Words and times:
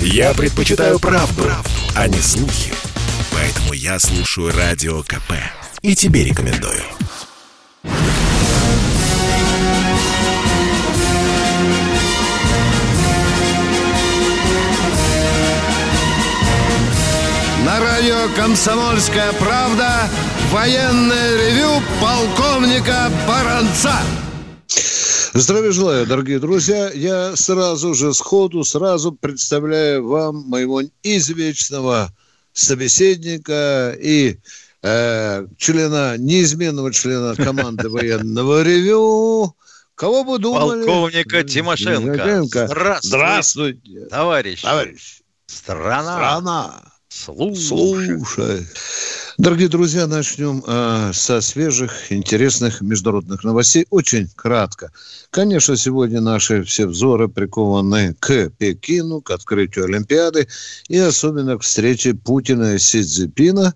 Я 0.00 0.34
предпочитаю 0.34 0.98
правду, 0.98 1.42
правду, 1.42 1.70
а 1.94 2.08
не 2.08 2.18
слухи. 2.18 2.72
Поэтому 3.32 3.72
я 3.72 3.98
слушаю 3.98 4.52
Радио 4.56 5.02
КП. 5.02 5.32
И 5.82 5.94
тебе 5.94 6.24
рекомендую. 6.24 6.82
На 17.64 17.80
радио 17.80 18.28
«Комсомольская 18.36 19.32
правда» 19.32 20.08
военное 20.50 21.36
ревю 21.36 21.82
полковника 22.00 23.10
Баранца. 23.26 24.00
Здравия 25.38 25.70
желаю, 25.70 26.06
дорогие 26.06 26.38
друзья. 26.38 26.90
Я 26.90 27.36
сразу 27.36 27.92
же 27.92 28.14
сходу, 28.14 28.64
сразу 28.64 29.12
представляю 29.12 30.08
вам 30.08 30.36
моего 30.48 30.80
извечного 31.02 32.10
собеседника 32.54 33.94
и 34.00 34.38
э, 34.82 35.46
члена, 35.58 36.16
неизменного 36.16 36.90
члена 36.90 37.36
команды 37.36 37.90
военного 37.90 38.62
ревю. 38.62 39.54
Кого 39.94 40.24
бы 40.24 40.38
думали? 40.38 40.86
Полковника 40.86 41.44
Тимошенко. 41.44 42.14
Тимошенко. 42.14 42.66
Здравствуйте, 42.66 43.08
Здравствуйте. 43.08 44.06
товарищ. 44.06 44.62
Товарищ. 44.62 45.20
Страна. 45.46 46.02
Страна. 46.02 46.82
Слушай. 47.08 47.58
Слушай. 47.66 48.66
Дорогие 49.38 49.68
друзья, 49.68 50.06
начнем 50.06 50.64
э, 50.66 51.10
со 51.12 51.42
свежих, 51.42 52.10
интересных 52.10 52.80
международных 52.80 53.44
новостей. 53.44 53.86
Очень 53.90 54.30
кратко. 54.34 54.90
Конечно, 55.28 55.76
сегодня 55.76 56.22
наши 56.22 56.62
все 56.62 56.86
взоры 56.86 57.28
прикованы 57.28 58.14
к 58.18 58.48
Пекину, 58.56 59.20
к 59.20 59.30
открытию 59.30 59.84
Олимпиады 59.84 60.48
и 60.88 60.96
особенно 60.96 61.58
к 61.58 61.62
встрече 61.62 62.14
Путина 62.14 62.76
и 62.76 62.78
Си 62.78 63.02
Цзиньпина, 63.02 63.74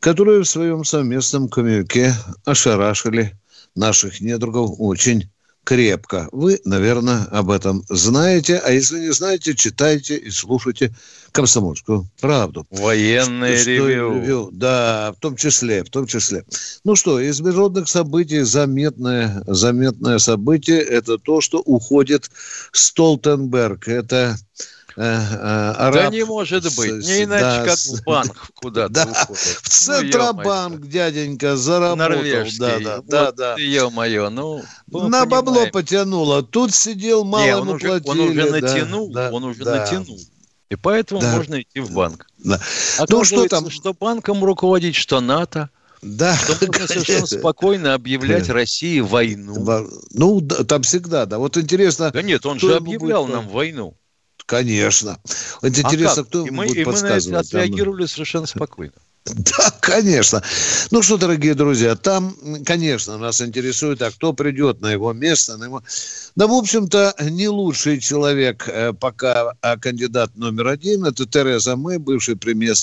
которые 0.00 0.40
в 0.40 0.48
своем 0.48 0.82
совместном 0.82 1.50
коммюнике 1.50 2.14
ошарашили 2.46 3.38
наших 3.74 4.22
недругов 4.22 4.76
очень 4.78 5.28
крепко. 5.66 6.28
Вы, 6.30 6.60
наверное, 6.64 7.24
об 7.24 7.50
этом 7.50 7.82
знаете, 7.88 8.58
а 8.64 8.70
если 8.70 9.00
не 9.00 9.12
знаете, 9.12 9.52
читайте 9.52 10.16
и 10.16 10.30
слушайте 10.30 10.94
«Комсомольскую 11.32 12.06
правду». 12.20 12.64
Военное 12.70 13.58
Что- 13.58 13.70
ревю. 13.70 14.14
ревю. 14.14 14.48
Да, 14.52 15.12
в 15.16 15.20
том 15.20 15.34
числе, 15.34 15.82
в 15.82 15.90
том 15.90 16.06
числе. 16.06 16.44
Ну 16.84 16.94
что, 16.94 17.18
из 17.18 17.40
международных 17.40 17.88
событий 17.88 18.42
заметное, 18.42 19.42
заметное 19.48 20.18
событие– 20.18 20.80
это 20.82 21.18
то, 21.18 21.40
что 21.40 21.58
уходит 21.58 22.30
Столтенберг. 22.70 23.88
Это 23.88 24.36
араб 24.96 25.94
Да 25.94 26.10
не 26.10 26.24
может 26.24 26.64
быть. 26.76 27.04
с- 27.04 27.06
Не 27.06 27.24
иначе, 27.24 27.42
да, 27.44 27.64
как 27.66 27.78
в 27.78 28.04
банк 28.04 28.50
куда-то 28.54 28.92
Да, 28.92 29.02
уходит. 29.04 29.42
в 29.62 29.68
Центробанк 29.68 30.86
дяденька 30.88 31.56
заработал. 31.56 31.96
Норвежский. 31.96 32.58
Да, 32.58 32.78
да, 32.78 33.02
да, 33.06 33.24
Вот 33.26 33.36
да. 33.36 33.54
Ё-моё, 33.58 34.30
ну... 34.30 34.62
На 34.90 35.26
бабло 35.26 35.66
потянуло. 35.72 36.42
Тут 36.42 36.74
сидел, 36.74 37.24
мало 37.24 37.42
Не, 37.42 37.48
ему 37.50 37.60
он, 37.62 37.68
уже, 37.70 37.86
платили. 37.88 38.10
он 38.10 38.20
уже 38.20 38.44
да, 38.44 38.50
натянул, 38.60 39.12
да, 39.12 39.30
он 39.30 39.44
уже 39.44 39.64
да. 39.64 39.76
натянул. 39.80 40.18
И 40.70 40.76
поэтому 40.76 41.20
Да. 41.20 41.36
можно 41.36 41.60
идти 41.60 41.80
в 41.80 41.92
банк. 41.92 42.26
Да. 42.38 42.60
А 42.98 43.04
Ну, 43.08 43.22
что 43.24 43.46
там? 43.48 43.70
Что 43.70 43.92
банком 43.94 44.42
руководить, 44.44 44.96
что 44.96 45.20
НАТО, 45.20 45.70
Да, 46.02 46.36
что 46.36 46.56
можно 46.66 46.86
совершенно 46.88 47.26
спокойно 47.26 47.94
объявлять 47.94 48.46
Да. 48.48 48.54
России 48.54 49.00
войну. 49.00 49.54
Во- 49.62 49.86
Ну, 50.12 50.40
да, 50.40 50.64
там 50.64 50.82
всегда, 50.82 51.26
да. 51.26 51.38
Вот 51.38 51.56
интересно, 51.56 52.10
Да 52.10 52.22
нет, 52.22 52.44
он 52.46 52.58
же 52.58 52.66
ему 52.66 52.76
объявлял 52.78 53.24
будет, 53.26 53.34
нам 53.36 53.48
войну. 53.48 53.94
Конечно. 54.46 55.20
Вот 55.62 55.64
А 55.64 55.68
интересно, 55.68 56.22
как? 56.22 56.28
кто 56.28 56.46
и 56.46 56.50
мы, 56.50 56.66
будет 56.66 56.78
и 56.78 56.84
мы 56.84 56.92
на 57.02 57.06
это 57.08 57.38
отреагировали 57.40 58.06
совершенно 58.06 58.46
спокойно. 58.46 58.94
Да, 59.34 59.70
конечно. 59.80 60.42
Ну 60.90 61.02
что, 61.02 61.16
дорогие 61.16 61.54
друзья, 61.54 61.96
там, 61.96 62.36
конечно, 62.64 63.18
нас 63.18 63.40
интересует, 63.40 64.02
а 64.02 64.10
кто 64.10 64.32
придет 64.32 64.80
на 64.80 64.92
его 64.92 65.12
место. 65.12 65.56
На 65.56 65.64
его... 65.64 65.82
Да, 66.36 66.46
в 66.46 66.52
общем-то, 66.52 67.14
не 67.20 67.48
лучший 67.48 68.00
человек 68.00 68.68
э, 68.68 68.92
пока 68.92 69.54
а 69.60 69.76
кандидат 69.76 70.36
номер 70.36 70.68
один. 70.68 71.04
Это 71.04 71.26
Тереза 71.26 71.76
Мэй, 71.76 71.98
бывший 71.98 72.36
премьер, 72.36 72.74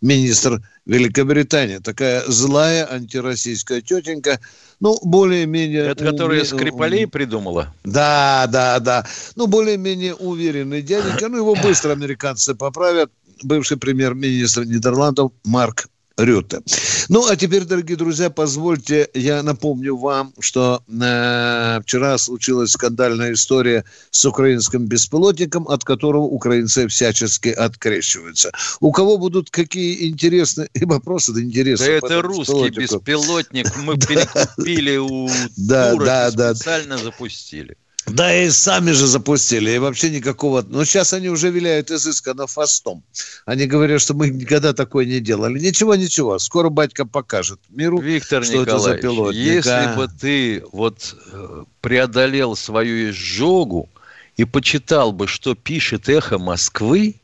министр 0.00 0.62
Великобритании. 0.86 1.78
Такая 1.78 2.22
злая 2.26 2.90
антироссийская 2.90 3.80
тетенька. 3.80 4.38
Ну, 4.80 4.98
более-менее... 5.02 5.86
Это 5.86 6.04
которая 6.04 6.42
уме- 6.42 6.44
Скрипалей 6.44 7.06
придумала? 7.06 7.74
да, 7.84 8.46
да, 8.48 8.78
да. 8.80 9.06
Ну, 9.34 9.46
более-менее 9.46 10.14
уверенный 10.14 10.82
дяденька. 10.82 11.28
Ну, 11.28 11.38
его 11.38 11.54
быстро 11.54 11.92
американцы 11.92 12.54
поправят. 12.54 13.10
Бывший 13.42 13.76
премьер-министр 13.76 14.64
Нидерландов 14.64 15.32
Марк 15.44 15.88
Рютте. 16.16 16.60
Ну, 17.08 17.26
а 17.28 17.34
теперь, 17.34 17.64
дорогие 17.64 17.96
друзья, 17.96 18.30
позвольте, 18.30 19.08
я 19.14 19.42
напомню 19.42 19.96
вам, 19.96 20.32
что 20.38 20.82
э, 20.88 21.80
вчера 21.82 22.18
случилась 22.18 22.70
скандальная 22.70 23.32
история 23.32 23.84
с 24.10 24.24
украинским 24.24 24.86
беспилотником, 24.86 25.66
от 25.66 25.82
которого 25.82 26.22
украинцы 26.22 26.86
всячески 26.86 27.48
открещиваются. 27.48 28.52
У 28.78 28.92
кого 28.92 29.18
будут 29.18 29.50
какие 29.50 30.08
интересные 30.08 30.68
и 30.72 30.84
вопросы, 30.84 31.32
да 31.32 31.40
Да 31.40 31.46
интересные. 31.46 32.00
по 32.00 32.06
это 32.06 32.22
русский 32.22 32.70
беспилотник. 32.70 33.76
Мы 33.78 33.98
перекупили 33.98 34.96
у 34.98 35.28
Да, 35.56 35.96
да, 35.96 36.30
да. 36.30 36.54
специально 36.54 36.96
запустили. 36.96 37.76
Да 38.06 38.34
и 38.34 38.50
сами 38.50 38.90
же 38.90 39.06
запустили, 39.06 39.70
и 39.70 39.78
вообще 39.78 40.10
никакого... 40.10 40.62
Но 40.62 40.84
сейчас 40.84 41.12
они 41.12 41.28
уже 41.28 41.50
виляют 41.50 41.90
изысканно 41.90 42.46
фастом. 42.46 43.02
Они 43.46 43.66
говорят, 43.66 44.00
что 44.00 44.14
мы 44.14 44.28
никогда 44.28 44.74
такое 44.74 45.06
не 45.06 45.20
делали. 45.20 45.58
Ничего, 45.58 45.94
ничего, 45.94 46.38
скоро 46.38 46.68
батька 46.68 47.06
покажет 47.06 47.60
миру, 47.70 47.98
Виктор 48.00 48.44
что 48.44 48.62
это 48.62 48.78
за 48.78 48.96
Николаевич, 48.96 49.02
пилотник. 49.02 49.42
если 49.42 49.70
а? 49.70 49.94
бы 49.96 50.08
ты 50.08 50.64
вот 50.72 51.16
э, 51.32 51.64
преодолел 51.80 52.56
свою 52.56 53.10
изжогу 53.10 53.88
и 54.36 54.44
почитал 54.44 55.12
бы, 55.12 55.26
что 55.26 55.54
пишет 55.54 56.08
«Эхо 56.08 56.38
Москвы», 56.38 57.16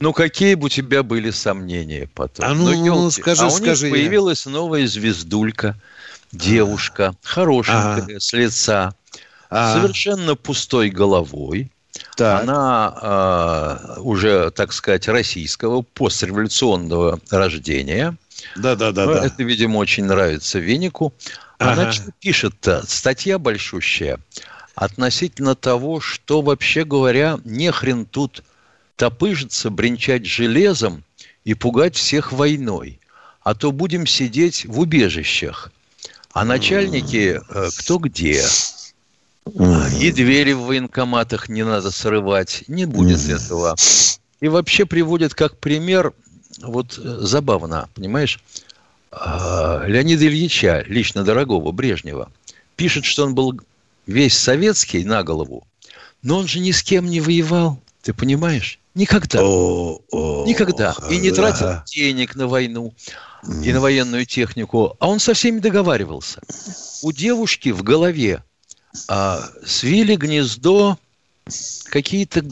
ну, 0.00 0.12
какие 0.12 0.54
бы 0.54 0.66
у 0.66 0.68
тебя 0.68 1.02
были 1.02 1.30
сомнения 1.30 2.08
потом? 2.14 2.46
А 2.46 2.54
ну, 2.54 2.70
ёлки. 2.84 3.20
скажи, 3.20 3.42
а 3.42 3.46
у 3.46 3.50
скажи 3.50 3.86
них 3.86 3.96
я. 3.96 4.00
появилась 4.00 4.46
новая 4.46 4.86
звездулька, 4.86 5.76
девушка, 6.30 7.16
хорошенькая, 7.22 8.20
с 8.20 8.32
лица, 8.32 8.94
А, 9.50 9.80
совершенно 9.80 10.34
пустой 10.36 10.90
головой. 10.90 11.70
так. 12.16 12.42
Она 12.42 12.94
а, 13.00 13.94
уже, 13.98 14.50
так 14.50 14.72
сказать, 14.72 15.08
российского 15.08 15.82
постреволюционного 15.82 17.20
рождения. 17.30 18.16
Да, 18.56 18.76
да, 18.76 18.92
да, 18.92 19.06
Ну, 19.06 19.14
да. 19.14 19.26
Это, 19.26 19.42
видимо, 19.42 19.78
очень 19.78 20.04
нравится 20.04 20.58
Венику. 20.58 21.12
Она 21.58 21.82
Ага. 21.82 21.92
что 21.92 22.12
пишет-то? 22.20 22.84
Статья 22.86 23.38
большущая 23.38 24.20
относительно 24.76 25.56
того, 25.56 26.00
что, 26.00 26.40
вообще 26.40 26.84
говоря, 26.84 27.40
не 27.44 27.72
хрен 27.72 28.06
тут 28.06 28.44
топыжиться, 28.96 29.70
бренчать 29.70 30.24
железом 30.24 31.02
и 31.44 31.54
пугать 31.54 31.96
всех 31.96 32.32
войной. 32.32 33.00
А 33.42 33.54
то 33.54 33.72
будем 33.72 34.06
сидеть 34.06 34.66
в 34.66 34.78
убежищах. 34.78 35.72
А 36.32 36.44
начальники 36.44 37.40
э, 37.48 37.68
кто 37.78 37.98
где. 37.98 38.44
И 40.00 40.12
двери 40.12 40.52
в 40.52 40.60
военкоматах 40.60 41.48
не 41.48 41.64
надо 41.64 41.90
срывать. 41.90 42.64
Не 42.68 42.84
будет 42.84 43.28
этого. 43.28 43.76
И 44.40 44.48
вообще 44.48 44.84
приводит 44.86 45.34
как 45.34 45.56
пример, 45.56 46.12
вот 46.62 46.98
э, 46.98 47.18
забавно, 47.20 47.88
понимаешь, 47.94 48.40
а, 49.10 49.84
Леонида 49.86 50.26
Ильича, 50.26 50.84
лично 50.86 51.24
дорогого 51.24 51.72
Брежнева, 51.72 52.30
пишет, 52.76 53.04
что 53.04 53.24
он 53.24 53.34
был 53.34 53.58
весь 54.06 54.36
советский 54.36 55.04
на 55.04 55.24
голову, 55.24 55.66
но 56.22 56.38
он 56.38 56.46
же 56.46 56.60
ни 56.60 56.70
с 56.70 56.82
кем 56.82 57.06
не 57.06 57.20
воевал, 57.20 57.80
ты 58.02 58.12
понимаешь? 58.12 58.78
Никогда. 58.94 59.40
О, 59.42 60.00
о, 60.10 60.44
Никогда. 60.46 60.94
И 61.10 61.18
не 61.18 61.30
тратил 61.30 61.82
денег 61.86 62.34
на 62.34 62.48
войну 62.48 62.94
и 63.62 63.72
на 63.72 63.80
военную 63.80 64.26
технику, 64.26 64.96
а 64.98 65.08
он 65.08 65.20
со 65.20 65.34
всеми 65.34 65.60
договаривался. 65.60 66.40
У 67.02 67.12
девушки 67.12 67.68
в 67.68 67.82
голове 67.82 68.42
а, 69.06 69.48
свили 69.64 70.16
гнездо 70.16 70.98
какие-то 71.86 72.44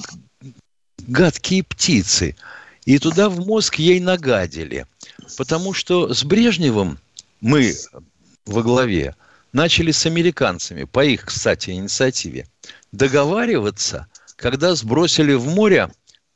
гадкие 1.06 1.62
птицы, 1.64 2.37
и 2.84 2.98
туда 2.98 3.28
в 3.28 3.44
мозг 3.44 3.76
ей 3.76 4.00
нагадили. 4.00 4.87
Потому 5.37 5.72
что 5.72 6.14
с 6.14 6.25
Брежневым 6.25 6.98
мы 7.40 7.75
во 8.44 8.62
главе 8.62 9.14
начали 9.52 9.90
с 9.90 10.06
американцами, 10.06 10.84
по 10.84 11.04
их, 11.04 11.26
кстати, 11.26 11.70
инициативе, 11.70 12.46
договариваться, 12.92 14.06
когда 14.37 14.75
сбросили 14.75 15.32
в 15.34 15.46
море 15.46 15.90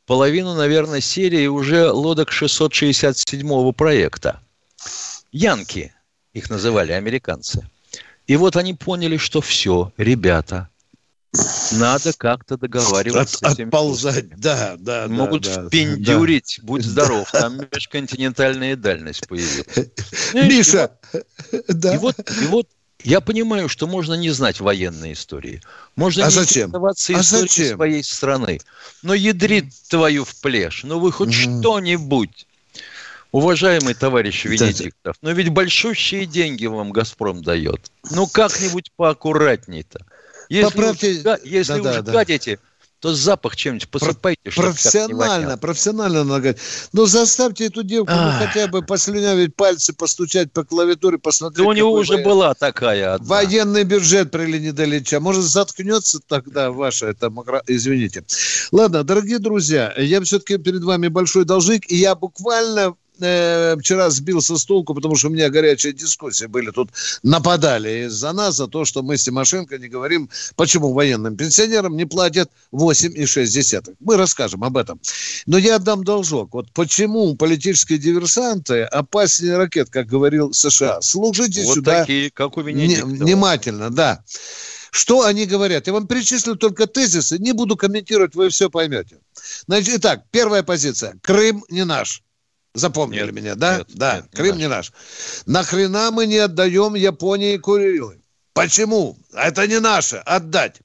половину, 0.06 0.54
наверное, 0.54 1.00
серии 1.00 1.46
уже 1.46 1.90
лодок 1.90 2.32
667 2.32 3.72
проекта. 3.72 4.40
Янки, 5.32 5.94
их 6.32 6.50
называли 6.50 6.92
американцы. 6.92 7.68
И 8.30 8.36
вот 8.36 8.54
они 8.54 8.74
поняли, 8.74 9.16
что 9.16 9.40
все, 9.40 9.92
ребята, 9.96 10.68
Надо 11.72 12.12
как-то 12.16 12.56
договариваться 12.56 13.38
От, 13.38 13.50
с 13.50 13.54
этими 13.54 13.66
Отползать, 13.66 14.38
да, 14.38 14.76
да. 14.78 15.08
Могут 15.08 15.42
да, 15.42 15.66
впендюрить, 15.66 16.58
да. 16.60 16.66
будь 16.68 16.84
здоров, 16.84 17.28
там 17.32 17.58
межконтинентальная 17.72 18.76
дальность 18.76 19.26
появилась. 19.26 19.66
Миша, 20.34 20.92
да. 21.66 21.96
И 21.96 21.98
вот, 21.98 22.14
и 22.40 22.46
вот 22.46 22.68
я 23.02 23.20
понимаю, 23.20 23.68
что 23.68 23.88
можно 23.88 24.14
не 24.14 24.30
знать 24.30 24.60
военной 24.60 25.14
истории. 25.14 25.60
Можно 25.96 26.26
а 26.26 26.28
не 26.28 26.32
зачем? 26.32 26.68
интересоваться 26.68 27.12
а 27.16 27.20
историей 27.20 27.48
зачем? 27.48 27.76
своей 27.76 28.04
страны. 28.04 28.60
Но 29.02 29.12
ядрит 29.12 29.74
твою 29.88 30.24
в 30.24 30.40
плешь. 30.40 30.82
Ну 30.84 31.00
вы 31.00 31.10
хоть 31.10 31.30
mm. 31.30 31.58
что-нибудь. 31.58 32.46
Уважаемый 33.32 33.94
товарищ 33.94 34.44
Венедиктов, 34.44 35.16
но 35.22 35.30
ведь 35.32 35.50
большущие 35.50 36.26
деньги 36.26 36.66
вам 36.66 36.90
«Газпром» 36.90 37.42
дает. 37.42 37.90
Ну 38.10 38.26
как-нибудь 38.26 38.90
поаккуратней-то. 38.96 40.04
Если 40.48 40.68
Поправьте... 40.68 41.10
уж, 41.12 41.40
если 41.44 41.80
да, 41.80 41.90
уж 41.90 41.96
да, 42.04 42.12
гадите, 42.12 42.56
да 42.56 42.62
то 43.00 43.14
запах 43.14 43.56
чем-нибудь 43.56 43.88
посыпайте. 43.88 44.50
Про- 44.54 44.62
профессионально, 44.62 45.56
профессионально 45.56 46.22
надо 46.22 46.56
Но 46.92 47.06
заставьте 47.06 47.66
эту 47.66 47.82
девку 47.82 48.12
ну, 48.12 48.30
хотя 48.38 48.68
бы 48.68 48.82
послюнявить 48.82 49.56
пальцы, 49.56 49.94
постучать 49.94 50.52
по 50.52 50.64
клавиатуре, 50.64 51.18
посмотреть. 51.18 51.64
Да 51.64 51.68
у 51.68 51.72
него 51.72 51.92
уже 51.92 52.14
воен... 52.14 52.24
была 52.24 52.54
такая 52.54 53.14
одна. 53.14 53.26
Военный 53.26 53.84
бюджет 53.84 54.30
при 54.30 54.44
Леониде 54.44 54.84
Ильича. 54.84 55.18
Может, 55.18 55.44
заткнется 55.44 56.20
тогда 56.26 56.70
ваша, 56.70 57.06
это, 57.06 57.32
извините. 57.66 58.22
Ладно, 58.70 59.02
дорогие 59.02 59.38
друзья, 59.38 59.94
я 59.96 60.20
все-таки 60.20 60.58
перед 60.58 60.84
вами 60.84 61.08
большой 61.08 61.46
должник, 61.46 61.90
и 61.90 61.96
я 61.96 62.14
буквально 62.14 62.94
э, 63.20 63.76
вчера 63.78 64.10
сбился 64.10 64.56
с 64.56 64.64
толку, 64.64 64.94
потому 64.94 65.16
что 65.16 65.28
у 65.28 65.30
меня 65.30 65.50
горячие 65.50 65.92
дискуссии 65.92 66.46
были. 66.46 66.70
Тут 66.70 66.90
нападали 67.22 68.06
из-за 68.06 68.32
нас, 68.32 68.56
за 68.56 68.66
то, 68.66 68.84
что 68.84 69.02
мы 69.02 69.16
с 69.16 69.24
Тимошенко 69.24 69.78
не 69.78 69.88
говорим, 69.88 70.28
почему 70.56 70.92
военным 70.92 71.36
пенсионерам 71.36 71.96
не 71.96 72.06
платят 72.06 72.50
8,6. 72.72 73.96
Мы 74.00 74.16
расскажем 74.16 74.64
об 74.64 74.76
этом. 74.76 75.00
Но 75.46 75.58
я 75.58 75.76
отдам 75.76 76.04
должок. 76.04 76.54
Вот 76.54 76.72
почему 76.72 77.34
политические 77.36 77.98
диверсанты 77.98 78.82
опаснее 78.82 79.56
ракет, 79.56 79.90
как 79.90 80.06
говорил 80.06 80.52
США. 80.52 81.00
Служите 81.00 81.64
вот 81.64 81.74
сюда 81.76 82.00
такие, 82.00 82.30
как 82.30 82.56
у 82.56 82.62
Венедиктова. 82.62 83.10
внимательно, 83.10 83.90
да. 83.90 84.22
Что 84.90 85.24
они 85.24 85.46
говорят? 85.46 85.86
Я 85.86 85.92
вам 85.92 86.06
перечислю 86.06 86.56
только 86.56 86.86
тезисы, 86.86 87.38
не 87.38 87.52
буду 87.52 87.76
комментировать, 87.76 88.34
вы 88.34 88.48
все 88.48 88.68
поймете. 88.70 89.18
Значит, 89.66 89.98
итак, 89.98 90.24
первая 90.30 90.62
позиция. 90.62 91.18
Крым 91.22 91.64
не 91.68 91.84
наш. 91.84 92.22
Запомнили 92.74 93.24
нет, 93.24 93.32
меня, 93.32 93.54
да? 93.56 93.78
Нет, 93.78 93.88
да, 93.94 94.16
нет, 94.16 94.26
Крым 94.32 94.56
не 94.56 94.68
наш. 94.68 94.92
Нахрена 95.46 96.10
мы 96.12 96.26
не 96.26 96.38
отдаем 96.38 96.94
Японии 96.94 97.56
Курилы? 97.56 98.19
Почему? 98.52 99.16
Это 99.32 99.66
не 99.68 99.78
наше. 99.78 100.16
Отдать. 100.16 100.80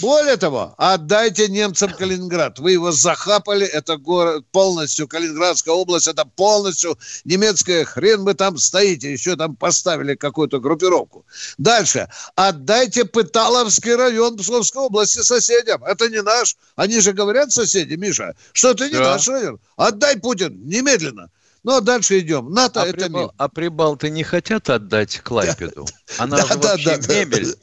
Более 0.00 0.36
того, 0.36 0.74
отдайте 0.76 1.48
немцам 1.48 1.92
Калининград. 1.92 2.58
Вы 2.58 2.72
его 2.72 2.90
захапали. 2.90 3.64
Это 3.64 3.96
город 3.96 4.44
полностью, 4.50 5.06
Калининградская 5.06 5.74
область, 5.74 6.08
это 6.08 6.24
полностью 6.24 6.98
немецкая. 7.24 7.84
Хрен 7.84 8.24
вы 8.24 8.34
там 8.34 8.58
стоите. 8.58 9.12
Еще 9.12 9.36
там 9.36 9.54
поставили 9.54 10.16
какую-то 10.16 10.58
группировку. 10.58 11.24
Дальше. 11.56 12.08
Отдайте 12.34 13.04
Пыталовский 13.04 13.94
район 13.94 14.36
Псковской 14.36 14.82
области 14.82 15.20
соседям. 15.20 15.84
Это 15.84 16.08
не 16.08 16.20
наш. 16.20 16.56
Они 16.74 17.00
же 17.00 17.12
говорят 17.12 17.52
соседи, 17.52 17.94
Миша, 17.94 18.34
что 18.52 18.72
это 18.72 18.88
не 18.88 18.94
да. 18.94 19.12
наш 19.12 19.28
район. 19.28 19.60
Отдай 19.76 20.18
Путин 20.18 20.66
немедленно. 20.66 21.30
Ну, 21.64 21.76
а 21.76 21.80
дальше 21.80 22.18
идем. 22.18 22.52
НАТО 22.52 22.82
а 22.82 22.86
это 22.86 23.06
прибал, 23.06 23.22
мир. 23.22 23.30
А 23.38 23.48
прибалты 23.48 24.10
не 24.10 24.22
хотят 24.22 24.68
отдать 24.68 25.20
Клайпеду? 25.20 25.86
Она 26.18 26.36
да, 26.36 26.42
же 26.42 26.48
да, 26.48 26.68
вообще 26.70 26.96
да, 26.98 27.14
мебель. 27.14 27.54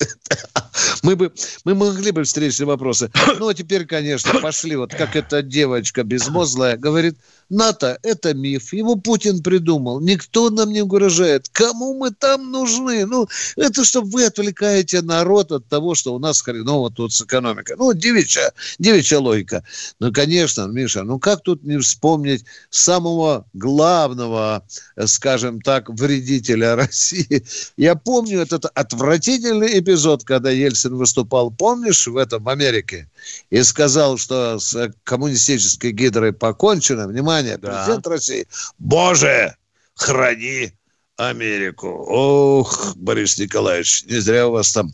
Мы, 1.04 1.16
бы, 1.16 1.34
мы 1.64 1.76
могли 1.76 2.12
бы 2.12 2.24
встретить 2.24 2.60
вопросы. 2.62 3.12
Ну, 3.40 3.48
а 3.48 3.54
теперь, 3.54 3.86
конечно, 3.86 4.40
пошли. 4.40 4.76
Вот 4.76 4.94
как 4.94 5.16
эта 5.16 5.42
девочка 5.42 6.04
безмозглая 6.04 6.78
говорит, 6.78 7.18
НАТО– 7.52 8.00
это 8.04 8.34
миф. 8.34 8.74
Его 8.74 8.96
Путин 8.96 9.44
придумал. 9.44 10.00
Никто 10.00 10.50
нам 10.50 10.72
не 10.72 10.82
угрожает. 10.82 11.50
Кому 11.50 11.94
мы 11.94 12.12
там 12.12 12.50
нужны? 12.52 13.06
Ну, 13.06 13.28
это 13.58 13.84
чтобы 13.84 14.10
вы 14.10 14.26
отвлекаете 14.26 15.02
народ 15.02 15.52
от 15.52 15.68
того, 15.68 15.94
что 15.94 16.16
у 16.16 16.20
нас 16.20 16.42
хреново 16.42 16.92
тут 16.92 17.14
с 17.14 17.22
экономикой. 17.22 17.76
Ну, 17.78 17.94
девичья, 17.94 18.54
девичья 18.80 19.20
логика. 19.20 19.64
Ну, 20.00 20.12
конечно, 20.14 20.68
Миша, 20.68 21.04
ну 21.04 21.20
как 21.20 21.44
тут 21.44 21.64
не 21.64 21.78
вспомнить 21.78 22.46
самого 22.70 23.46
главного, 23.54 24.66
скажем 25.06 25.62
так, 25.62 25.90
вредителя 25.90 26.76
России? 26.78 27.44
Я 27.76 27.96
помню 27.96 28.31
этот 28.40 28.66
отвратительный 28.66 29.80
эпизод, 29.80 30.24
когда 30.24 30.52
Ельцин 30.52 30.96
выступал, 30.96 31.52
помнишь, 31.52 32.08
в 32.08 32.18
этом 32.18 32.48
Америке, 32.48 33.10
и 33.50 33.64
сказал, 33.64 34.18
что 34.18 34.60
с 34.60 34.94
коммунистической 35.04 35.92
гидрой 35.92 36.34
покончено. 36.34 37.08
Внимание, 37.08 37.22
внимание, 37.22 37.58
да. 37.58 37.84
президент 37.84 38.08
России, 38.08 38.48
Боже, 38.80 39.56
храни 39.96 40.74
Америку. 41.30 41.88
Ох, 42.08 42.96
Борис 42.96 43.38
Николаевич, 43.38 44.04
не 44.06 44.20
зря 44.20 44.48
у 44.48 44.52
вас 44.52 44.72
там 44.72 44.92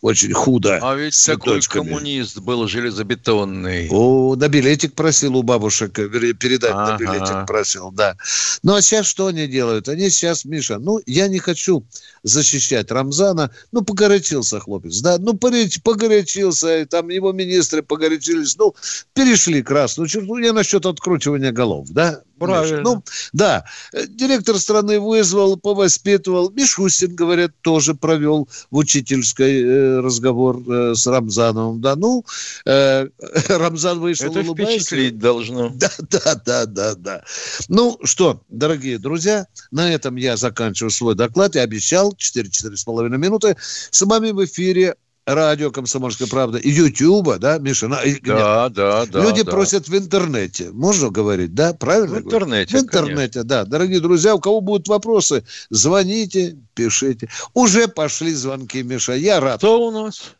очень 0.00 0.32
худо. 0.32 0.78
А 0.80 0.94
ведь 0.94 1.20
такой 1.26 1.60
коммунист 1.62 2.38
был 2.38 2.68
железобетонный. 2.68 3.88
О, 3.90 4.36
на 4.36 4.48
билетик 4.48 4.94
просил 4.94 5.36
у 5.36 5.42
бабушек, 5.42 5.92
передать 5.92 6.70
ага. 6.72 6.92
на 6.92 6.96
билетик 6.98 7.46
просил, 7.46 7.90
да. 7.90 8.16
Ну, 8.62 8.74
а 8.74 8.82
сейчас 8.82 9.06
что 9.06 9.26
они 9.26 9.46
делают? 9.46 9.88
Они 9.88 10.10
сейчас, 10.10 10.44
Миша, 10.44 10.78
ну, 10.78 11.00
я 11.06 11.28
не 11.28 11.38
хочу 11.38 11.84
защищать 12.22 12.90
Рамзана. 12.90 13.50
Ну, 13.72 13.82
погорячился 13.82 14.60
хлопец, 14.60 15.00
да, 15.00 15.18
ну, 15.18 15.34
погорячился, 15.34 16.86
там 16.86 17.08
его 17.08 17.32
министры 17.32 17.82
погорячились, 17.82 18.56
ну, 18.56 18.74
перешли 19.12 19.62
красную 19.62 20.08
черту. 20.08 20.38
Я 20.38 20.52
насчет 20.52 20.86
откручивания 20.86 21.52
голов, 21.52 21.88
да, 21.90 22.22
Правильно. 22.52 22.82
Ну, 22.82 23.04
да. 23.32 23.64
Директор 24.08 24.58
страны 24.58 25.00
вызвал, 25.00 25.56
повоспитывал. 25.56 26.50
Мишустин, 26.50 27.14
говорят, 27.14 27.52
тоже 27.60 27.94
провел 27.94 28.48
в 28.70 28.76
учительской 28.76 29.62
э, 29.62 30.00
разговор 30.00 30.62
э, 30.68 30.94
с 30.94 31.06
Рамзановым. 31.06 31.80
Да, 31.80 31.96
ну, 31.96 32.24
э, 32.66 33.08
Рамзан 33.48 34.00
вышел, 34.00 34.30
Это 34.30 34.40
улыбаясь. 34.40 34.82
впечатлить 34.82 35.18
должно. 35.18 35.70
Да, 35.74 35.90
да, 36.10 36.34
да, 36.46 36.66
да, 36.66 36.94
да. 36.94 37.24
Ну, 37.68 37.98
что, 38.04 38.40
дорогие 38.48 38.98
друзья, 38.98 39.46
на 39.70 39.92
этом 39.92 40.16
я 40.16 40.36
заканчиваю 40.36 40.90
свой 40.90 41.14
доклад. 41.14 41.54
Я 41.54 41.62
обещал 41.62 42.14
4-4,5 42.14 43.08
минуты. 43.16 43.56
С 43.90 44.00
вами 44.02 44.30
в 44.30 44.44
эфире 44.44 44.94
радио 45.26 45.70
«Комсомольская 45.70 46.28
правда» 46.28 46.58
и 46.58 46.68
Ютуба, 46.70 47.38
да, 47.38 47.58
Миша? 47.58 47.88
На, 47.88 47.98
да, 48.22 48.68
да, 48.68 49.06
да. 49.06 49.22
Люди 49.22 49.42
да. 49.42 49.50
просят 49.50 49.88
в 49.88 49.96
интернете. 49.96 50.70
Можно 50.72 51.10
говорить, 51.10 51.54
да? 51.54 51.72
Правильно? 51.72 52.16
В 52.16 52.24
интернете, 52.24 52.76
В 52.76 52.80
интернете, 52.80 53.40
конечно. 53.40 53.44
да. 53.44 53.64
Дорогие 53.64 54.00
друзья, 54.00 54.34
у 54.34 54.40
кого 54.40 54.60
будут 54.60 54.88
вопросы, 54.88 55.44
звоните, 55.70 56.56
пишите. 56.74 57.28
Уже 57.54 57.88
пошли 57.88 58.32
звонки, 58.32 58.82
Миша. 58.82 59.12
Я 59.12 59.40
рад. 59.40 59.58
Кто 59.58 59.80
у 59.80 59.90
нас? 59.90 60.34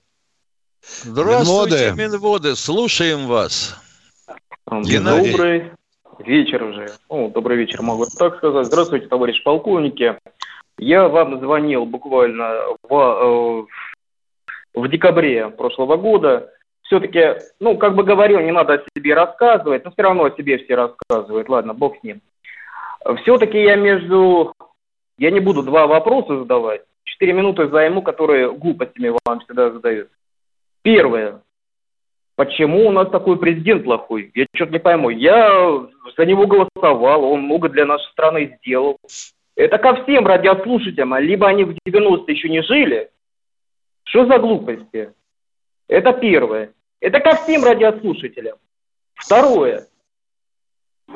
Здравствуйте, 1.03 1.93
Минводы. 1.93 2.03
Минводы. 2.03 2.57
Слушаем 2.57 3.27
вас. 3.27 3.77
Геннадий. 4.71 5.33
Добрый 5.33 5.73
вечер 6.19 6.63
уже. 6.63 6.87
О, 7.09 7.29
добрый 7.29 7.57
вечер, 7.57 7.83
могу 7.83 8.07
так 8.19 8.37
сказать. 8.37 8.67
Здравствуйте, 8.67 9.07
товарищ 9.07 9.43
полковники. 9.43 10.17
Я 10.79 11.09
вам 11.09 11.39
звонил 11.41 11.87
буквально 11.87 12.55
в, 12.83 12.95
э, 12.95 13.67
в 14.75 14.89
декабре 14.89 15.49
прошлого 15.49 15.97
года. 15.97 16.51
Все-таки, 16.83 17.37
ну, 17.61 17.79
как 17.79 17.95
бы 17.95 18.05
говорил, 18.05 18.41
не 18.41 18.53
надо 18.53 18.75
о 18.75 18.85
себе 18.97 19.15
рассказывать, 19.15 19.85
но 19.85 19.91
все 19.91 20.03
равно 20.03 20.25
о 20.25 20.37
себе 20.37 20.59
все 20.59 20.75
рассказывают. 20.75 21.49
Ладно, 21.49 21.73
бог 21.73 21.97
с 21.99 22.03
ним. 22.03 22.21
Все-таки 23.23 23.63
я 23.63 23.77
между... 23.77 24.53
Я 25.17 25.31
не 25.31 25.41
буду 25.41 25.63
два 25.63 25.87
вопроса 25.87 26.39
задавать. 26.39 26.83
Четыре 27.05 27.33
минуты 27.33 27.69
займу, 27.69 28.03
которые 28.03 28.53
глупостями 28.53 29.15
вам 29.25 29.41
всегда 29.41 29.71
задают. 29.71 30.09
Первое. 30.83 31.41
Почему 32.37 32.89
у 32.89 32.91
нас 32.91 33.09
такой 33.11 33.39
президент 33.39 33.85
плохой? 33.85 34.33
Я 34.35 34.47
что-то 34.55 34.73
не 34.73 34.81
пойму. 34.81 35.09
Я 35.11 35.87
за 36.17 36.27
него 36.27 36.47
голосовал, 36.47 37.25
он 37.25 37.43
много 37.43 37.69
для 37.69 37.87
нашей 37.87 38.11
страны 38.11 38.59
сделал. 38.59 38.99
Это 39.57 39.79
ко 39.79 40.03
всем 40.03 40.27
радиослушателям. 40.27 41.17
Либо 41.19 41.47
они 41.47 41.65
в 41.65 41.77
90-е 41.87 42.35
еще 42.35 42.49
не 42.49 42.63
жили, 42.63 43.09
что 44.05 44.27
за 44.27 44.39
глупости? 44.39 45.13
Это 45.89 46.13
первое. 46.13 46.73
Это 47.01 47.21
ко 47.21 47.37
всем 47.37 47.65
радиослушателям. 47.65 48.57
Второе. 49.15 49.87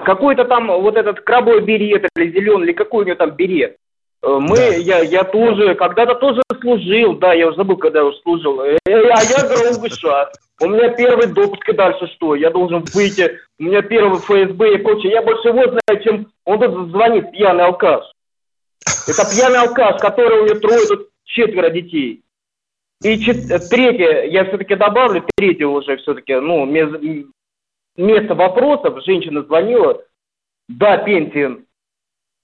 Какой-то 0.05 0.45
там 0.45 0.67
вот 0.67 0.97
этот 0.97 1.21
крабой 1.21 1.61
берет 1.63 2.09
или 2.17 2.31
зеленый, 2.31 2.67
или 2.67 2.73
какой 2.73 3.05
у 3.05 3.07
него 3.07 3.17
там 3.17 3.31
берет. 3.31 3.77
Э, 4.23 4.39
мы, 4.41 4.57
да. 4.57 4.75
я, 4.75 4.99
я 5.01 5.25
тоже, 5.25 5.75
когда-то 5.75 6.17
тоже 6.17 6.43
служил, 6.61 7.15
да, 7.15 7.33
я 7.33 7.49
уже 7.49 7.57
забыл, 7.57 7.77
когда 7.77 8.01
я 8.01 8.05
уже 8.05 8.19
служил. 8.19 8.61
Э, 8.61 8.77
э, 8.87 9.09
а 9.11 9.23
я 9.23 9.49
ГРУ 9.49 9.81
У 10.61 10.67
меня 10.69 10.91
первый 10.91 11.29
допуск, 11.29 11.69
и 11.69 11.73
дальше 11.73 12.07
что? 12.17 12.35
Я 12.35 12.51
должен 12.51 12.85
выйти, 12.93 13.39
у 13.59 13.65
меня 13.65 13.83
первый 13.83 14.19
ФСБ 14.19 14.75
и 14.75 14.79
прочее. 14.79 15.13
Я 15.13 15.23
больше 15.23 15.49
его 15.49 15.65
знаю, 15.65 16.03
чем 16.03 16.27
он 16.45 16.59
тут 16.59 16.91
звонит, 16.91 17.31
пьяный 17.31 17.65
алкаш. 17.65 18.05
Это 19.07 19.25
пьяный 19.31 19.61
алкаш, 19.61 20.01
который 20.01 20.41
у 20.41 20.47
него 20.47 20.59
трое, 20.59 20.87
тут 20.87 21.09
четверо 21.25 21.71
детей. 21.71 22.23
И 23.03 23.17
третье, 23.71 24.25
я 24.25 24.45
все-таки 24.45 24.75
добавлю, 24.75 25.25
третье 25.37 25.67
уже 25.67 25.97
все-таки, 25.99 26.35
ну, 26.35 26.67
место 26.67 28.35
вопросов, 28.35 29.05
женщина 29.05 29.43
звонила, 29.43 30.03
да, 30.69 30.99
пенсия, 30.99 31.59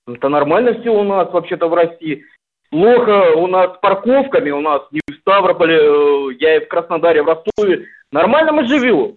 это 0.07 0.29
нормально 0.29 0.81
все 0.81 0.91
у 0.91 1.03
нас 1.03 1.33
вообще-то 1.33 1.69
в 1.69 1.75
России. 1.75 2.25
Плохо 2.71 3.37
у 3.37 3.47
нас 3.47 3.77
с 3.77 3.81
парковками, 3.81 4.51
у 4.51 4.61
нас 4.61 4.83
не 4.91 5.01
в 5.07 5.15
Ставрополе, 5.21 5.77
э, 5.77 6.35
я 6.41 6.57
и 6.57 6.65
в 6.65 6.69
Краснодаре, 6.69 7.23
в 7.23 7.27
Ростове. 7.27 7.87
Нормально 8.11 8.53
мы 8.53 8.67
живем. 8.67 9.17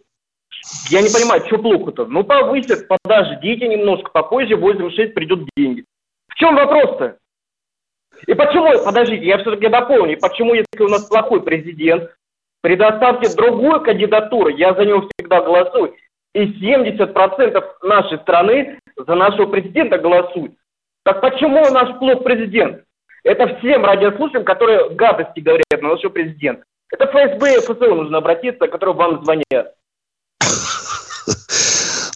Я 0.90 1.02
не 1.02 1.10
понимаю, 1.10 1.44
что 1.46 1.58
плохо-то. 1.58 2.06
Ну, 2.06 2.24
повысят, 2.24 2.88
подождите 2.88 3.68
немножко, 3.68 4.12
попозже 4.12 4.56
8-6 4.56 5.10
придут 5.10 5.50
деньги. 5.58 5.86
В 6.30 6.36
чем 6.36 6.56
вопрос-то? 6.56 7.18
И 8.26 8.34
почему, 8.34 8.84
подождите, 8.84 9.26
я 9.26 9.38
все-таки 9.38 9.68
дополню, 9.68 10.18
почему, 10.20 10.54
если 10.54 10.84
у 10.84 10.88
нас 10.88 11.06
плохой 11.06 11.44
президент, 11.44 12.10
предоставьте 12.62 13.36
другую 13.36 13.82
кандидатуру, 13.82 14.50
я 14.50 14.74
за 14.74 14.86
него 14.86 15.08
всегда 15.08 15.42
голосую, 15.42 15.96
и 16.34 16.46
70% 16.46 17.64
нашей 17.84 18.18
страны 18.20 18.80
за 18.96 19.16
нашего 19.16 19.48
президента 19.48 19.98
голосуют. 19.98 20.54
Так 21.04 21.22
почему 21.22 21.70
наш 21.72 21.98
плох 22.00 22.24
президент? 22.24 22.84
Это 23.24 23.58
всем 23.58 23.86
радиослушателям, 23.86 24.46
которые 24.46 24.90
гадости 24.90 25.40
говорят 25.40 25.82
на 25.82 25.90
нашего 25.90 26.12
президента. 26.12 26.64
Это 26.92 27.06
ФСБ 27.08 27.56
и 27.56 27.60
ФСО 27.60 27.94
нужно 27.94 28.20
обратиться, 28.20 28.68
которые 28.68 28.96
вам 28.96 29.24
звонят. 29.24 29.74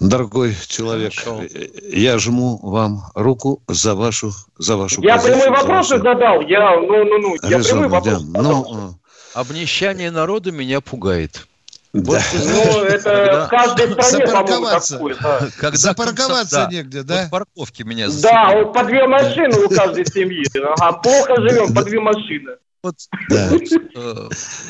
Дорогой 0.02 0.56
человек, 0.68 1.14
Хорошо. 1.14 1.44
я 1.92 2.18
жму 2.18 2.58
вам 2.64 3.04
руку 3.14 3.62
за 3.68 3.94
вашу, 3.94 4.32
за 4.58 4.76
вашу 4.76 5.00
Я 5.04 5.18
позицию, 5.18 5.42
прямые 5.42 5.62
вопросы 5.62 5.94
вашу... 5.94 6.04
задал. 6.04 6.42
Я, 6.42 6.76
ну, 6.78 7.04
ну, 7.06 7.18
ну, 7.20 7.36
я 7.44 7.60
прямые 7.60 7.88
вопросы 7.88 8.26
да. 8.26 8.42
задал. 8.42 8.74
Ну, 8.74 8.96
Обнищание 9.36 10.10
народа 10.10 10.52
меня 10.52 10.82
пугает. 10.82 11.46
Вот, 11.94 12.18
да. 12.18 12.22
Ну, 12.34 12.84
это 12.84 13.04
да. 13.04 13.46
в 13.46 13.50
каждой 13.50 13.92
стране, 13.92 14.26
по-моему, 14.26 14.68
такое. 14.80 15.16
Да. 15.22 15.48
Когда 15.60 15.78
Запарковаться 15.78 16.56
да. 16.56 16.68
негде, 16.72 17.04
да? 17.04 17.22
Вот 17.22 17.30
парковки 17.30 17.84
меня 17.84 18.08
Да, 18.24 18.56
вот 18.56 18.74
по 18.74 18.84
две 18.84 19.06
машины 19.06 19.56
у 19.66 19.70
каждой 19.70 20.08
семьи. 20.08 20.44
Ага, 20.80 20.98
плохо 20.98 21.36
живем, 21.42 21.76
по 21.76 21.84
две 21.84 22.00
машины. 22.00 22.56
Вот, 22.84 22.96
да. 23.30 23.52
Э, 23.96 24.30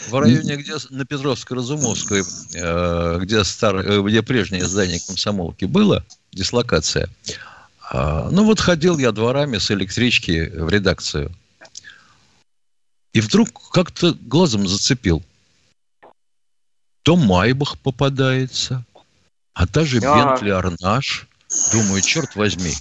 в 0.09 0.19
районе, 0.19 0.57
где 0.57 0.73
на 0.89 1.05
Петровско-Разумовской, 1.05 2.23
э, 2.55 3.19
где, 3.21 3.43
стар, 3.45 3.77
э, 3.77 4.01
где 4.01 4.21
прежнее 4.21 4.65
здание 4.65 4.99
комсомолки 4.99 5.65
было, 5.65 6.03
дислокация, 6.31 7.09
ну 7.93 8.45
вот 8.45 8.61
ходил 8.61 8.97
я 8.99 9.11
дворами 9.11 9.57
с 9.57 9.69
электрички 9.69 10.49
в 10.49 10.69
редакцию. 10.69 11.29
И 13.11 13.19
вдруг 13.19 13.69
как-то 13.71 14.13
глазом 14.13 14.65
зацепил. 14.65 15.21
То 17.03 17.17
Майбах 17.17 17.77
попадается, 17.77 18.85
а 19.53 19.67
та 19.67 19.83
же 19.83 19.99
Бентли 19.99 20.51
Арнаш. 20.51 21.27
Думаю, 21.72 22.01
черт 22.01 22.36
возьми. 22.36 22.74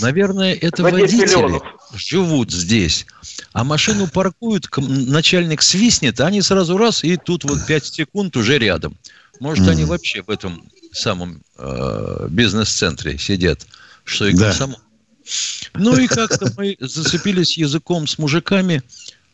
Наверное, 0.00 0.54
это 0.54 0.82
водители 0.82 1.60
живут 1.94 2.52
здесь. 2.52 3.06
А 3.52 3.64
машину 3.64 4.08
паркуют, 4.08 4.68
начальник 4.76 5.62
свистнет, 5.62 6.20
а 6.20 6.26
они 6.26 6.42
сразу 6.42 6.76
раз, 6.76 7.02
и 7.02 7.16
тут 7.16 7.44
вот 7.44 7.64
5 7.66 7.86
секунд 7.86 8.36
уже 8.36 8.58
рядом. 8.58 8.96
Может, 9.40 9.68
они 9.68 9.84
вообще 9.84 10.22
в 10.22 10.28
этом 10.28 10.70
самом 10.92 11.42
э, 11.56 12.26
бизнес-центре 12.30 13.16
сидят, 13.18 13.66
что 14.04 14.26
и 14.26 14.36
комсомол. 14.36 14.78
Да. 14.78 15.80
Ну 15.80 15.96
и 15.96 16.06
как-то 16.06 16.52
мы 16.56 16.76
зацепились 16.80 17.56
языком 17.56 18.06
с 18.06 18.18
мужиками. 18.18 18.82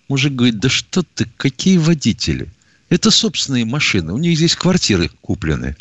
Мужик 0.08 0.34
говорит, 0.34 0.58
да 0.60 0.68
что 0.68 1.02
ты, 1.02 1.26
какие 1.36 1.78
водители? 1.78 2.48
Это 2.88 3.10
собственные 3.10 3.64
машины, 3.64 4.12
у 4.12 4.18
них 4.18 4.36
здесь 4.36 4.54
квартиры 4.54 5.10
куплены. 5.20 5.76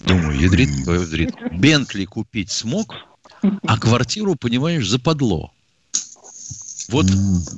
Думаю, 0.00 0.38
ядрит, 0.38 0.68
ядрит. 0.86 1.34
Бентли 1.52 2.04
купить 2.04 2.50
смог, 2.50 2.94
а 3.42 3.78
квартиру, 3.78 4.36
понимаешь, 4.36 4.86
западло. 4.86 5.50
Вот 6.88 7.06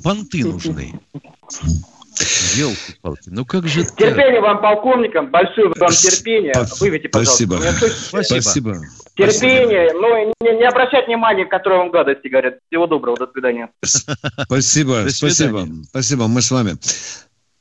понты 0.03 0.45
нужны. 0.45 0.99
Елки-палки, 2.55 3.29
ну 3.29 3.45
как 3.45 3.67
же 3.67 3.83
Терпение 3.83 4.41
так? 4.41 4.43
вам, 4.43 4.61
полковникам, 4.61 5.31
большое 5.31 5.71
вам 5.75 5.89
терпение. 5.89 6.53
Выведите, 6.79 7.09
пожалуйста. 7.09 7.45
Спасибо. 7.45 7.55
Спасибо. 7.89 8.41
Спасибо. 8.41 8.75
Терпение, 9.15 9.93
но 9.93 10.33
не, 10.41 10.57
не 10.57 10.67
обращать 10.67 11.07
внимания, 11.07 11.45
которые 11.45 11.79
вам 11.79 11.91
гадости 11.91 12.27
говорят. 12.27 12.59
Всего 12.67 12.87
доброго, 12.87 13.17
до 13.17 13.27
свидания. 13.31 13.69
Спасибо, 13.83 15.05
спасибо. 15.09 15.67
Спасибо, 15.89 16.27
мы 16.27 16.41
с 16.41 16.51
вами. 16.51 16.75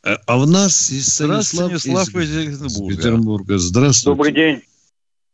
Э, 0.05 0.17
а 0.27 0.39
у 0.39 0.47
нас 0.47 0.91
есть 0.91 1.15
Станислав, 1.15 1.79
Станислав 1.79 2.09
из, 2.17 2.63
из 2.63 2.81
Петербурга. 2.89 3.59
Здравствуйте. 3.59 4.17
Добрый 4.17 4.33
день. 4.33 4.63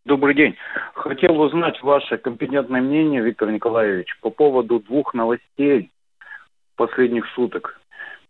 Добрый 0.07 0.37
день. 0.37 0.55
Хотел 0.95 1.41
узнать 1.41 1.83
ваше 1.83 2.17
компетентное 2.17 2.81
мнение, 2.81 3.21
Виктор 3.21 3.51
Николаевич, 3.51 4.07
по 4.21 4.31
поводу 4.31 4.79
двух 4.79 5.15
новостей 5.15 5.91
последних 6.77 7.27
суток. 7.35 7.81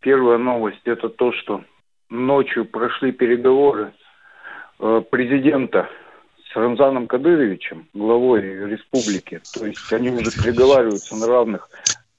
Первая 0.01 0.39
новость– 0.39 0.81
это 0.87 1.11
то, 1.11 1.33
что 1.33 1.63
ночью 2.09 2.65
прошли 2.65 3.13
переговоры 3.13 3.93
э, 4.81 5.03
президента 5.11 5.91
с 6.51 6.57
Рамзаном 6.57 7.09
Кадыровичем, 7.09 7.87
главой 7.93 8.41
республики. 8.71 9.43
То 9.53 9.67
есть 9.67 9.93
они 9.93 10.09
уже 10.09 10.31
переговариваются 10.31 11.15
на 11.15 11.27
равных 11.27 11.69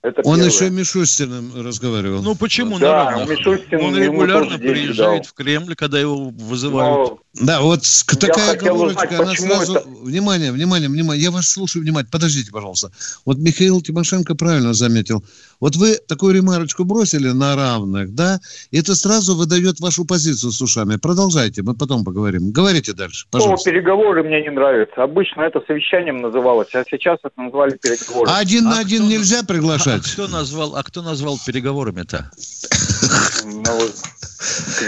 это 0.04 0.22
он 0.24 0.36
первое. 0.36 0.52
еще 0.52 0.70
Мишустиным 0.70 1.52
разговаривал. 1.56 2.22
Ну 2.22 2.36
почему? 2.36 2.78
Да, 2.80 3.26
Мишустин 3.28 3.82
он 3.82 3.98
регулярно 3.98 4.58
приезжает 4.58 5.26
в 5.26 5.34
Кремль, 5.34 5.76
когда 5.76 6.00
его 6.00 6.30
вызывают. 6.30 7.10
Но... 7.10 7.20
Да, 7.40 7.62
вот 7.62 7.82
такая 8.20 8.54
оговорочка, 8.54 9.06
узнать, 9.06 9.20
она 9.20 9.36
сразу... 9.36 9.76
Это... 9.76 9.88
Внимание, 9.88 10.52
внимание, 10.52 10.90
внимание, 10.90 11.24
я 11.24 11.32
вас 11.32 11.50
слушаю 11.50 11.84
внимательно. 11.84 12.12
Подождите, 12.12 12.52
пожалуйста. 12.52 12.92
Вот 13.26 13.38
Михаил 13.38 13.82
Тимошенко 13.82 14.36
правильно 14.36 14.74
заметил. 14.74 15.24
Вот 15.60 15.76
вы 15.76 15.96
такую 15.96 16.36
ремарочку 16.36 16.84
бросили 16.84 17.30
на 17.30 17.56
равных, 17.56 18.14
да, 18.14 18.40
и 18.72 18.80
это 18.80 18.96
сразу 18.96 19.36
выдает 19.36 19.80
вашу 19.80 20.06
позицию 20.06 20.52
с 20.52 20.62
ушами. 20.62 20.98
Продолжайте, 20.98 21.64
мы 21.64 21.74
потом 21.74 22.04
поговорим. 22.04 22.52
Говорите 22.52 22.94
дальше, 22.94 23.26
пожалуйста. 23.32 23.70
Ну, 23.70 23.74
переговоры 23.74 24.24
мне 24.24 24.42
не 24.42 24.52
нравятся. 24.52 25.04
Обычно 25.04 25.42
это 25.42 25.62
совещанием 25.68 26.18
называлось, 26.22 26.74
а 26.74 26.84
сейчас 26.90 27.20
это 27.24 27.42
назвали 27.42 27.78
переговоры. 27.78 28.30
А 28.30 28.38
один 28.38 28.68
а 28.68 28.72
на 28.72 28.80
один 28.80 29.04
кто... 29.04 29.12
нельзя 29.12 29.44
приглашать? 29.44 30.06
А, 30.06 30.14
кто 30.14 30.28
назвал, 30.28 30.76
а 30.76 30.84
кто 30.84 31.02
назвал 31.02 31.40
переговорами-то? 31.46 32.32
Ну, 33.46 33.80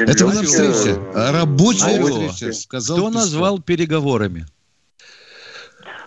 это 0.07 0.25
на 0.25 0.43
встрече. 0.43 0.99
Рабочая 1.13 2.03
встреча, 2.03 2.53
сказал 2.53 2.97
Кто 2.97 3.09
назвал 3.09 3.59
переговорами? 3.59 4.45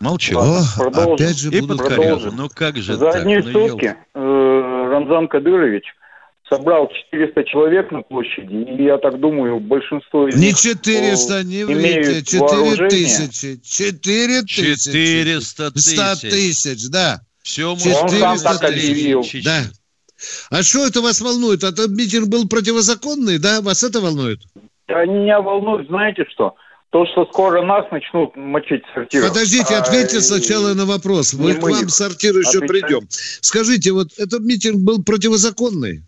Молчу. 0.00 0.36
О, 0.38 0.62
опять 0.78 1.38
же 1.38 1.50
и 1.50 1.60
будут 1.60 1.86
продолжим. 1.86 2.36
Ну 2.36 2.48
как 2.52 2.76
же 2.76 2.96
За 2.96 3.12
так? 3.12 3.22
одни 3.22 3.36
ну, 3.36 3.52
сутки 3.52 3.94
э, 4.14 4.18
Рамзан 4.90 5.28
Кадырович 5.28 5.84
собрал 6.48 6.90
400 7.10 7.44
человек 7.44 7.90
на 7.92 8.02
площади, 8.02 8.52
и 8.52 8.84
я 8.84 8.98
так 8.98 9.18
думаю, 9.20 9.60
большинство 9.60 10.28
из 10.28 10.34
Не 10.36 10.48
них 10.48 10.56
400, 10.56 11.44
не 11.44 11.64
врите, 11.64 12.22
4 12.22 12.88
тысячи. 12.88 13.60
4 13.62 14.42
тысячи. 14.42 14.90
400 14.90 15.70
тысяч. 15.70 15.96
100 15.96 16.28
тысяч, 16.28 16.90
да. 16.90 17.20
Все, 17.42 17.70
он 17.70 17.78
сам 17.78 18.38
так 18.38 18.62
объявил. 18.64 19.24
Да. 19.44 19.62
А 20.50 20.62
что 20.62 20.86
это 20.86 21.00
вас 21.00 21.20
волнует? 21.20 21.64
Этот 21.64 21.90
митинг 21.90 22.28
был 22.28 22.48
противозаконный, 22.48 23.38
да? 23.38 23.60
Вас 23.60 23.82
это 23.82 24.00
волнует? 24.00 24.40
Да, 24.88 25.04
меня 25.04 25.40
волнует, 25.40 25.88
знаете 25.88 26.24
что? 26.32 26.54
То, 26.90 27.06
что 27.06 27.24
скоро 27.24 27.62
нас 27.62 27.90
начнут 27.90 28.36
мочить 28.36 28.82
в 28.84 28.94
сортирах. 28.94 29.30
Подождите, 29.30 29.74
ответьте 29.74 30.18
а, 30.18 30.20
сначала 30.20 30.74
на 30.74 30.84
вопрос. 30.84 31.32
Мы 31.32 31.54
к 31.54 31.62
вам 31.62 31.86
в 31.86 31.90
сортир 31.90 32.36
еще 32.36 32.58
отвечаем. 32.58 32.68
придем. 32.68 33.08
Скажите, 33.40 33.92
вот 33.92 34.08
этот 34.18 34.40
митинг 34.40 34.82
был 34.82 35.02
противозаконный? 35.02 36.02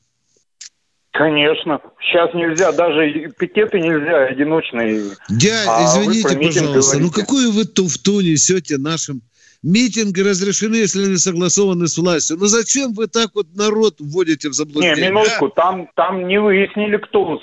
Конечно. 1.12 1.80
Сейчас 2.00 2.34
нельзя, 2.34 2.72
даже 2.72 3.32
пикеты 3.38 3.80
нельзя, 3.80 4.24
одиночные. 4.26 5.12
Дядя, 5.30 5.70
а 5.70 5.84
извините, 5.84 6.36
пожалуйста, 6.36 6.98
ну 6.98 7.10
какую 7.10 7.52
вы 7.52 7.64
туфту 7.64 8.20
несете 8.20 8.78
нашим 8.78 9.22
Митинги 9.64 10.20
разрешены, 10.20 10.74
если 10.76 11.06
они 11.06 11.16
согласованы 11.16 11.88
с 11.88 11.96
властью. 11.96 12.36
Но 12.38 12.48
зачем 12.48 12.92
вы 12.92 13.06
так 13.06 13.30
вот 13.32 13.46
народ 13.54 13.94
вводите 13.98 14.50
в 14.50 14.52
заблуждение? 14.52 15.06
Не, 15.06 15.10
минутку, 15.10 15.46
а? 15.46 15.50
там, 15.50 15.88
там 15.96 16.28
не 16.28 16.38
выяснили, 16.38 16.98
кто, 16.98 17.40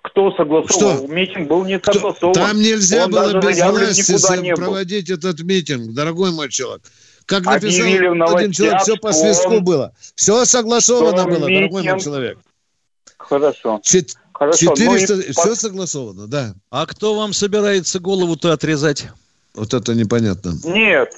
кто 0.00 0.32
согласовал. 0.32 0.96
Что? 0.96 1.06
Митинг 1.12 1.46
был 1.46 1.66
не 1.66 1.78
согласован. 1.78 2.32
Там 2.32 2.56
нельзя 2.56 3.04
Он 3.04 3.10
было 3.10 3.38
без 3.38 3.60
власти 3.60 4.54
проводить 4.54 5.10
этот 5.10 5.40
митинг, 5.42 5.92
дорогой 5.92 6.32
мой 6.32 6.48
человек. 6.48 6.82
Как 7.26 7.44
написал 7.44 7.84
один 7.84 8.52
человек, 8.52 8.80
все 8.80 8.96
по 8.96 9.12
свистку 9.12 9.60
было. 9.60 9.92
Все 10.14 10.46
согласовано 10.46 11.24
было, 11.24 11.48
митинг... 11.48 11.70
дорогой 11.70 11.82
мой 11.82 12.00
человек. 12.00 12.38
Хорошо. 13.18 13.80
Чет... 13.82 14.14
Хорошо. 14.32 14.74
400... 14.74 15.14
Ну 15.14 15.20
и... 15.20 15.32
Все 15.32 15.54
согласовано, 15.54 16.28
да. 16.28 16.54
А 16.70 16.86
кто 16.86 17.14
вам 17.14 17.34
собирается 17.34 18.00
голову-то 18.00 18.52
отрезать? 18.52 19.08
Вот 19.58 19.74
это 19.74 19.92
непонятно. 19.94 20.52
Нет, 20.64 21.10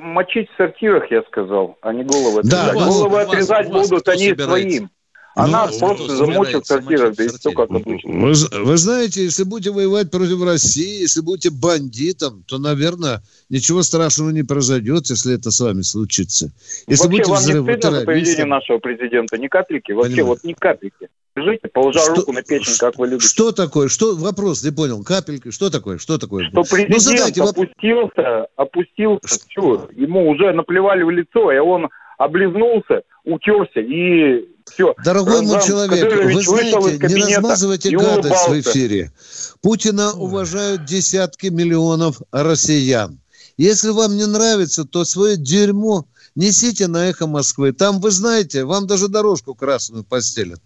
мочить 0.00 0.48
в 0.50 0.56
сортирах, 0.56 1.10
я 1.10 1.22
сказал, 1.24 1.76
а 1.82 1.92
не 1.92 2.02
головы 2.02 2.42
да, 2.42 2.68
отрезать. 2.68 2.80
Вас, 2.80 2.96
головы 2.96 3.14
вас, 3.14 3.28
отрезать 3.28 3.68
вас 3.70 3.90
будут 3.90 4.08
они 4.08 4.28
собирается? 4.30 4.68
своим. 4.70 4.90
А 5.34 5.46
ну, 5.46 5.52
нас 5.52 5.76
просто 5.78 6.14
замочил 6.14 6.60
в 6.60 6.66
квартирах, 6.66 7.16
да 7.16 7.24
и 7.24 7.28
все 7.28 7.50
как 7.50 7.70
обычно. 7.70 8.10
Вы, 8.12 8.34
вы 8.64 8.76
знаете, 8.76 9.24
если 9.24 9.42
будете 9.42 9.70
воевать 9.70 10.10
против 10.10 10.42
России, 10.44 11.00
если 11.02 11.22
будете 11.22 11.50
бандитом, 11.50 12.44
то, 12.46 12.58
наверное, 12.58 13.20
ничего 13.48 13.82
страшного 13.82 14.30
не 14.30 14.44
произойдет, 14.44 15.10
если 15.10 15.34
это 15.34 15.50
с 15.50 15.58
вами 15.58 15.82
случится. 15.82 16.52
Если 16.86 17.08
Вообще, 17.08 17.24
вам 17.24 17.42
не 17.42 17.74
стыдно 17.74 17.98
за 17.98 18.06
поведение 18.06 18.44
нашего 18.44 18.78
президента? 18.78 19.36
Ни 19.36 19.48
капельки? 19.48 19.90
Вообще, 19.90 20.10
Понимаю. 20.12 20.28
вот 20.28 20.44
ни 20.44 20.52
капельки. 20.52 21.08
Скажите, 21.32 21.66
положа 21.66 21.98
что, 21.98 22.14
руку 22.14 22.32
на 22.32 22.42
печень, 22.42 22.78
как 22.78 22.96
вы 22.96 23.08
любите. 23.08 23.26
Что 23.26 23.50
такое? 23.50 23.88
Что 23.88 24.14
вопрос? 24.14 24.62
Не 24.62 24.70
понял. 24.70 25.02
Капельки. 25.02 25.50
Что 25.50 25.68
такое? 25.68 25.98
Что 25.98 26.16
такое? 26.16 26.44
Что 26.44 26.62
президент 26.62 26.94
ну, 26.94 26.98
задайте, 27.00 27.42
опустился, 27.42 28.46
опустился, 28.54 29.40
все. 29.48 29.88
Ему 29.96 30.30
уже 30.30 30.52
наплевали 30.52 31.02
в 31.02 31.10
лицо, 31.10 31.50
и 31.50 31.58
он 31.58 31.88
облизнулся, 32.18 33.02
утерся 33.24 33.80
и 33.80 34.46
все. 34.70 34.94
Дорогой 35.04 35.42
мой 35.42 35.62
человек, 35.62 36.24
вы 36.24 36.42
знаете, 36.42 37.14
не 37.14 37.36
размазывайте 37.36 37.90
гадость 37.96 38.48
в 38.48 38.60
эфире. 38.60 39.12
Путина 39.60 40.12
уважают 40.12 40.84
десятки 40.84 41.46
миллионов 41.46 42.20
россиян. 42.32 43.20
Если 43.56 43.90
вам 43.90 44.16
не 44.16 44.26
нравится, 44.26 44.84
то 44.84 45.04
свое 45.04 45.36
дерьмо 45.36 46.06
несите 46.34 46.88
на 46.88 47.08
эхо 47.08 47.26
Москвы. 47.26 47.72
Там, 47.72 48.00
вы 48.00 48.10
знаете, 48.10 48.64
вам 48.64 48.86
даже 48.86 49.08
дорожку 49.08 49.54
красную 49.54 50.04
постелят. 50.04 50.60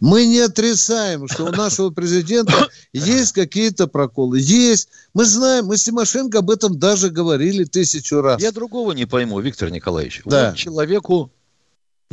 Мы 0.00 0.26
не 0.26 0.40
отрицаем, 0.40 1.28
что 1.28 1.44
у 1.44 1.52
нашего 1.52 1.90
президента 1.90 2.68
есть 2.92 3.32
какие-то 3.32 3.86
проколы. 3.86 4.40
Есть. 4.40 4.88
Мы 5.14 5.24
знаем, 5.26 5.66
мы 5.66 5.76
с 5.76 5.84
Тимошенко 5.84 6.38
об 6.38 6.50
этом 6.50 6.76
даже 6.76 7.08
говорили 7.08 7.62
тысячу 7.62 8.20
раз. 8.20 8.42
Я 8.42 8.50
другого 8.50 8.90
не 8.92 9.06
пойму, 9.06 9.38
Виктор 9.38 9.70
Николаевич. 9.70 10.22
Да. 10.24 10.48
Вот 10.50 10.56
человеку 10.56 11.30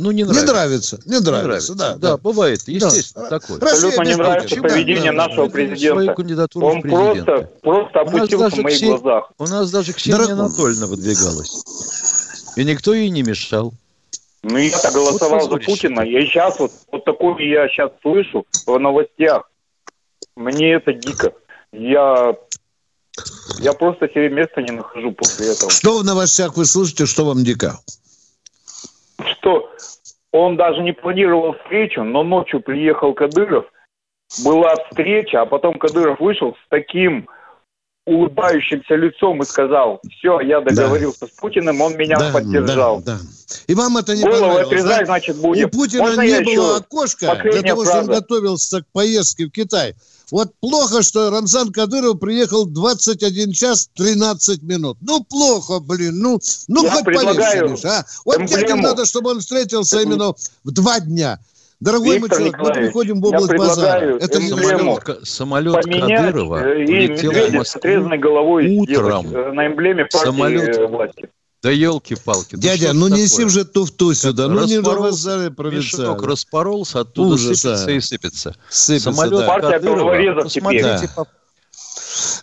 ну, 0.00 0.10
не 0.10 0.24
нравится. 0.24 0.46
Не 0.46 0.52
нравится, 0.52 1.00
не 1.04 1.20
нравится, 1.20 1.30
не 1.30 1.46
нравится. 1.46 1.74
да, 1.74 1.94
да. 1.94 2.10
Да, 2.10 2.16
бывает, 2.16 2.62
естественно, 2.66 3.28
да. 3.28 3.38
такое. 3.38 3.58
Абсолютно 3.58 4.02
не 4.02 4.16
нравится 4.16 4.56
поведение 4.56 5.12
да, 5.12 5.28
нашего 5.28 5.48
президента. 5.48 6.14
Он 6.54 6.82
просто, 6.82 7.50
просто 7.62 8.00
опустился 8.00 8.56
в 8.56 8.62
моих 8.62 8.76
Ксения, 8.76 8.98
глазах. 8.98 9.32
У 9.38 9.46
нас 9.46 9.70
даже 9.70 9.92
Ксения 9.92 10.18
Дорог... 10.18 10.32
Анатольевна 10.32 10.86
выдвигалась. 10.86 11.64
И 12.56 12.64
никто 12.64 12.94
ей 12.94 13.10
не 13.10 13.22
мешал. 13.22 13.72
Ну, 14.42 14.56
я 14.56 14.90
голосовал 14.92 15.48
вот 15.48 15.62
за 15.62 15.66
Путина. 15.66 16.00
Я 16.00 16.22
сейчас 16.22 16.58
вот, 16.58 16.72
вот 16.90 17.04
такое 17.04 17.44
я 17.44 17.68
сейчас 17.68 17.90
слышу 18.02 18.46
в 18.66 18.78
новостях. 18.78 19.50
Мне 20.34 20.74
это 20.74 20.92
дико. 20.92 21.32
Я, 21.72 22.34
я 23.58 23.72
просто 23.74 24.08
себе 24.08 24.30
места 24.30 24.62
не 24.62 24.72
нахожу 24.72 25.12
после 25.12 25.52
этого. 25.52 25.70
Что 25.70 25.98
в 25.98 26.04
новостях 26.04 26.56
вы 26.56 26.64
слышите, 26.64 27.06
что 27.06 27.26
вам 27.26 27.44
дико? 27.44 27.78
Что 29.26 29.70
он 30.32 30.56
даже 30.56 30.82
не 30.82 30.92
планировал 30.92 31.54
встречу, 31.54 32.02
но 32.02 32.22
ночью 32.22 32.60
приехал 32.60 33.14
Кадыров, 33.14 33.66
была 34.44 34.76
встреча, 34.76 35.42
а 35.42 35.46
потом 35.46 35.74
Кадыров 35.74 36.20
вышел 36.20 36.54
с 36.54 36.68
таким 36.68 37.28
улыбающимся 38.06 38.94
лицом 38.94 39.42
и 39.42 39.44
сказал, 39.44 40.00
все, 40.10 40.40
я 40.40 40.60
договорился 40.60 41.20
да. 41.22 41.26
с 41.26 41.30
Путиным, 41.30 41.80
он 41.80 41.96
меня 41.96 42.18
да, 42.18 42.32
поддержал. 42.32 43.00
Да, 43.02 43.18
да. 43.18 43.20
И 43.66 43.74
вам 43.74 43.98
это 43.98 44.16
не 44.16 44.22
Голову 44.22 44.40
понравилось, 44.40 44.66
отрезать, 44.66 44.98
да? 45.00 45.04
значит, 45.04 45.36
будем. 45.36 45.66
У 45.66 45.70
Путина 45.70 46.02
Можно 46.02 46.20
не 46.22 46.40
было 46.40 46.76
окошка 46.76 47.40
для 47.42 47.62
того, 47.62 47.84
чтобы 47.84 48.00
он 48.00 48.06
готовился 48.06 48.82
к 48.82 48.86
поездке 48.92 49.46
в 49.46 49.50
Китай. 49.50 49.94
Вот 50.30 50.52
плохо, 50.60 51.02
что 51.02 51.30
Рамзан 51.30 51.72
Кадыров 51.72 52.20
приехал 52.20 52.64
21 52.64 53.52
час 53.52 53.90
13 53.94 54.62
минут. 54.62 54.96
Ну, 55.00 55.24
плохо, 55.24 55.80
блин. 55.80 56.20
Ну, 56.20 56.38
ну 56.68 56.88
хоть 56.88 57.04
полегче, 57.04 57.88
а? 57.88 58.04
Вот 58.24 58.44
дядя 58.46 58.76
надо, 58.76 59.04
чтобы 59.04 59.30
он 59.30 59.40
встретился 59.40 60.00
именно 60.00 60.32
в 60.64 60.70
два 60.70 61.00
дня. 61.00 61.38
Дорогой 61.80 62.18
Виктор 62.18 62.40
мой 62.40 62.50
человек, 62.50 62.58
мы 62.58 62.74
переходим 62.74 63.20
в 63.20 63.24
область 63.24 63.56
базара. 63.56 64.18
Это 64.18 64.40
самолет, 64.40 65.20
самолет 65.26 65.84
Кадырова 65.84 66.74
и 66.78 67.08
медведя 67.08 67.64
с 67.64 67.74
отрезанной 67.74 68.18
головой 68.18 68.76
утром 68.76 69.34
э, 69.34 69.52
на 69.52 69.66
эмблеме 69.66 70.04
партии 70.04 70.26
самолет, 70.26 70.76
э, 70.76 70.86
власти. 70.86 71.30
Да 71.62 71.70
елки-палки. 71.70 72.56
Дядя, 72.56 72.92
ну 72.92 73.08
не 73.08 73.22
неси 73.22 73.44
уже 73.44 73.64
туфту 73.64 74.12
сюда. 74.12 74.48
Ну 74.48 74.66
не 74.66 74.80
на 74.80 74.94
базаре 74.94 75.50
провинциально. 75.50 76.16
распоролся, 76.18 77.00
оттуда 77.00 77.34
Ужас, 77.34 77.60
сыпется 77.60 77.90
и 77.90 78.00
сыпется. 78.00 78.56
сыпется 78.68 79.12
Самолет 79.12 79.46
да. 79.46 79.60
Кадырова, 79.60 80.42
посмотрите 80.42 81.10
да. 81.16 81.26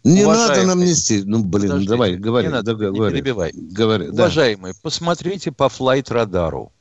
Не 0.03 0.25
надо 0.25 0.65
нам 0.65 0.79
нести. 0.79 1.23
Ну, 1.23 1.43
блин, 1.43 1.69
Подожди, 1.69 1.87
давай, 1.87 2.15
говори. 2.15 2.47
Не 2.47 2.53
надо, 2.53 2.75
да, 2.75 2.85
не 2.85 2.95
говори. 2.95 3.13
перебивай. 3.13 3.51
Говори, 3.53 4.09
Уважаемые, 4.09 4.73
да. 4.73 4.79
посмотрите 4.81 5.51
по 5.51 5.69
флайт-радару 5.69 6.71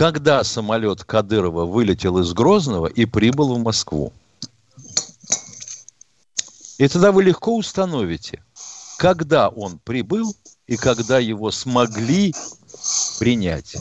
когда 0.00 0.42
самолет 0.44 1.04
Кадырова 1.04 1.66
вылетел 1.66 2.16
из 2.20 2.32
Грозного 2.32 2.86
и 2.86 3.04
прибыл 3.04 3.56
в 3.56 3.62
Москву. 3.62 4.14
И 6.78 6.88
тогда 6.88 7.12
вы 7.12 7.22
легко 7.22 7.54
установите, 7.54 8.42
когда 8.96 9.50
он 9.50 9.78
прибыл 9.78 10.34
и 10.66 10.78
когда 10.78 11.18
его 11.18 11.50
смогли 11.50 12.34
принять. 13.18 13.76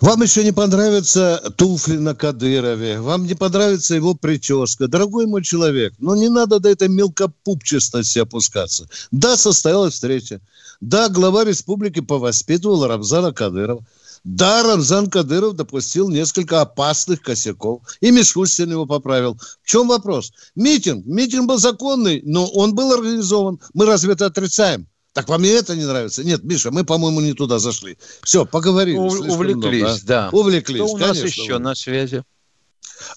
Вам 0.00 0.20
еще 0.20 0.42
не 0.42 0.50
понравятся 0.50 1.40
туфли 1.56 1.98
на 1.98 2.16
Кадырове, 2.16 3.00
вам 3.00 3.24
не 3.24 3.34
понравится 3.34 3.94
его 3.94 4.14
прическа. 4.14 4.88
Дорогой 4.88 5.26
мой 5.26 5.44
человек, 5.44 5.94
ну 6.00 6.16
не 6.16 6.28
надо 6.28 6.58
до 6.58 6.68
этой 6.68 6.88
мелкопупчестности 6.88 8.18
опускаться. 8.18 8.88
Да, 9.12 9.36
состоялась 9.36 9.94
встреча. 9.94 10.40
Да, 10.80 11.08
глава 11.08 11.44
республики 11.44 12.00
повоспитывал 12.00 12.84
Рамзана 12.84 13.32
Кадырова. 13.32 13.84
Да, 14.24 14.62
Рамзан 14.62 15.10
Кадыров 15.10 15.54
допустил 15.54 16.08
несколько 16.08 16.60
опасных 16.60 17.22
косяков. 17.22 17.82
И 18.00 18.10
Мишустин 18.12 18.70
его 18.70 18.86
поправил. 18.86 19.36
В 19.62 19.66
чем 19.66 19.88
вопрос? 19.88 20.32
Митинг. 20.54 21.04
Митинг 21.06 21.48
был 21.48 21.58
законный, 21.58 22.22
но 22.24 22.46
он 22.46 22.74
был 22.74 22.92
организован. 22.92 23.60
Мы 23.74 23.84
разве 23.86 24.12
это 24.12 24.26
отрицаем? 24.26 24.86
Так 25.12 25.28
вам 25.28 25.44
и 25.44 25.48
это 25.48 25.76
не 25.76 25.84
нравится? 25.84 26.24
Нет, 26.24 26.42
Миша, 26.44 26.70
мы, 26.70 26.84
по-моему, 26.84 27.20
не 27.20 27.34
туда 27.34 27.58
зашли. 27.58 27.98
Все, 28.22 28.46
поговорили. 28.46 28.96
У- 28.96 29.32
увлеклись, 29.32 29.82
много, 29.82 29.92
а? 29.92 29.98
да. 30.04 30.28
Увлеклись, 30.32 30.76
Что 30.82 30.92
у 30.94 30.98
нас 30.98 31.18
конечно. 31.18 31.42
еще 31.42 31.58
на 31.58 31.74
связи? 31.74 32.22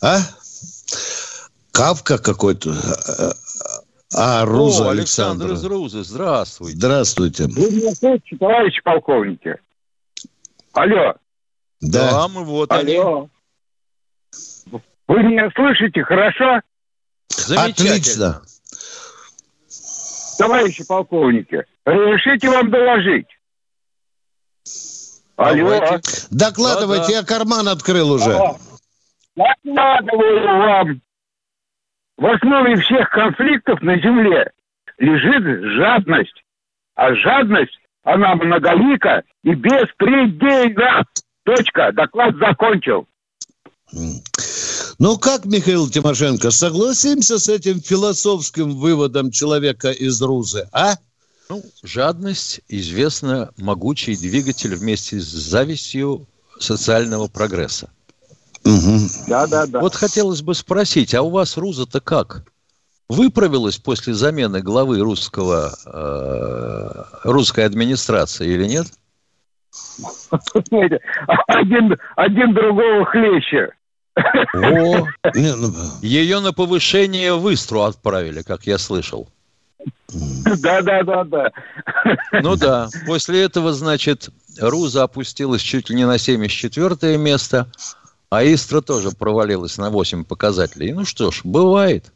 А? 0.01 0.19
Кавка 1.71 2.17
какой-то. 2.17 2.75
А, 4.13 4.45
Руза 4.45 4.87
О, 4.87 4.89
Александр, 4.89 5.45
Александр 5.45 5.53
из 5.53 5.63
Рузы, 5.65 6.03
здравствуйте. 6.03 6.77
Здравствуйте. 6.77 7.47
Вы 7.47 7.69
меня 7.71 7.93
слышите, 7.93 8.37
товарищ 8.39 8.81
полковники? 8.83 9.55
Алло. 10.75 11.13
Да. 11.79 12.11
да, 12.11 12.27
мы 12.27 12.43
вот 12.43 12.71
Алло. 12.71 13.29
они. 14.71 14.81
Вы 15.07 15.23
меня 15.23 15.49
слышите 15.55 16.03
хорошо? 16.03 16.61
Отлично. 17.57 18.41
Товарищи 20.37 20.85
полковники, 20.85 21.63
разрешите 21.85 22.49
вам 22.49 22.69
доложить? 22.69 23.27
Алло. 25.37 25.79
Докладывайте, 26.29 27.03
да, 27.03 27.07
да. 27.07 27.17
я 27.19 27.23
карман 27.23 27.67
открыл 27.69 28.11
уже. 28.11 28.37
Докладываю 29.35 30.45
вам. 30.45 31.01
В 32.17 32.25
основе 32.25 32.81
всех 32.81 33.09
конфликтов 33.11 33.81
на 33.81 33.97
Земле 33.97 34.51
лежит 34.97 35.43
жадность. 35.77 36.43
А 36.95 37.13
жадность 37.15 37.77
она 38.05 38.35
многолика 38.35 39.23
и 39.43 39.53
беспредельна. 39.53 41.03
Точка. 41.43 41.91
Доклад 41.91 42.35
закончил. 42.37 43.07
Ну 44.97 45.17
как, 45.17 45.45
Михаил 45.45 45.89
Тимошенко, 45.89 46.51
согласимся 46.51 47.37
с 47.37 47.49
этим 47.49 47.81
философским 47.81 48.77
выводом 48.77 49.31
человека 49.31 49.91
из 49.91 50.21
Рузы, 50.21 50.67
а? 50.71 50.95
Ну, 51.49 51.61
жадность, 51.83 52.61
известно, 52.69 53.51
могучий 53.57 54.15
двигатель 54.15 54.75
вместе 54.75 55.19
с 55.19 55.25
завистью 55.25 56.25
социального 56.59 57.27
прогресса. 57.27 57.89
Угу. 58.63 58.99
Да, 59.27 59.45
да, 59.45 59.67
да. 59.67 59.79
Вот 59.79 59.93
хотелось 59.93 60.41
бы 60.41 60.55
спросить, 60.55 61.13
а 61.13 61.21
у 61.21 61.29
вас 61.29 61.57
Руза-то 61.57 61.99
как? 61.99 62.45
Выправилась 63.09 63.77
после 63.77 64.13
замены 64.13 64.61
главы 64.61 64.99
русского, 64.99 65.75
э, 65.85 67.03
русской 67.23 67.65
администрации 67.65 68.47
или 68.47 68.65
нет? 68.65 68.87
Один, 71.47 71.97
один 72.15 72.53
другого 72.53 73.05
хлеще. 73.05 73.69
О, 74.15 75.05
ну, 75.33 75.73
ее 76.01 76.39
на 76.39 76.53
повышение 76.53 77.35
в 77.35 77.53
Истру 77.53 77.81
отправили, 77.81 78.41
как 78.41 78.65
я 78.65 78.77
слышал. 78.77 79.27
Да, 80.61 80.81
да, 80.81 81.03
да, 81.03 81.23
да. 81.25 81.51
Ну 82.41 82.55
да, 82.55 82.87
после 83.05 83.43
этого, 83.43 83.73
значит, 83.73 84.29
Руза 84.59 85.03
опустилась 85.03 85.61
чуть 85.61 85.89
ли 85.89 85.95
не 85.95 86.07
на 86.07 86.17
74 86.17 87.17
место, 87.17 87.67
а 88.29 88.43
Истра 88.43 88.81
тоже 88.81 89.11
провалилась 89.11 89.77
на 89.77 89.89
8 89.89 90.23
показателей. 90.23 90.93
Ну 90.93 91.05
что 91.05 91.31
ж, 91.31 91.41
бывает. 91.43 92.11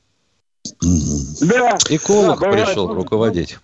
Да. 0.82 1.78
Эколог 1.90 2.40
да, 2.40 2.52
пришел 2.52 2.88
бывает. 2.88 3.04
руководить. 3.04 3.58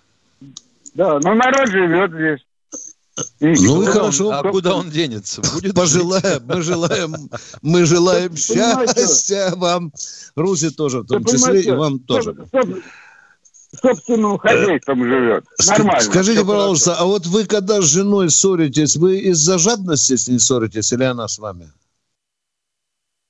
Да, 0.94 1.18
но 1.20 1.34
народ 1.34 1.68
живет 1.68 2.10
здесь. 2.12 3.60
ну 3.64 3.82
и 3.82 3.86
хорошо. 3.86 4.30
А 4.30 4.50
куда 4.50 4.76
он 4.76 4.90
денется? 4.90 5.42
Будет 5.54 5.74
пожелаем, 5.74 6.42
мы 6.46 6.62
желаем, 6.62 7.14
мы 7.62 7.84
желаем 7.84 8.36
счастья 8.36 9.52
вам, 9.56 9.92
Руси 10.34 10.70
тоже 10.70 11.00
в 11.00 11.06
том 11.06 11.24
числе, 11.24 11.62
и 11.62 11.70
вам 11.70 11.98
тоже 12.00 12.34
собственным 13.80 14.38
хозяйством 14.38 15.04
живет. 15.04 15.44
Нормально. 15.66 16.00
Скажите, 16.00 16.44
пожалуйста, 16.44 16.94
а 16.94 17.04
вот 17.04 17.26
вы 17.26 17.44
когда 17.44 17.80
с 17.80 17.84
женой 17.84 18.30
ссоритесь, 18.30 18.96
вы 18.96 19.18
из-за 19.18 19.58
жадности 19.58 20.16
с 20.16 20.28
ней 20.28 20.38
ссоритесь 20.38 20.92
или 20.92 21.04
она 21.04 21.28
с 21.28 21.38
вами? 21.38 21.70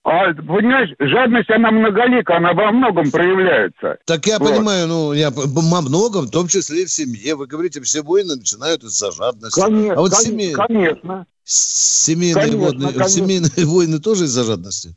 А, 0.07 0.33
понимаешь, 0.35 0.91
жадность, 1.01 1.51
она 1.51 1.73
многолика, 1.73 2.37
она 2.37 2.53
во 2.53 2.71
многом 2.71 3.11
проявляется. 3.11 3.99
Так 4.05 4.25
я 4.27 4.39
вот. 4.39 4.53
понимаю, 4.53 4.87
ну, 4.87 5.13
я 5.13 5.33
во 5.33 5.81
многом, 5.81 6.27
в 6.27 6.31
том 6.31 6.47
числе 6.47 6.83
и 6.83 6.87
в 6.87 6.93
семье. 6.93 7.35
Вы 7.35 7.49
говорите, 7.49 7.81
все 7.81 8.03
войны 8.03 8.37
начинают 8.37 8.85
из-за 8.85 9.11
жадности. 9.11 9.61
Конечно, 9.61 9.95
а 9.95 9.97
вот 9.97 10.15
семей... 10.15 10.53
конечно. 10.53 11.27
Семейные, 11.43 12.35
конечно, 12.35 12.59
войны, 12.61 12.83
конечно. 12.85 13.09
семейные 13.09 13.67
войны 13.67 13.99
тоже 13.99 14.27
из-за 14.27 14.45
жадности? 14.45 14.95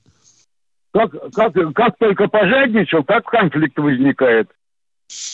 Как, 0.94 1.10
как, 1.34 1.54
как 1.74 1.98
только 1.98 2.28
пожадничал, 2.28 3.04
так 3.04 3.26
конфликт 3.26 3.80
возникает. 3.80 4.48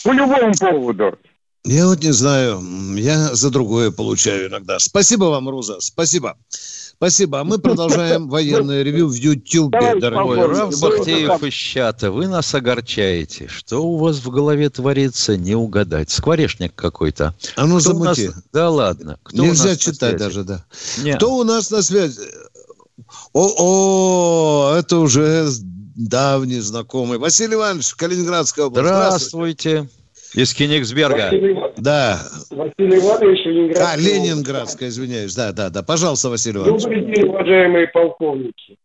По 0.04 0.12
любому 0.12 0.54
поводу. 0.58 1.18
Я 1.64 1.86
вот 1.86 2.02
не 2.02 2.12
знаю, 2.12 2.62
я 2.96 3.34
за 3.34 3.50
другое 3.50 3.90
получаю 3.90 4.48
иногда. 4.48 4.78
Спасибо 4.78 5.24
вам, 5.24 5.50
Роза, 5.50 5.80
спасибо. 5.80 6.38
Спасибо. 6.96 7.40
А 7.40 7.44
мы 7.44 7.58
продолжаем 7.58 8.28
военное 8.30 8.82
ревю 8.82 9.08
в 9.08 9.14
Ютьюбе, 9.14 10.00
дорогой 10.00 10.46
Раф 10.46 10.78
Бахтеев 10.80 11.42
из 11.42 11.52
чата. 11.52 12.10
Вы 12.10 12.26
нас 12.26 12.54
огорчаете. 12.54 13.48
Что 13.48 13.84
у 13.84 13.98
вас 13.98 14.16
в 14.18 14.30
голове 14.30 14.70
творится, 14.70 15.36
не 15.36 15.54
угадать. 15.54 16.10
Скворечник 16.10 16.74
какой-то. 16.74 17.34
А 17.56 17.66
ну 17.66 17.80
замути. 17.80 18.28
Нас... 18.28 18.36
Да 18.52 18.70
ладно. 18.70 19.18
Кто 19.22 19.42
Нельзя 19.42 19.76
читать 19.76 20.16
даже, 20.16 20.44
да. 20.44 20.64
Нет. 20.98 21.16
Кто 21.16 21.36
у 21.36 21.44
нас 21.44 21.70
на 21.70 21.82
связи? 21.82 22.20
О, 23.34 24.70
о, 24.72 24.74
это 24.74 24.98
уже 24.98 25.46
давний 25.96 26.60
знакомый. 26.60 27.18
Василий 27.18 27.54
Иванович, 27.54 27.94
Калининградская 27.94 28.66
область. 28.66 28.86
Здравствуйте. 28.86 29.88
Из 30.36 30.52
Кенигсберга. 30.52 31.30
Василий, 31.30 31.56
да. 31.78 32.18
Василий 32.50 32.98
Иванович, 32.98 33.46
Ленинградская 33.46 33.94
А, 33.94 33.96
Ленинградская, 33.96 34.88
извиняюсь. 34.90 35.34
Да, 35.34 35.52
да, 35.52 35.70
да. 35.70 35.82
Пожалуйста, 35.82 36.28
Василий 36.28 36.58
Иванович. 36.58 36.82
Добрый 36.82 37.04
день, 37.06 37.24
уважаемые 37.24 37.88
полковники. 37.88 38.76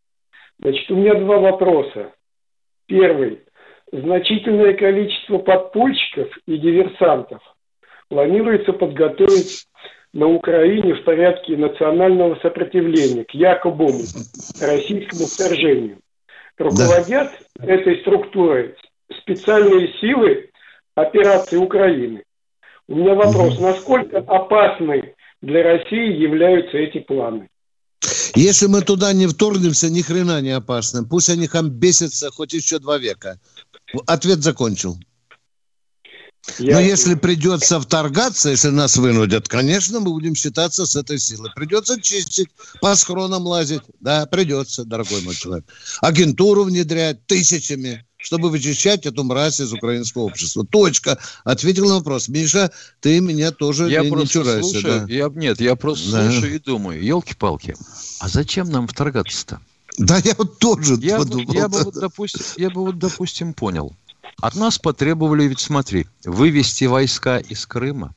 Значит, 0.59 0.89
у 0.89 0.95
меня 0.95 1.15
два 1.15 1.39
вопроса. 1.39 2.13
Первый. 2.85 3.41
Значительное 3.91 4.73
количество 4.75 5.39
подпольщиков 5.39 6.29
и 6.47 6.57
диверсантов 6.57 7.41
планируется 8.07 8.71
подготовить 8.71 9.67
на 10.13 10.27
Украине 10.27 10.93
в 10.93 11.03
порядке 11.03 11.57
национального 11.57 12.35
сопротивления 12.41 13.25
к 13.25 13.31
якобы 13.31 13.87
российскому 14.61 15.25
вторжению. 15.25 15.97
Руководят 16.57 17.31
да. 17.57 17.65
этой 17.65 17.99
структурой 18.01 18.75
специальные 19.21 19.93
силы 19.99 20.50
операции 20.95 21.57
Украины. 21.57 22.23
У 22.87 22.95
меня 22.95 23.15
вопрос, 23.15 23.55
угу. 23.55 23.63
насколько 23.63 24.17
опасны 24.19 25.15
для 25.41 25.63
России 25.63 26.21
являются 26.21 26.77
эти 26.77 26.99
планы? 26.99 27.49
Если 28.35 28.67
мы 28.67 28.81
туда 28.81 29.13
не 29.13 29.27
вторгнемся, 29.27 29.89
ни 29.89 30.01
хрена 30.01 30.41
не 30.41 30.51
опасно. 30.51 31.03
Пусть 31.03 31.29
они 31.29 31.47
там 31.47 31.69
бесятся 31.69 32.31
хоть 32.31 32.53
еще 32.53 32.79
два 32.79 32.97
века. 32.97 33.39
Ответ 34.07 34.39
закончил. 34.39 34.97
Я... 36.57 36.75
Но 36.75 36.79
если 36.79 37.13
придется 37.15 37.79
вторгаться, 37.79 38.49
если 38.49 38.69
нас 38.69 38.97
вынудят, 38.97 39.47
конечно, 39.47 39.99
мы 39.99 40.11
будем 40.11 40.33
считаться 40.33 40.85
с 40.85 40.95
этой 40.95 41.19
силой. 41.19 41.51
Придется 41.55 42.01
чистить, 42.01 42.49
по 42.81 42.95
схронам 42.95 43.45
лазить. 43.45 43.83
Да, 43.99 44.25
придется, 44.25 44.83
дорогой 44.83 45.21
мой 45.21 45.35
человек. 45.35 45.65
Агентуру 46.01 46.63
внедрять 46.63 47.25
тысячами, 47.27 48.05
чтобы 48.21 48.49
вычищать 48.49 49.05
эту 49.05 49.23
мразь 49.23 49.59
из 49.59 49.73
украинского 49.73 50.23
общества. 50.23 50.65
Точка. 50.65 51.17
Ответил 51.43 51.87
на 51.87 51.95
вопрос. 51.95 52.29
Миша, 52.29 52.71
ты 52.99 53.19
меня 53.19 53.51
тоже 53.51 53.89
я 53.89 54.01
не, 54.01 54.11
не 54.11 54.27
чурайся. 54.27 54.69
Слушаю, 54.69 55.07
да. 55.07 55.13
я, 55.13 55.29
нет, 55.29 55.59
я 55.59 55.75
просто 55.75 56.11
да. 56.11 56.31
слушаю 56.31 56.55
и 56.55 56.59
думаю, 56.59 57.03
елки-палки, 57.03 57.75
а 58.19 58.29
зачем 58.29 58.69
нам 58.69 58.87
вторгаться-то? 58.87 59.59
Да, 59.97 60.17
я 60.23 60.35
вот 60.37 60.59
тоже 60.59 60.95
я 61.01 61.17
подумал. 61.17 61.45
Бы, 61.45 61.53
я, 61.53 61.67
бы 61.67 61.83
вот, 61.83 61.95
допустим, 61.95 62.41
я 62.57 62.69
бы 62.69 62.85
вот, 62.85 62.99
допустим, 62.99 63.53
понял. 63.53 63.93
От 64.39 64.55
нас 64.55 64.79
потребовали, 64.79 65.43
ведь 65.43 65.59
смотри, 65.59 66.07
вывести 66.23 66.85
войска 66.85 67.39
из 67.39 67.65
Крыма, 67.65 68.15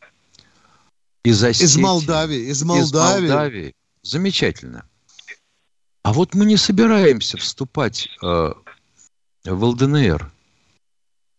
из 1.24 1.42
Осетии, 1.42 1.64
из 1.64 1.76
Молдавии, 1.76 2.50
из 2.50 2.62
Молдавии. 2.62 3.24
Из 3.24 3.30
Молдавии. 3.30 3.74
Замечательно. 4.02 4.84
А 6.02 6.12
вот 6.12 6.34
мы 6.34 6.44
не 6.44 6.58
собираемся 6.58 7.38
вступать 7.38 8.08
э, 8.22 8.52
в 9.44 9.64
ЛДНР. 9.64 10.30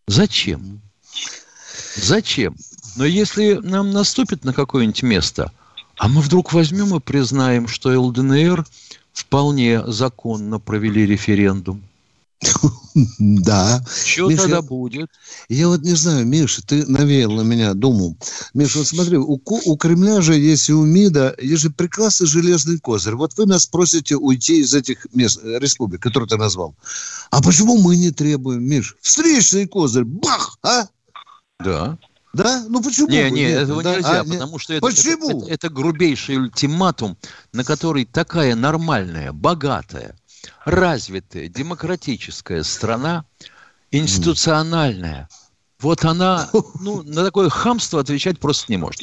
Зачем? 0.08 0.82
Зачем? 1.96 2.56
Но 2.96 3.06
если 3.06 3.56
нам 3.56 3.92
наступит 3.92 4.44
на 4.44 4.54
какое-нибудь 4.54 5.04
место, 5.04 5.52
а 5.98 6.08
мы 6.08 6.22
вдруг 6.22 6.54
возьмем 6.54 6.96
и 6.96 7.00
признаем, 7.00 7.68
что 7.68 7.90
ЛДНР 8.00 8.66
вполне 9.14 9.86
законно 9.88 10.60
провели 10.60 11.06
референдум– 11.06 11.82
да. 13.20 13.84
Что 14.06 14.30
Миша, 14.30 14.44
тогда 14.44 14.62
будет? 14.62 15.10
Я 15.50 15.68
вот 15.68 15.82
не 15.82 15.96
знаю, 15.96 16.26
Миша, 16.26 16.62
ты 16.66 16.86
навеял 16.86 17.32
на 17.32 17.42
меня 17.42 17.74
думу. 17.74 18.18
Миша, 18.54 18.80
вот 18.80 18.88
смотри, 18.88 19.18
у, 19.18 19.40
у 19.44 19.78
Кремля 19.78 20.22
же 20.22 20.36
есть 20.36 20.70
и 20.70 20.74
у 20.74 20.86
МИДа, 20.86 21.36
есть 21.42 21.64
же 21.64 21.70
прекрасный 21.70 22.28
железный 22.28 22.80
козырь. 22.80 23.16
Вот 23.16 23.38
вы 23.38 23.46
нас 23.46 23.66
просите 23.66 24.16
уйти 24.16 24.62
из 24.62 24.74
этих 24.74 25.08
мест, 25.14 25.40
э, 25.44 25.60
республик, 25.60 26.02
которые 26.02 26.30
ты 26.30 26.38
назвал. 26.38 26.76
А 27.32 27.42
почему 27.42 27.78
мы 27.78 27.98
не 27.98 28.12
требуем, 28.12 28.64
Миш? 28.64 28.96
Встречный 29.02 29.68
козырь, 29.68 30.06
бах, 30.06 30.58
а? 30.64 30.88
Да. 31.60 31.98
Да? 32.36 32.66
Ну 32.68 32.84
почему? 32.84 33.08
Не, 33.08 33.32
не, 33.32 33.44
этого 33.44 33.82
да? 33.82 33.96
нельзя, 33.96 34.20
а, 34.20 34.24
потому 34.26 34.60
что 34.60 34.74
это, 34.74 34.86
почему? 34.86 35.30
Это, 35.30 35.38
это, 35.38 35.54
это 35.54 35.70
грубейший 35.70 36.36
ультиматум, 36.36 37.18
на 37.54 37.64
который 37.64 38.04
такая 38.04 38.56
нормальная, 38.56 39.32
богатая, 39.32 40.18
развитая, 40.66 41.48
демократическая 41.48 42.64
страна, 42.64 43.26
институциональная, 43.92 45.30
вот 45.80 46.06
она 46.06 46.50
ну, 46.80 47.04
на 47.04 47.24
такое 47.24 47.50
хамство 47.50 48.00
отвечать 48.00 48.40
просто 48.40 48.72
не 48.72 48.78
может. 48.78 49.02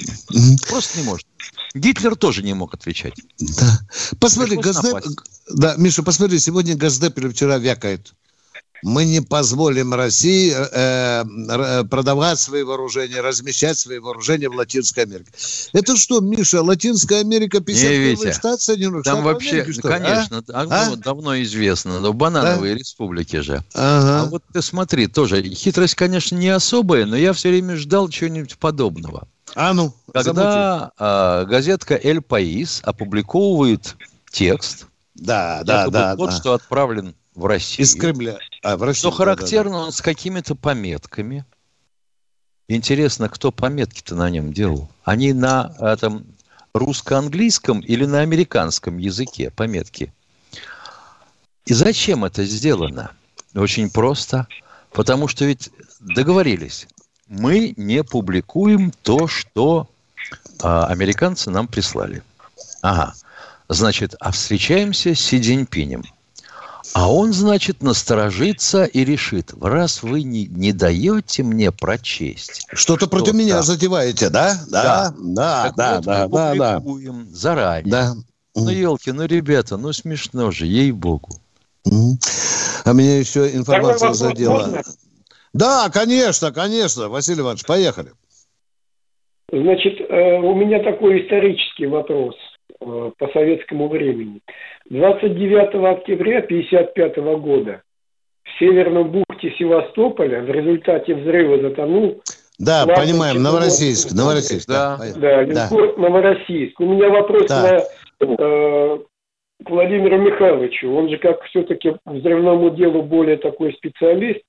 Просто 0.69 0.99
не 0.99 1.05
может. 1.05 1.27
Гитлер 1.75 2.17
тоже 2.17 2.43
не 2.43 2.55
мог 2.55 2.75
отвечать. 2.75 3.15
Да. 3.39 3.81
Посмотри, 4.19 4.57
Газдеп... 4.57 5.05
Да, 5.49 5.77
Миша, 5.77 6.03
посмотри, 6.03 6.39
сегодня 6.39 6.77
Газдеп 6.77 7.19
или 7.19 7.29
вчера 7.29 7.59
вякает 7.59 8.15
мы 8.83 9.05
не 9.05 9.21
позволим 9.21 9.95
России 9.95 10.53
э, 10.53 11.25
э, 11.25 11.85
продавать 11.85 12.39
свои 12.39 12.63
вооружения, 12.63 13.21
размещать 13.21 13.79
свои 13.79 13.99
вооружения 13.99 14.49
в 14.49 14.55
Латинской 14.55 15.05
Америке. 15.05 15.31
Это 15.73 15.97
что, 15.97 16.21
Миша, 16.21 16.63
Латинская 16.63 17.21
Америка 17.21 17.61
51 17.61 18.33
штат 18.33 18.61
Соединенных 18.61 19.05
Там 19.05 19.19
Штатов 19.19 19.33
вообще, 19.33 19.63
Америки, 19.63 19.81
конечно, 19.81 20.45
а? 20.53 20.67
а? 20.69 20.97
давно 20.97 21.41
известно, 21.43 22.01
но 22.01 22.13
банановые 22.13 22.75
да? 22.75 22.79
республики 22.79 23.41
же. 23.41 23.65
Ага. 23.75 24.23
А 24.23 24.25
вот 24.27 24.43
ты 24.53 24.61
смотри, 24.63 25.07
тоже, 25.07 25.43
хитрость, 25.43 25.95
конечно, 25.95 26.37
не 26.37 26.49
особая, 26.49 27.07
но 27.07 27.17
я 27.17 27.33
все 27.33 27.51
время 27.51 27.77
ждал 27.77 28.09
чего-нибудь 28.09 28.59
подобного. 28.59 29.29
А 29.55 29.75
ну, 29.75 29.95
Когда 30.13 30.93
а, 30.99 31.45
газетка 31.45 31.99
«Эль 32.03 32.23
Паис» 32.23 32.81
опубликовывает 32.85 33.97
текст, 34.31 34.87
да, 35.15 35.63
да, 35.65 35.89
да, 35.89 36.17
вот 36.17 36.31
да. 36.31 36.37
что 36.37 36.55
отправлен 36.55 37.15
в 37.35 37.47
Россию. 37.47 37.87
Из 37.87 37.95
Кремля. 37.95 38.39
А, 38.63 38.77
в 38.77 38.83
Россию. 38.83 39.11
Что 39.11 39.11
характерно, 39.11 39.73
да, 39.73 39.79
да. 39.79 39.85
он 39.87 39.93
с 39.93 40.01
какими-то 40.01 40.55
пометками. 40.55 41.45
Интересно, 42.69 43.29
кто 43.29 43.53
пометки-то 43.53 44.15
на 44.15 44.31
нем 44.31 44.53
делал? 44.53 44.89
Они 45.05 45.33
на 45.33 45.75
этом 45.81 46.27
русско-английском 46.75 47.81
или 47.81 48.07
на 48.07 48.21
американском 48.21 48.99
языке 48.99 49.51
пометки? 49.51 50.13
И 51.67 51.75
зачем 51.75 52.25
это 52.25 52.45
сделано? 52.45 53.13
Очень 53.55 53.91
просто. 53.91 54.47
Потому 54.91 55.29
что 55.29 55.45
ведь 55.45 55.71
договорились. 56.01 56.87
Мы 57.29 57.73
не 57.77 58.05
публикуем 58.05 58.91
то, 59.03 59.27
что 59.27 59.89
а, 60.61 60.87
американцы 60.87 61.51
нам 61.51 61.67
прислали. 61.67 62.23
Ага. 62.83 63.15
Значит, 63.69 64.15
а 64.21 64.33
встречаемся 64.33 65.15
с 65.15 65.21
Си 65.21 65.41
Цзиньпинем– 65.41 66.05
а 66.95 67.13
он, 67.13 67.33
значит, 67.33 67.83
насторожится 67.83 68.85
и 68.85 69.05
решит, 69.05 69.53
раз 69.61 70.03
вы 70.03 70.23
не, 70.23 70.47
не 70.47 70.73
даете 70.73 71.43
мне 71.43 71.73
прочесть. 71.73 72.67
Что-то 72.73 73.07
что 73.07 73.11
против 73.11 73.35
меня 73.35 73.63
затеваете, 73.63 74.29
да? 74.29 74.57
Да, 74.69 75.15
да, 75.19 75.73
да, 75.75 75.95
вот 75.97 76.05
да, 76.05 76.27
да, 76.29 76.55
да. 76.55 76.83
заранее. 77.31 77.91
Да. 77.91 78.15
Ну, 78.55 78.69
елки, 78.69 79.11
ну, 79.13 79.25
ребята, 79.25 79.79
ну, 79.79 79.93
смешно 79.93 80.51
же, 80.51 80.67
ей-богу. 80.67 81.31
А 82.85 82.93
меня 82.93 83.19
еще 83.19 83.55
информация 83.55 84.13
задела. 84.13 84.83
Да, 85.55 85.89
конечно, 85.91 86.53
конечно. 86.53 87.09
Василий 87.09 87.41
Иванович, 87.41 87.65
поехали. 87.65 88.13
Значит, 89.51 90.01
э, 90.01 90.39
у 90.39 90.55
меня 90.55 90.83
такой 90.83 91.25
исторический 91.25 91.87
вопрос 91.87 92.35
по 93.19 93.29
советскому 93.29 93.89
времени. 93.89 94.41
29 94.91 95.99
октября 95.99 96.39
1955 96.39 97.17
года 97.41 97.83
в 98.45 98.59
северном 98.59 99.11
бухте 99.11 99.55
Севастополя 99.59 100.41
в 100.43 100.51
результате 100.51 101.15
взрыва 101.15 101.61
затонул 101.61 102.23
да, 102.59 102.87
понимаем, 102.87 103.43
Новороссийск, 103.43 104.13
Новороссийск. 104.13 104.69
Да, 104.69 104.97
да, 105.17 105.45
да. 105.45 105.69
Новороссийск. 105.97 106.79
У 106.79 106.85
меня 106.85 107.09
вопрос 107.09 107.47
да. 107.47 107.83
на, 108.21 108.25
э, 108.25 108.99
к 109.65 109.71
Владимиру 109.71 110.19
Михайловичу. 110.19 110.93
Он 110.95 111.09
же 111.09 111.19
как 111.19 111.43
все-таки 111.45 111.97
взрывному 112.05 112.71
делу 112.71 113.03
более 113.03 113.39
такой 113.39 113.73
специалист. 113.73 114.43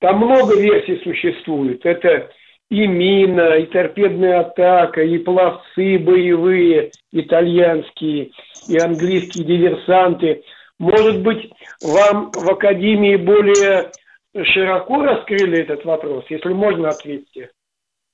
Там 0.00 0.18
много 0.18 0.58
версий 0.58 0.98
существует. 1.04 1.84
Это 1.84 2.30
и 2.70 2.86
мина, 2.86 3.56
и 3.56 3.66
торпедная 3.66 4.40
атака, 4.40 5.02
и 5.02 5.18
пловцы 5.18 5.98
боевые, 5.98 6.92
итальянские, 7.12 8.32
и 8.68 8.76
английские 8.76 9.44
диверсанты. 9.44 10.42
Может 10.78 11.22
быть, 11.22 11.50
вам 11.82 12.30
в 12.32 12.50
Академии 12.50 13.16
более 13.16 13.90
широко 14.34 15.02
раскрыли 15.02 15.62
этот 15.62 15.84
вопрос? 15.84 16.24
Если 16.28 16.52
можно, 16.52 16.90
ответьте. 16.90 17.50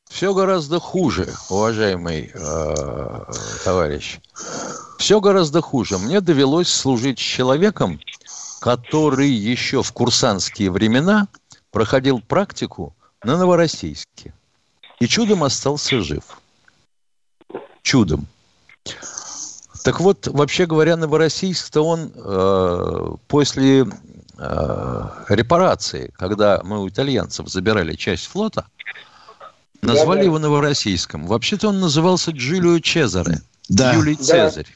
Все 0.08 0.32
гораздо 0.34 0.78
хуже, 0.78 1.26
уважаемый 1.50 2.30
э, 2.32 2.74
товарищ. 3.64 4.18
Все 4.98 5.20
гораздо 5.20 5.60
хуже. 5.60 5.98
Мне 5.98 6.20
довелось 6.20 6.68
служить 6.68 7.18
с 7.18 7.22
человеком, 7.22 7.98
который 8.60 9.28
еще 9.28 9.82
в 9.82 9.92
курсантские 9.92 10.70
времена 10.70 11.26
проходил 11.72 12.20
практику 12.20 12.94
на 13.24 13.36
Новороссийске. 13.36 14.32
И 15.04 15.06
чудом 15.06 15.44
остался 15.44 16.00
жив. 16.00 16.22
Чудом. 17.82 18.26
Так 19.84 20.00
вот, 20.00 20.28
вообще 20.28 20.64
говоря, 20.64 20.96
Новороссийск-то 20.96 21.82
он 21.82 22.10
э, 22.14 23.10
после 23.28 23.84
э, 24.38 25.02
репарации, 25.28 26.10
когда 26.16 26.62
мы 26.64 26.82
у 26.82 26.88
итальянцев 26.88 27.50
забирали 27.50 27.94
часть 27.96 28.28
флота, 28.28 28.66
назвали 29.82 30.20
да, 30.20 30.24
его 30.24 30.38
Новороссийском. 30.38 31.26
Вообще-то 31.26 31.68
он 31.68 31.80
назывался 31.80 32.30
Джулио 32.30 32.78
Чезаре. 32.78 33.42
Да. 33.68 33.92
Юлий. 33.92 34.16
Цезарь. 34.16 34.74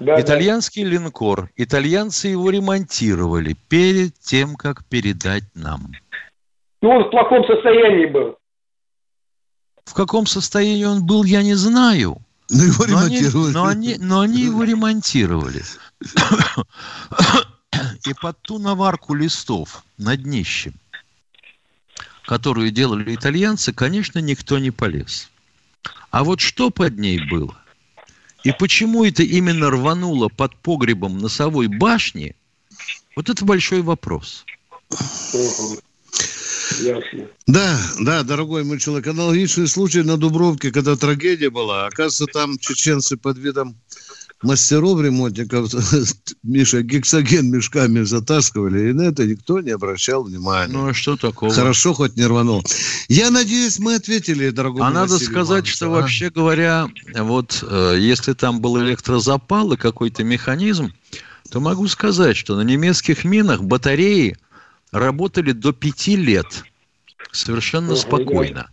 Да, 0.00 0.20
Итальянский 0.20 0.84
да. 0.84 0.90
линкор. 0.90 1.48
Итальянцы 1.56 2.28
его 2.28 2.50
ремонтировали 2.50 3.56
перед 3.70 4.18
тем, 4.18 4.56
как 4.56 4.84
передать 4.84 5.44
нам. 5.54 5.92
Ну, 6.82 6.90
он 6.90 7.04
в 7.04 7.10
плохом 7.10 7.42
состоянии 7.46 8.04
был. 8.04 8.36
В 9.84 9.94
каком 9.94 10.26
состоянии 10.26 10.84
он 10.84 11.04
был, 11.04 11.24
я 11.24 11.42
не 11.42 11.54
знаю. 11.54 12.18
Но 12.48 12.64
его 12.64 12.84
ремонтировали. 12.84 13.52
Но 13.52 13.66
они, 13.66 13.94
но 13.94 13.94
они, 13.94 14.06
но 14.06 14.20
они 14.20 14.42
его 14.42 14.64
ремонтировали. 14.64 15.64
И 18.06 18.14
под 18.14 18.40
ту 18.42 18.58
наварку 18.58 19.14
листов 19.14 19.84
на 19.96 20.16
днище, 20.16 20.72
которую 22.24 22.70
делали 22.70 23.14
итальянцы, 23.14 23.72
конечно, 23.72 24.18
никто 24.18 24.58
не 24.58 24.70
полез. 24.70 25.30
А 26.10 26.24
вот 26.24 26.40
что 26.40 26.70
под 26.70 26.98
ней 26.98 27.20
было? 27.30 27.56
И 28.42 28.52
почему 28.52 29.04
это 29.04 29.22
именно 29.22 29.70
рвануло 29.70 30.28
под 30.28 30.56
погребом 30.56 31.18
носовой 31.18 31.68
башни? 31.68 32.34
Вот 33.14 33.28
это 33.28 33.44
большой 33.44 33.82
вопрос. 33.82 34.44
Ясно. 36.78 37.26
Да, 37.46 37.78
да, 38.00 38.22
дорогой 38.22 38.64
мой 38.64 38.78
человек. 38.78 39.08
Аналогичный 39.08 39.66
случай 39.66 40.02
на 40.02 40.16
Дубровке, 40.16 40.70
когда 40.70 40.96
трагедия 40.96 41.50
была. 41.50 41.86
Оказывается, 41.86 42.26
там 42.26 42.58
чеченцы 42.58 43.16
под 43.16 43.38
видом 43.38 43.76
мастеров 44.42 45.00
ремонтников 45.00 45.72
Миша 46.42 46.82
гексоген 46.82 47.50
мешками 47.50 48.02
затаскивали, 48.02 48.90
и 48.90 48.92
на 48.92 49.02
это 49.02 49.26
никто 49.26 49.60
не 49.60 49.70
обращал 49.70 50.24
внимания. 50.24 50.72
Ну, 50.72 50.88
а 50.88 50.94
что 50.94 51.16
такого? 51.16 51.52
Хорошо, 51.52 51.92
хоть 51.92 52.16
не 52.16 52.24
рванул. 52.24 52.64
Я 53.08 53.30
надеюсь, 53.30 53.78
мы 53.78 53.96
ответили, 53.96 54.50
дорогой 54.50 54.82
А 54.82 54.90
надо 54.90 55.18
сказать, 55.18 55.48
Иванович, 55.48 55.72
что 55.74 55.86
а? 55.86 55.88
вообще 55.90 56.30
говоря, 56.30 56.88
вот 57.14 57.62
э, 57.66 57.96
если 57.98 58.32
там 58.32 58.60
был 58.60 58.80
электрозапал 58.80 59.72
и 59.72 59.76
какой-то 59.76 60.24
механизм, 60.24 60.92
то 61.50 61.60
могу 61.60 61.86
сказать, 61.88 62.36
что 62.36 62.56
на 62.56 62.62
немецких 62.62 63.24
минах 63.24 63.62
батареи 63.62 64.36
работали 64.92 65.52
до 65.52 65.72
пяти 65.72 66.16
лет 66.16 66.64
совершенно 67.32 67.96
спокойно. 67.96 68.70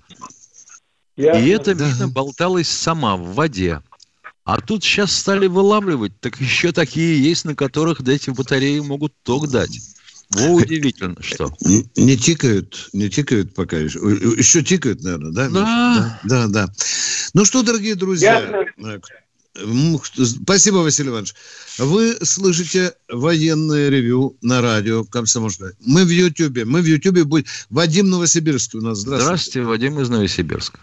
И 1.15 1.21
эта 1.21 1.73
мина 1.73 2.07
болталась 2.07 2.69
сама 2.69 3.17
в 3.17 3.33
воде. 3.33 3.81
А 4.43 4.61
тут 4.61 4.83
сейчас 4.83 5.11
стали 5.11 5.47
вылавливать, 5.47 6.17
так 6.21 6.39
еще 6.39 6.71
такие 6.71 7.21
есть, 7.21 7.43
на 7.43 7.53
которых 7.53 7.99
эти 8.07 8.29
батареи 8.29 8.79
могут 8.79 9.13
ток 9.23 9.49
дать. 9.49 9.77
Во, 10.29 10.51
удивительно, 10.53 11.21
что. 11.21 11.53
Не, 11.61 11.85
не 11.97 12.15
тикают, 12.15 12.89
не 12.93 13.09
тикают 13.09 13.53
пока 13.53 13.77
еще. 13.77 13.99
Еще 13.99 14.63
тикают, 14.63 15.03
наверное, 15.03 15.31
да? 15.31 15.49
Да. 15.49 16.19
Да, 16.23 16.47
да. 16.47 16.73
Ну 17.33 17.43
что, 17.43 17.61
дорогие 17.61 17.95
друзья, 17.95 18.65
Я... 18.77 18.99
Спасибо, 19.57 20.77
Василий 20.77 21.09
Иванович. 21.09 21.33
Вы 21.79 22.13
слышите 22.21 22.93
военное 23.09 23.89
ревю 23.89 24.35
на 24.41 24.61
радио 24.61 25.03
Комсомольская. 25.03 25.73
Мы 25.85 26.05
в 26.05 26.09
Ютьюбе. 26.09 26.65
Мы 26.65 26.81
в 26.81 26.85
Ютьюбе 26.85 27.23
будет. 27.23 27.47
Вадим 27.69 28.09
Новосибирский 28.09 28.79
у 28.79 28.83
нас. 28.83 28.99
Здравствуйте. 28.99 29.25
Здравствуйте, 29.25 29.67
Вадим 29.67 29.99
из 29.99 30.09
Новосибирска. 30.09 30.79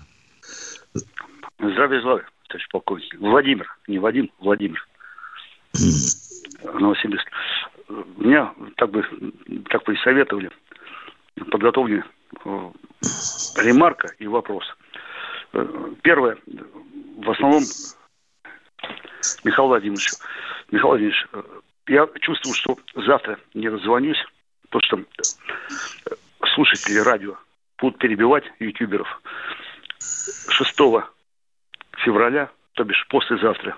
Здравия 1.59 2.01
желаю, 2.01 2.25
товарищ 2.49 2.69
полковник. 2.71 3.21
Владимир, 3.21 3.67
не 3.89 3.99
Вадим, 3.99 4.31
Владимир. 4.41 4.87
Новосибирск. 6.63 7.27
Меня 8.17 8.53
так 8.77 8.91
бы, 8.91 9.05
так 9.71 9.85
бы 9.85 9.95
и 9.95 9.97
советовали. 9.99 10.51
Подготовлены 11.51 12.05
э, 12.45 12.71
ремарка 13.57 14.09
и 14.19 14.27
вопрос. 14.27 14.65
Э, 15.53 15.67
первое. 16.03 16.39
В 17.19 17.31
основном 17.31 17.63
Михаил 19.45 19.69
Владимирович, 19.69 20.09
Михаил 20.71 20.89
Владимирович, 20.89 21.27
э, 21.33 21.43
я 21.89 22.09
чувствую, 22.21 22.55
что 22.55 22.79
завтра 22.95 23.39
не 23.55 23.69
раззвонюсь, 23.69 24.23
то 24.71 24.81
что 24.81 24.99
э, 24.99 25.03
слушатели 26.55 26.99
радио 26.99 27.37
будут 27.79 27.99
перебивать 27.99 28.45
ютуберов. 28.59 29.09
6 29.99 30.81
февраля, 31.99 32.51
то 32.75 32.85
бишь 32.85 33.07
послезавтра, 33.09 33.77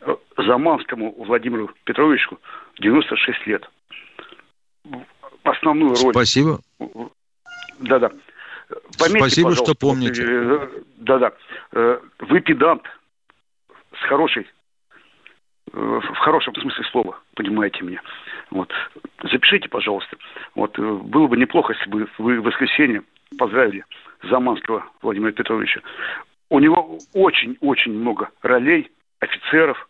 э, 0.00 0.16
Заманскому 0.36 1.14
Владимиру 1.24 1.70
Петровичу 1.84 2.38
96 2.78 3.46
лет. 3.46 3.68
Основную 5.44 5.94
роль... 5.96 6.12
Спасибо. 6.12 6.60
Да-да. 7.80 8.10
Пометьте, 8.98 9.18
Спасибо, 9.18 9.54
что 9.54 9.74
помните. 9.74 10.68
Да-да. 10.98 11.32
Вы 11.72 12.40
педант, 12.40 12.82
с 14.02 14.08
хорошей, 14.08 14.46
э, 15.72 16.00
в 16.02 16.16
хорошем 16.18 16.54
смысле 16.54 16.84
слова, 16.84 17.18
понимаете 17.34 17.82
меня. 17.82 18.02
Вот. 18.50 18.72
Запишите, 19.22 19.68
пожалуйста. 19.68 20.16
Вот. 20.54 20.78
Э, 20.78 20.82
было 20.82 21.26
бы 21.26 21.36
неплохо, 21.36 21.72
если 21.72 21.88
бы 21.88 22.08
вы 22.18 22.40
в 22.40 22.44
воскресенье 22.44 23.02
поздравили 23.38 23.84
Заманского 24.22 24.84
Владимира 25.00 25.32
Петровича. 25.32 25.80
У 26.50 26.58
него 26.58 26.98
очень-очень 27.14 27.92
много 27.92 28.30
ролей, 28.42 28.90
офицеров. 29.20 29.88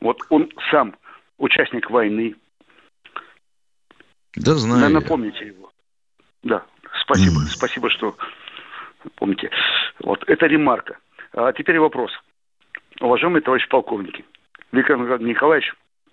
Вот 0.00 0.20
он 0.30 0.50
сам 0.70 0.94
участник 1.38 1.90
войны. 1.90 2.36
Да, 4.36 4.54
знаю. 4.54 4.92
Напомните 4.92 5.46
его. 5.46 5.72
Да, 6.42 6.64
спасибо. 7.00 7.40
Mm. 7.40 7.48
Спасибо, 7.48 7.90
что 7.90 8.16
помните. 9.16 9.50
Вот, 10.00 10.22
это 10.28 10.46
ремарка. 10.46 10.98
А 11.32 11.52
теперь 11.52 11.78
вопрос 11.78 12.12
уважаемые 13.00 13.42
товарищи 13.42 13.68
полковники, 13.68 14.24
Виктор 14.72 14.96
Николаевич, 15.20 15.72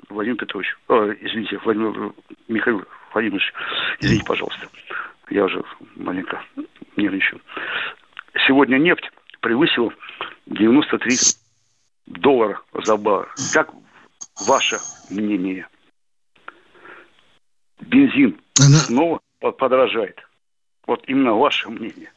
Владимир 0.09 0.37
Петрович, 0.37 0.75
э, 0.89 1.15
извините, 1.21 1.57
Владимир 1.63 2.13
Михаил 2.47 2.83
Владимирович, 3.13 3.53
извините, 3.99 4.25
пожалуйста, 4.25 4.67
я 5.29 5.45
уже 5.45 5.63
маленько 5.95 6.41
нервничаю. 6.97 7.41
Сегодня 8.47 8.77
нефть 8.77 9.09
превысила 9.39 9.93
93 10.47 11.17
доллара 12.07 12.61
за 12.73 12.97
бар. 12.97 13.33
Как 13.53 13.71
ваше 14.47 14.77
мнение? 15.09 15.67
Бензин 17.79 18.39
Она... 18.59 18.77
снова 18.77 19.21
подорожает. 19.57 20.19
Вот 20.85 21.03
именно 21.07 21.33
ваше 21.33 21.69
мнение. 21.69 22.11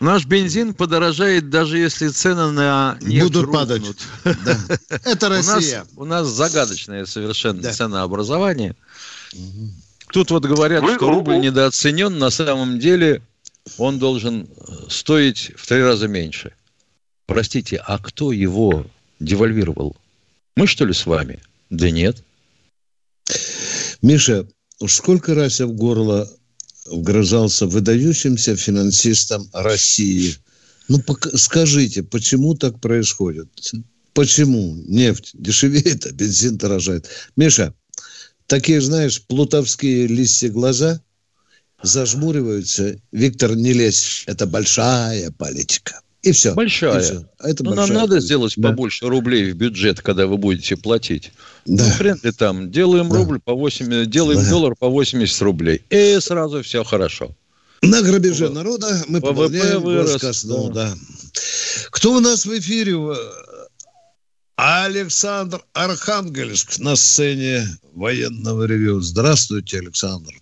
Наш 0.00 0.26
бензин 0.26 0.74
подорожает, 0.74 1.50
даже 1.50 1.78
если 1.78 2.08
цены 2.08 2.52
на 2.52 2.96
нефть 3.00 3.24
Будут 3.24 3.44
рухнут. 3.46 3.60
падать. 3.68 3.96
Да. 4.44 4.78
Это 5.04 5.28
Россия. 5.28 5.84
У 5.96 6.04
нас, 6.04 6.22
у 6.22 6.26
нас 6.26 6.28
загадочное 6.28 7.04
совершенно 7.04 7.62
да. 7.62 7.72
ценообразование. 7.72 8.76
Угу. 9.32 9.70
Тут 10.12 10.30
вот 10.30 10.44
говорят, 10.44 10.82
Вы, 10.82 10.94
что 10.94 11.10
рубль 11.10 11.38
недооценен. 11.38 12.16
На 12.16 12.30
самом 12.30 12.78
деле 12.78 13.22
он 13.76 13.98
должен 13.98 14.48
стоить 14.88 15.52
в 15.56 15.66
три 15.66 15.82
раза 15.82 16.06
меньше. 16.06 16.52
Простите, 17.26 17.82
а 17.84 17.98
кто 17.98 18.32
его 18.32 18.86
девальвировал? 19.18 19.96
Мы 20.56 20.66
что 20.66 20.84
ли 20.84 20.94
с 20.94 21.06
вами? 21.06 21.40
Да 21.70 21.90
нет. 21.90 22.22
Миша, 24.00 24.46
уж 24.78 24.94
сколько 24.94 25.34
раз 25.34 25.60
я 25.60 25.66
в 25.66 25.72
горло 25.72 26.30
вгрызался 26.90 27.66
выдающимся 27.66 28.56
финансистам 28.56 29.48
России. 29.52 30.36
Ну, 30.88 31.02
скажите, 31.34 32.02
почему 32.02 32.54
так 32.54 32.80
происходит? 32.80 33.48
Почему 34.14 34.74
нефть 34.86 35.30
дешевеет, 35.34 36.06
а 36.06 36.12
бензин 36.12 36.56
дорожает? 36.56 37.08
Миша, 37.36 37.74
такие, 38.46 38.80
знаешь, 38.80 39.22
плутовские 39.22 40.06
листья 40.06 40.48
глаза 40.48 41.00
зажмуриваются. 41.82 42.96
Виктор, 43.12 43.54
не 43.54 43.72
лезь, 43.72 44.24
это 44.26 44.46
большая 44.46 45.30
политика. 45.30 46.00
И 46.22 46.32
все. 46.32 46.54
Большая. 46.54 46.98
И 46.98 47.02
все. 47.02 47.24
Это 47.38 47.62
ну, 47.62 47.70
большая. 47.74 47.86
нам 47.86 47.96
надо 47.96 48.20
сделать 48.20 48.54
да. 48.56 48.70
побольше 48.70 49.06
рублей 49.06 49.52
в 49.52 49.56
бюджет, 49.56 50.00
когда 50.00 50.26
вы 50.26 50.36
будете 50.36 50.76
платить. 50.76 51.32
Да. 51.64 51.84
Ну, 51.84 51.90
хрен 51.92 52.18
ты 52.18 52.32
там. 52.32 52.70
Делаем 52.70 53.08
да. 53.08 53.16
рубль 53.16 53.38
по 53.40 53.54
80, 53.54 54.10
делаем 54.10 54.42
да. 54.42 54.50
доллар 54.50 54.74
по 54.74 54.88
80 54.88 55.42
рублей. 55.42 55.82
И 55.90 56.18
сразу 56.20 56.62
все 56.62 56.82
хорошо. 56.82 57.30
На 57.82 58.02
грабеже 58.02 58.48
народа 58.48 59.04
мы 59.06 59.20
пополняем 59.20 59.82
вырос, 59.82 60.44
да. 60.44 60.68
да. 60.70 60.94
Кто 61.90 62.14
у 62.14 62.20
нас 62.20 62.44
в 62.44 62.58
эфире? 62.58 62.96
Александр 64.56 65.60
Архангельск 65.72 66.80
на 66.80 66.96
сцене 66.96 67.62
военного 67.94 68.64
ревю. 68.64 68.98
Здравствуйте, 68.98 69.78
Александр. 69.78 70.32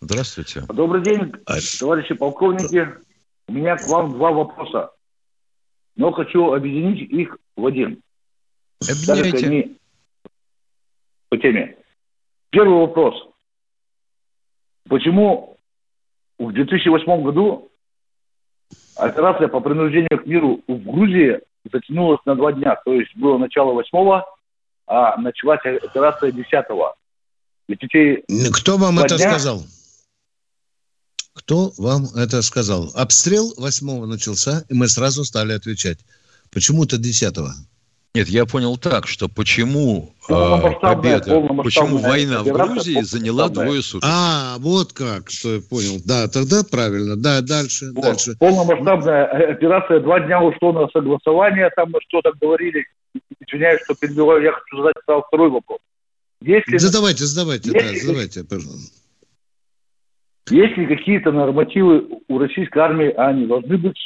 Здравствуйте. 0.00 0.64
Добрый 0.72 1.04
день, 1.04 1.30
товарищи 1.78 2.14
полковники. 2.14 2.88
У 3.48 3.52
меня 3.52 3.76
к 3.76 3.86
вам 3.86 4.14
два 4.14 4.30
вопроса 4.30 4.88
но 6.00 6.12
хочу 6.12 6.54
объединить 6.54 7.10
их 7.12 7.36
в 7.56 7.66
один. 7.66 8.00
Объединяйте. 8.80 9.46
Они 9.46 9.76
по 11.28 11.36
теме. 11.36 11.76
Первый 12.48 12.78
вопрос. 12.78 13.14
Почему 14.88 15.58
в 16.38 16.52
2008 16.52 17.22
году 17.22 17.70
операция 18.96 19.48
по 19.48 19.60
принуждению 19.60 20.18
к 20.18 20.24
миру 20.24 20.62
в 20.66 20.78
Грузии 20.78 21.38
затянулась 21.70 22.20
на 22.24 22.34
два 22.34 22.54
дня? 22.54 22.80
То 22.82 22.94
есть 22.94 23.14
было 23.14 23.36
начало 23.36 23.72
8 23.74 24.22
а 24.86 25.16
началась 25.18 25.60
операция 25.60 26.32
10 26.32 26.70
-го. 26.70 26.94
Ведь 27.68 27.84
эти 27.84 28.24
Кто 28.58 28.78
вам 28.78 29.00
это 29.00 29.18
дня... 29.18 29.32
сказал? 29.32 29.60
Кто 31.34 31.72
вам 31.78 32.06
это 32.16 32.42
сказал? 32.42 32.90
Обстрел 32.94 33.52
8 33.56 34.04
начался, 34.06 34.64
и 34.68 34.74
мы 34.74 34.88
сразу 34.88 35.24
стали 35.24 35.52
отвечать. 35.52 35.98
Почему-то 36.50 36.98
10 36.98 37.36
-го. 37.36 37.50
Нет, 38.12 38.28
я 38.28 38.44
понял 38.44 38.76
так, 38.76 39.06
что 39.06 39.28
почему 39.28 40.12
э, 40.28 40.32
победа, 40.80 41.40
почему 41.62 41.98
война 41.98 42.42
в 42.42 42.46
Грузии 42.46 43.02
заняла 43.02 43.48
двое 43.48 43.82
суток. 43.82 44.10
А, 44.12 44.56
вот 44.58 44.92
как, 44.92 45.30
что 45.30 45.54
я 45.54 45.60
понял. 45.60 46.00
Да, 46.04 46.26
тогда 46.26 46.64
правильно. 46.68 47.14
Да, 47.14 47.40
дальше, 47.40 47.92
вот. 47.94 48.02
дальше. 48.02 48.36
Полномасштабная 48.36 49.52
операция, 49.52 50.00
два 50.00 50.18
дня 50.18 50.42
ушло 50.42 50.72
на 50.72 50.88
согласование, 50.88 51.70
там 51.76 51.92
что-то 52.08 52.32
говорили. 52.40 52.84
Извиняюсь, 53.46 53.80
что 53.84 53.94
перебиваю, 53.94 54.42
я 54.42 54.52
хочу 54.52 54.78
задать 54.78 54.96
второй 55.28 55.50
вопрос. 55.50 55.78
Если... 56.40 56.78
Задавайте, 56.78 57.24
задавайте, 57.26 57.70
если... 57.72 57.94
да, 57.94 58.00
задавайте, 58.00 58.44
пожалуйста. 58.44 58.99
Есть 60.50 60.76
ли 60.76 60.86
какие-то 60.86 61.32
нормативы 61.32 62.06
у 62.28 62.38
российской 62.38 62.78
армии, 62.78 63.10
а 63.10 63.28
они 63.28 63.46
должны 63.46 63.78
быть 63.78 63.98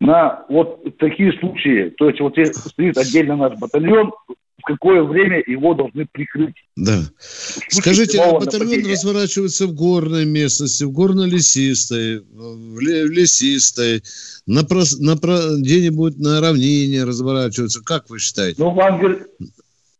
на 0.00 0.44
вот 0.48 0.98
такие 0.98 1.32
случаи? 1.40 1.90
То 1.96 2.08
есть 2.08 2.20
вот 2.20 2.36
стоит 2.36 2.96
отдельно 2.96 3.36
наш 3.36 3.58
батальон, 3.58 4.12
в 4.58 4.62
какое 4.64 5.02
время 5.02 5.42
его 5.46 5.72
должны 5.74 6.06
прикрыть. 6.10 6.56
Да. 6.76 7.00
Скажите, 7.68 8.20
а 8.20 8.32
батальон 8.32 8.68
нападения. 8.68 8.92
разворачивается 8.92 9.66
в 9.66 9.74
горной 9.74 10.26
местности, 10.26 10.84
в 10.84 10.90
горно-лесистой, 10.90 12.20
в 12.20 12.80
лесистой, 12.80 14.02
на, 14.46 14.62
на, 14.62 15.60
где-нибудь 15.60 16.18
на 16.18 16.40
равнине 16.40 17.04
разворачивается. 17.04 17.82
Как 17.84 18.10
вы 18.10 18.18
считаете? 18.18 18.60
Ну, 18.60 18.70
вам, 18.70 19.00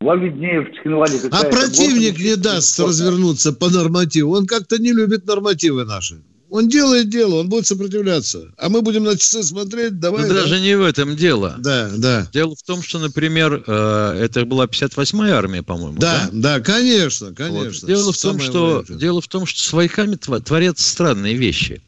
вам 0.01 0.21
виднее 0.21 0.61
в 0.61 0.75
Цхинвале 0.77 1.21
А 1.31 1.45
противник 1.45 2.19
не 2.19 2.37
даст 2.37 2.79
развернуться 2.79 3.53
по 3.53 3.69
нормативу. 3.69 4.37
Он 4.37 4.47
как-то 4.47 4.79
не 4.79 4.93
любит 4.93 5.27
нормативы 5.27 5.85
наши. 5.85 6.23
Он 6.51 6.67
делает 6.67 7.11
дело, 7.11 7.41
он 7.41 7.51
будет 7.51 7.67
сопротивляться. 7.67 8.55
А 8.57 8.71
мы 8.71 8.81
будем 8.81 9.05
на 9.05 9.19
часы 9.19 9.43
смотреть, 9.43 10.01
давай. 10.01 10.23
Но 10.23 10.29
да? 10.29 10.35
даже 10.43 10.61
не 10.61 10.79
в 10.79 10.83
этом 10.83 11.15
дело. 11.15 11.57
Да, 11.59 11.91
да. 11.95 12.27
Дело 12.33 12.57
в 12.57 12.63
том, 12.63 12.83
что, 12.83 12.99
например, 12.99 13.63
э, 13.67 14.19
это 14.19 14.47
была 14.47 14.65
58-я 14.65 15.37
армия, 15.37 15.63
по-моему. 15.63 15.99
Да, 15.99 16.31
да, 16.33 16.57
да 16.57 16.61
конечно, 16.61 17.35
конечно. 17.35 17.81
Вот. 17.83 17.87
Дело, 17.87 18.13
в 18.13 18.19
том, 18.19 18.41
что, 18.41 18.83
дело 18.89 19.21
в 19.21 19.29
том, 19.29 19.45
что 19.45 19.61
с 19.61 19.73
войками 19.75 20.15
творятся 20.15 20.89
странные 20.89 21.35
вещи. 21.35 21.83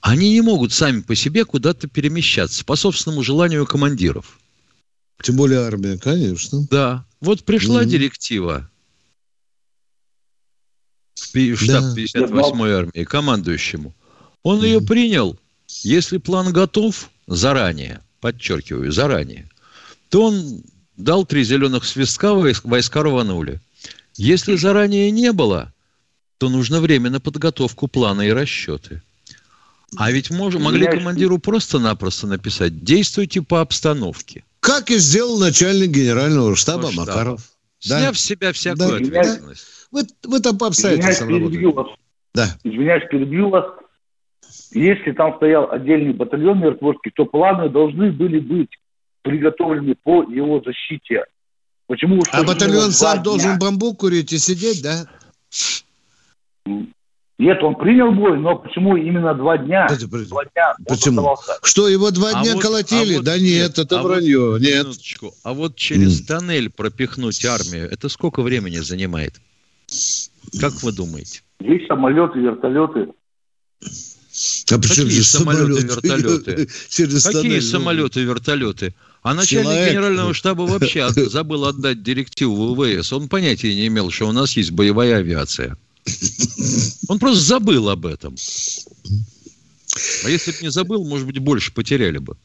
Они 0.00 0.30
не 0.30 0.40
могут 0.40 0.72
сами 0.72 1.00
по 1.00 1.16
себе 1.16 1.44
куда-то 1.44 1.88
перемещаться 1.88 2.64
по 2.64 2.76
собственному 2.76 3.24
желанию 3.24 3.66
командиров. 3.66 4.38
Тем 5.22 5.36
более 5.36 5.60
армия, 5.60 5.98
конечно. 5.98 6.66
Да. 6.70 7.04
Вот 7.20 7.44
пришла 7.44 7.82
mm-hmm. 7.82 7.88
директива 7.88 8.70
в 11.14 11.56
штаб 11.56 11.82
да. 11.82 11.94
58-й 11.94 12.72
армии 12.72 13.04
командующему. 13.04 13.94
Он 14.42 14.60
mm-hmm. 14.60 14.66
ее 14.66 14.80
принял. 14.80 15.38
Если 15.82 16.18
план 16.18 16.52
готов 16.52 17.10
заранее, 17.26 18.00
подчеркиваю, 18.20 18.90
заранее, 18.90 19.48
то 20.08 20.26
он 20.26 20.62
дал 20.96 21.24
три 21.24 21.44
зеленых 21.44 21.84
свистка, 21.84 22.34
войска 22.34 23.02
рванули. 23.02 23.60
Если 24.16 24.56
заранее 24.56 25.10
не 25.10 25.32
было, 25.32 25.72
то 26.38 26.48
нужно 26.48 26.80
время 26.80 27.10
на 27.10 27.20
подготовку 27.20 27.86
плана 27.86 28.22
и 28.22 28.30
расчеты. 28.30 29.02
А 29.96 30.10
ведь 30.10 30.30
мож, 30.30 30.54
могли 30.54 30.86
командиру 30.86 31.38
просто-напросто 31.38 32.26
написать 32.26 32.84
«действуйте 32.84 33.42
по 33.42 33.60
обстановке». 33.60 34.44
Как 34.60 34.90
и 34.90 34.98
сделал 34.98 35.38
начальник 35.38 35.90
генерального 35.90 36.54
штаба 36.54 36.90
ну, 36.92 37.00
Макаров. 37.00 37.40
Да. 37.88 37.98
Сняв 37.98 38.18
с 38.18 38.24
себя 38.24 38.52
всякую 38.52 38.90
да. 38.90 38.96
ответственность. 38.96 39.66
Вы, 39.90 40.02
вы 40.24 40.40
там 40.40 40.58
по 40.58 40.66
обстоятельствам 40.68 41.28
перебью 41.28 41.72
вас. 41.72 41.86
Да. 42.34 42.46
Извиняюсь, 42.62 43.08
перебью 43.10 43.48
вас. 43.48 43.64
Если 44.72 45.12
там 45.12 45.36
стоял 45.36 45.70
отдельный 45.70 46.12
батальон 46.12 46.60
миротворческий, 46.60 47.12
то 47.12 47.24
планы 47.24 47.68
должны 47.68 48.12
были 48.12 48.38
быть 48.38 48.70
приготовлены 49.22 49.96
по 50.02 50.22
его 50.22 50.62
защите. 50.64 51.24
Почему? 51.86 52.22
А 52.30 52.44
батальон 52.44 52.92
сам 52.92 53.14
дня? 53.14 53.24
должен 53.24 53.58
бамбук 53.58 54.00
курить 54.00 54.32
и 54.32 54.38
сидеть, 54.38 54.82
да? 54.82 55.06
Нет, 57.40 57.62
он 57.62 57.74
принял 57.74 58.12
бой, 58.12 58.38
но 58.38 58.56
почему 58.56 58.98
именно 58.98 59.32
два 59.32 59.56
дня? 59.56 59.86
Это, 59.86 60.06
два 60.06 60.44
дня 60.44 60.74
почему? 60.86 61.38
Что, 61.62 61.88
его 61.88 62.10
два 62.10 62.32
а 62.34 62.42
дня 62.42 62.52
вот, 62.52 62.62
колотили? 62.62 63.14
А 63.14 63.22
да 63.22 63.32
вот, 63.32 63.40
нет, 63.40 63.78
это 63.78 64.00
а 64.00 64.02
вранье. 64.02 64.50
Вот, 64.50 64.60
нет. 64.60 64.84
Минуточку. 64.84 65.32
А 65.42 65.54
вот 65.54 65.74
через 65.74 66.20
mm. 66.20 66.26
тоннель 66.26 66.68
пропихнуть 66.68 67.42
армию, 67.46 67.90
это 67.90 68.10
сколько 68.10 68.42
времени 68.42 68.76
занимает? 68.76 69.40
Как 70.60 70.82
вы 70.82 70.92
думаете? 70.92 71.40
Есть 71.60 71.86
самолеты, 71.86 72.40
вертолеты. 72.40 73.08
А 74.70 74.74
Какие 74.74 75.20
самолеты, 75.22 75.86
вертолеты? 75.86 76.68
Через 76.90 77.24
Какие 77.24 77.42
тоннель, 77.42 77.62
самолеты, 77.62 78.20
вертолеты? 78.20 78.94
А 79.22 79.32
начальник 79.32 79.64
Человек. 79.64 79.92
генерального 79.92 80.34
штаба 80.34 80.62
вообще 80.62 81.08
забыл 81.08 81.64
отдать 81.64 82.02
директиву 82.02 82.74
ВВС. 82.74 83.14
Он 83.14 83.30
понятия 83.30 83.74
не 83.74 83.86
имел, 83.86 84.10
что 84.10 84.28
у 84.28 84.32
нас 84.32 84.54
есть 84.58 84.72
боевая 84.72 85.16
авиация. 85.16 85.78
Он 87.08 87.18
просто 87.18 87.40
забыл 87.40 87.88
об 87.88 88.06
этом. 88.06 88.36
А 90.24 90.30
если 90.30 90.52
бы 90.52 90.58
не 90.62 90.70
забыл, 90.70 91.04
может 91.04 91.26
быть, 91.26 91.38
больше 91.38 91.72
потеряли 91.72 92.18
бы. 92.18 92.36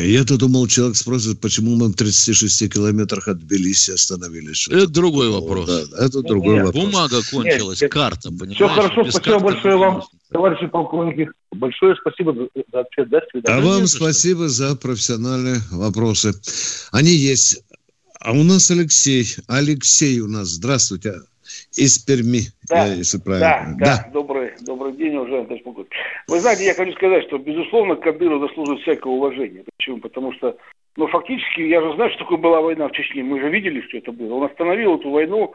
Я-то 0.00 0.38
думал, 0.38 0.68
человек 0.68 0.96
спросит, 0.96 1.40
почему 1.40 1.74
мы 1.76 1.88
в 1.88 1.94
36 1.94 2.72
километрах 2.72 3.28
от 3.28 3.40
Тбилиси 3.40 3.90
остановились. 3.90 4.68
Это 4.68 4.86
другой 4.86 5.30
вопрос. 5.30 5.66
Да, 5.66 6.04
это 6.04 6.22
другой 6.22 6.56
нет, 6.56 6.66
вопрос. 6.66 6.84
Бумага 6.84 7.20
кончилась, 7.30 7.80
нет, 7.80 7.90
карта, 7.90 8.30
понимаешь? 8.30 8.54
Все 8.54 8.68
хорошо, 8.68 9.02
Без 9.02 9.14
спасибо 9.14 9.40
большое 9.40 9.76
вам, 9.76 10.04
товарищи 10.30 10.66
полковники. 10.68 11.28
Большое 11.50 11.96
спасибо 12.00 12.34
за 12.72 12.80
ответ. 12.80 13.10
До 13.10 13.20
свидания. 13.30 13.58
А 13.58 13.60
вам 13.60 13.86
спасибо 13.88 14.48
за 14.48 14.76
профессиональные 14.76 15.60
вопросы. 15.72 16.34
Они 16.92 17.10
есть. 17.10 17.62
А 18.20 18.32
у 18.32 18.44
нас 18.44 18.70
Алексей. 18.70 19.26
Алексей 19.48 20.20
у 20.20 20.28
нас. 20.28 20.48
Здравствуйте 20.48 21.14
из 21.76 21.98
Перми, 21.98 22.48
да, 22.68 22.86
если 22.86 23.18
правильно. 23.18 23.76
Да, 23.78 23.86
да, 23.86 24.02
да. 24.04 24.10
Добрый, 24.12 24.52
добрый 24.60 24.92
день, 24.94 25.16
уважаемый 25.16 25.46
товарищ 25.46 25.88
Вы 26.28 26.40
знаете, 26.40 26.64
я 26.64 26.74
хочу 26.74 26.92
сказать, 26.92 27.24
что, 27.26 27.38
безусловно, 27.38 27.96
Кадыров 27.96 28.48
заслуживает 28.48 28.82
всякого 28.82 29.12
уважения. 29.12 29.64
Почему? 29.76 29.98
Потому 29.98 30.32
что, 30.34 30.56
ну, 30.96 31.06
фактически, 31.08 31.60
я 31.62 31.80
же 31.80 31.94
знаю, 31.94 32.10
что 32.10 32.20
такое 32.20 32.38
была 32.38 32.60
война 32.60 32.88
в 32.88 32.92
Чечне. 32.92 33.22
Мы 33.22 33.40
же 33.40 33.48
видели, 33.48 33.80
что 33.88 33.98
это 33.98 34.12
было. 34.12 34.34
Он 34.34 34.44
остановил 34.44 34.96
эту 34.96 35.10
войну 35.10 35.54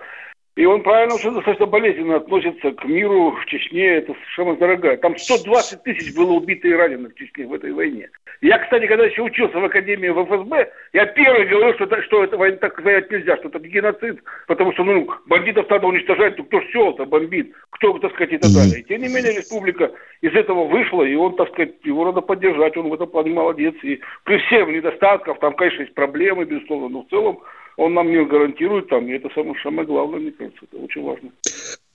И 0.56 0.66
он 0.66 0.84
правильно 0.84 1.16
уже 1.16 1.32
достаточно 1.32 1.66
болезненно 1.66 2.18
относится 2.18 2.72
к 2.74 2.86
миру 2.86 3.32
в 3.32 3.46
Чечне. 3.48 3.96
Это 3.96 4.14
совершенно 4.14 4.56
дорогая. 4.56 4.98
Там 4.98 5.18
120 5.18 5.82
тысяч 5.84 6.16
было 6.16 6.34
убито 6.34 6.68
и 6.68 6.74
ранено 6.74 7.10
в 7.10 7.16
Чечне 7.16 7.48
в 7.48 7.54
этой 7.54 7.72
войне. 7.74 8.10
Я, 8.42 8.60
кстати, 8.60 8.86
когда 8.86 9.06
еще 9.06 9.24
учился 9.24 9.58
в 9.58 9.66
Академии 9.66 10.10
в 10.10 10.26
ФСБ, 10.26 10.72
я 10.94 11.06
первый 11.08 11.48
говорил, 11.48 11.74
что, 11.74 11.86
это, 11.86 12.04
что 12.04 12.24
это 12.24 12.38
война 12.38 12.58
так 12.58 12.80
воевать 12.84 13.10
нельзя, 13.10 13.38
что 13.38 13.48
это 13.48 13.58
геноцид, 13.60 14.22
потому 14.48 14.74
что 14.74 14.84
ну, 14.84 15.08
бандитов 15.26 15.68
надо 15.70 15.88
уничтожать, 15.88 16.38
ну, 16.38 16.44
кто 16.44 16.62
ж 16.62 16.66
все-то 16.66 17.06
бомбит, 17.06 17.54
кто, 17.72 17.98
так 17.98 18.14
сказать, 18.14 18.34
и 18.34 18.38
так 18.38 18.52
далее. 18.52 18.82
И, 18.82 18.84
тем 18.84 19.02
не 19.02 19.08
менее, 19.08 19.38
республика 19.38 19.92
из 20.22 20.36
этого 20.36 20.66
вышла, 20.68 21.04
и 21.04 21.16
он, 21.16 21.36
так 21.36 21.50
сказать, 21.50 21.76
его 21.84 22.06
надо 22.06 22.22
поддержать, 22.22 22.78
он 22.78 22.90
в 22.90 22.94
этом 22.94 23.08
плане 23.08 23.32
молодец. 23.32 23.74
И 23.82 24.02
при 24.24 24.38
всех 24.40 24.68
недостатках, 24.68 25.40
там, 25.40 25.56
конечно, 25.56 25.82
есть 25.82 25.96
проблемы, 25.96 26.46
безусловно, 26.46 26.90
но 26.90 27.04
в 27.04 27.10
целом 27.10 27.40
он 27.78 27.94
нам 27.94 28.10
не 28.10 28.24
гарантирует 28.26 28.90
там, 28.90 29.08
и 29.08 29.14
это 29.14 29.30
самое, 29.34 29.56
самое 29.64 29.88
главное, 29.88 30.20
мне 30.20 30.32
кажется, 30.32 30.60
это 30.64 30.78
очень 30.78 31.02
важно. 31.02 31.32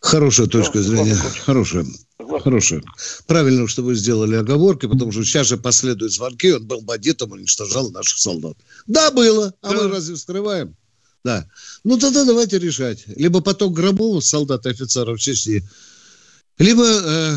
Хорошая 0.01 0.47
точка 0.47 0.79
да, 0.79 0.83
зрения. 0.83 1.17
Хорошая. 1.45 1.85
Согласен. 2.19 2.45
Хорошая. 2.45 2.83
Правильно, 3.27 3.67
что 3.67 3.83
вы 3.83 3.95
сделали 3.95 4.37
оговорки, 4.37 4.87
потому 4.87 5.11
что 5.13 5.25
сейчас 5.25 5.49
же 5.49 5.57
последуют 5.57 6.13
звонки, 6.13 6.53
он 6.53 6.67
был 6.67 6.81
бандитом, 6.83 7.33
уничтожал 7.33 7.91
наших 7.91 8.19
солдат. 8.19 8.57
Да, 8.87 9.11
было. 9.11 9.53
А 9.61 9.71
да. 9.71 9.77
мы 9.77 9.89
разве 9.89 10.17
скрываем? 10.17 10.77
Да. 11.25 11.47
Ну, 11.85 11.99
тогда 11.99 12.25
давайте 12.25 12.59
решать. 12.59 13.05
Либо 13.09 13.41
поток 13.41 13.73
гробов 13.73 14.25
солдат 14.25 14.67
и 14.67 14.71
офицеров 14.71 15.19
Чечни, 15.19 15.63
либо 16.59 16.85
э, 16.85 17.35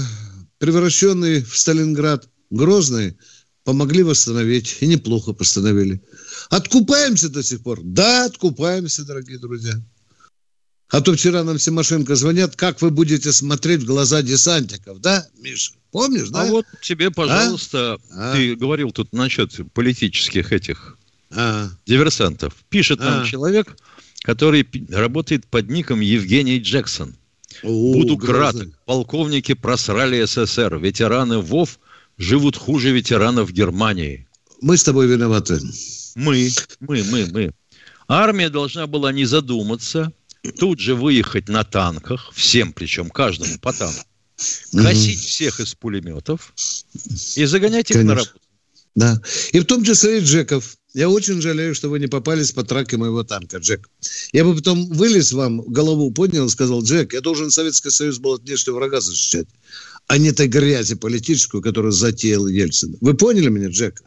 превращенный 0.59 1.43
в 1.43 1.57
Сталинград 1.57 2.27
Грозный 2.51 3.17
помогли 3.63 4.03
восстановить, 4.03 4.77
и 4.81 4.87
неплохо 4.87 5.33
постановили. 5.33 6.01
Откупаемся 6.49 7.29
до 7.29 7.43
сих 7.43 7.61
пор? 7.61 7.79
Да, 7.83 8.25
откупаемся, 8.25 9.05
дорогие 9.05 9.39
друзья. 9.39 9.73
А 10.89 10.99
то 10.99 11.13
вчера 11.13 11.43
нам 11.43 11.57
Симошенко 11.57 12.15
звонят, 12.15 12.57
как 12.57 12.81
вы 12.81 12.91
будете 12.91 13.31
смотреть 13.31 13.83
в 13.83 13.85
глаза 13.85 14.21
десантиков, 14.21 14.99
да, 14.99 15.25
Миша? 15.39 15.71
Помнишь, 15.91 16.29
да? 16.29 16.43
А 16.43 16.45
вот 16.47 16.65
тебе, 16.81 17.07
а? 17.07 17.11
пожалуйста, 17.11 17.97
а? 18.11 18.35
ты 18.35 18.55
говорил 18.55 18.91
тут 18.91 19.13
насчет 19.13 19.51
политических 19.73 20.51
этих 20.51 20.97
а? 21.29 21.69
диверсантов. 21.85 22.53
Пишет 22.69 22.99
а? 23.01 23.05
нам 23.05 23.25
человек, 23.25 23.77
который 24.23 24.67
работает 24.89 25.45
под 25.47 25.69
ником 25.69 26.01
Евгений 26.01 26.59
Джексон. 26.59 27.15
О, 27.63 27.93
Буду 27.93 28.17
грозный. 28.17 28.65
краток. 28.65 28.85
Полковники 28.85 29.53
просрали 29.53 30.25
СССР. 30.25 30.77
Ветераны 30.77 31.39
ВОВ 31.39 31.79
живут 32.21 32.55
хуже 32.55 32.91
ветеранов 32.91 33.51
Германии. 33.51 34.27
Мы 34.61 34.77
с 34.77 34.83
тобой 34.83 35.07
виноваты. 35.07 35.59
Мы, 36.15 36.49
мы, 36.79 37.03
мы, 37.03 37.25
мы. 37.31 37.51
Армия 38.07 38.49
должна 38.49 38.87
была 38.87 39.11
не 39.11 39.25
задуматься, 39.25 40.13
тут 40.59 40.79
же 40.79 40.95
выехать 40.95 41.49
на 41.49 41.63
танках, 41.63 42.31
всем 42.33 42.73
причем, 42.73 43.09
каждому 43.09 43.57
по 43.59 43.73
танку, 43.73 44.05
косить 44.71 45.19
угу. 45.19 45.27
всех 45.27 45.59
из 45.59 45.73
пулеметов 45.73 46.53
и 47.35 47.45
загонять 47.45 47.89
их 47.89 47.95
Конечно. 47.95 48.03
на 48.03 48.15
работу. 48.15 48.39
Да. 48.93 49.21
И 49.53 49.59
в 49.59 49.65
том 49.65 49.83
числе 49.83 50.19
и 50.19 50.21
Джеков. 50.21 50.77
Я 50.93 51.09
очень 51.09 51.41
жалею, 51.41 51.73
что 51.73 51.87
вы 51.89 51.99
не 51.99 52.07
попались 52.07 52.51
под 52.51 52.67
траки 52.67 52.95
моего 52.95 53.23
танка, 53.23 53.57
Джек. 53.59 53.89
Я 54.33 54.43
бы 54.43 54.53
потом 54.53 54.89
вылез 54.89 55.31
вам, 55.31 55.61
голову 55.61 56.11
поднял 56.11 56.47
и 56.47 56.49
сказал, 56.49 56.83
Джек, 56.83 57.13
я 57.13 57.21
должен 57.21 57.49
Советский 57.49 57.91
Союз 57.91 58.19
был 58.19 58.33
от 58.33 58.41
внешнего 58.41 58.75
врага 58.75 58.99
защищать, 58.99 59.47
а 60.11 60.17
не 60.17 60.33
той 60.33 60.47
грязи 60.47 60.95
политическую, 60.95 61.63
которую 61.63 61.93
затеял 61.93 62.45
Ельцин. 62.45 62.97
Вы 62.99 63.13
поняли 63.13 63.47
меня, 63.47 63.69
Джек? 63.69 64.03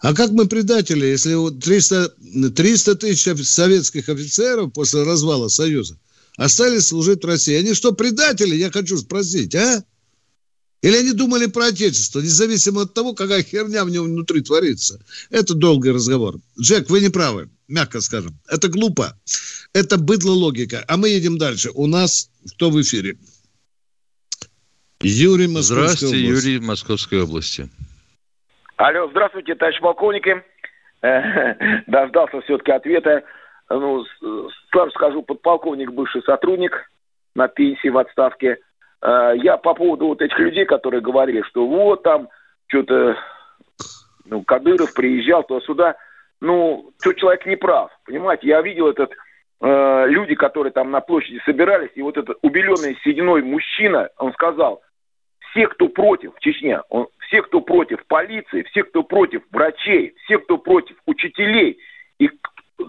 А 0.00 0.12
как 0.12 0.32
мы 0.32 0.48
предатели, 0.48 1.06
если 1.06 1.36
300, 1.60 2.14
300 2.52 2.94
тысяч 2.96 3.46
советских 3.46 4.08
офицеров 4.08 4.72
после 4.72 5.04
развала 5.04 5.46
Союза 5.46 5.96
остались 6.36 6.88
служить 6.88 7.24
России? 7.24 7.54
Они 7.54 7.74
что, 7.74 7.92
предатели, 7.92 8.56
я 8.56 8.72
хочу 8.72 8.98
спросить, 8.98 9.54
а? 9.54 9.84
Или 10.80 10.96
они 10.96 11.12
думали 11.12 11.46
про 11.46 11.66
Отечество, 11.66 12.18
независимо 12.18 12.82
от 12.82 12.92
того, 12.92 13.14
какая 13.14 13.44
херня 13.44 13.84
в 13.84 13.90
нем 13.90 14.06
внутри 14.06 14.40
творится? 14.40 15.00
Это 15.30 15.54
долгий 15.54 15.90
разговор. 15.90 16.40
Джек, 16.60 16.90
вы 16.90 17.02
не 17.02 17.08
правы, 17.08 17.50
мягко 17.68 18.00
скажем. 18.00 18.36
Это 18.48 18.66
глупо. 18.66 19.16
Это 19.74 19.96
быдло 19.96 20.32
логика. 20.32 20.84
А 20.88 20.96
мы 20.96 21.10
едем 21.10 21.38
дальше. 21.38 21.70
У 21.72 21.86
нас 21.86 22.30
кто 22.56 22.68
в 22.68 22.82
эфире? 22.82 23.16
Юрий 25.02 25.48
Московской 25.48 25.84
Здравствуйте, 25.84 26.26
области. 26.26 26.48
Юрий 26.48 26.66
Московской 26.66 27.22
области. 27.22 27.68
Алло, 28.76 29.08
здравствуйте, 29.10 29.54
товарищ 29.54 29.80
полковники. 29.80 30.42
Дождался 31.86 32.40
все-таки 32.42 32.72
ответа. 32.72 33.22
Ну, 33.68 34.04
сразу 34.70 34.90
скажу, 34.90 35.22
подполковник, 35.22 35.90
бывший 35.92 36.22
сотрудник 36.22 36.90
на 37.34 37.48
пенсии 37.48 37.88
в 37.88 37.98
отставке. 37.98 38.58
Э, 39.02 39.32
я 39.36 39.56
по 39.56 39.74
поводу 39.74 40.08
вот 40.08 40.20
этих 40.20 40.38
людей, 40.38 40.64
которые 40.64 41.00
говорили, 41.00 41.42
что 41.42 41.66
вот 41.66 42.02
там 42.02 42.28
что-то, 42.66 43.16
ну, 44.26 44.42
Кадыров 44.42 44.92
приезжал 44.94 45.42
туда-сюда. 45.44 45.96
Ну, 46.40 46.92
что 47.00 47.12
человек 47.14 47.46
не 47.46 47.56
прав, 47.56 47.90
понимаете? 48.04 48.48
Я 48.48 48.62
видел 48.62 48.88
этот 48.88 49.12
э, 49.60 50.06
люди, 50.08 50.34
которые 50.34 50.72
там 50.72 50.90
на 50.90 51.00
площади 51.00 51.40
собирались, 51.44 51.90
и 51.94 52.02
вот 52.02 52.16
этот 52.16 52.38
убеленный 52.42 52.98
сединой 53.04 53.42
мужчина, 53.42 54.10
он 54.18 54.32
сказал, 54.32 54.82
все, 55.52 55.68
кто 55.68 55.88
против 55.88 56.34
в 56.34 56.40
Чечне, 56.40 56.80
он, 56.88 57.06
все, 57.26 57.42
кто 57.42 57.60
против 57.60 58.04
полиции, 58.06 58.62
все, 58.70 58.84
кто 58.84 59.02
против 59.02 59.42
врачей, 59.50 60.14
все, 60.24 60.38
кто 60.38 60.58
против 60.58 60.96
учителей 61.06 61.78
и 62.18 62.30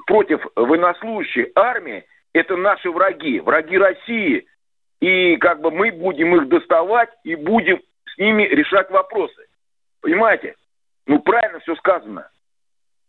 против 0.07 0.45
военнослужащей 0.55 1.51
армии, 1.55 2.05
это 2.33 2.55
наши 2.55 2.89
враги, 2.89 3.39
враги 3.39 3.77
России. 3.77 4.45
И 5.01 5.35
как 5.37 5.61
бы 5.61 5.69
мы 5.69 5.91
будем 5.91 6.35
их 6.35 6.47
доставать 6.47 7.09
и 7.23 7.35
будем 7.35 7.81
с 8.13 8.17
ними 8.17 8.43
решать 8.43 8.89
вопросы. 8.89 9.45
Понимаете? 10.01 10.55
Ну, 11.05 11.19
правильно 11.19 11.59
все 11.59 11.75
сказано. 11.75 12.29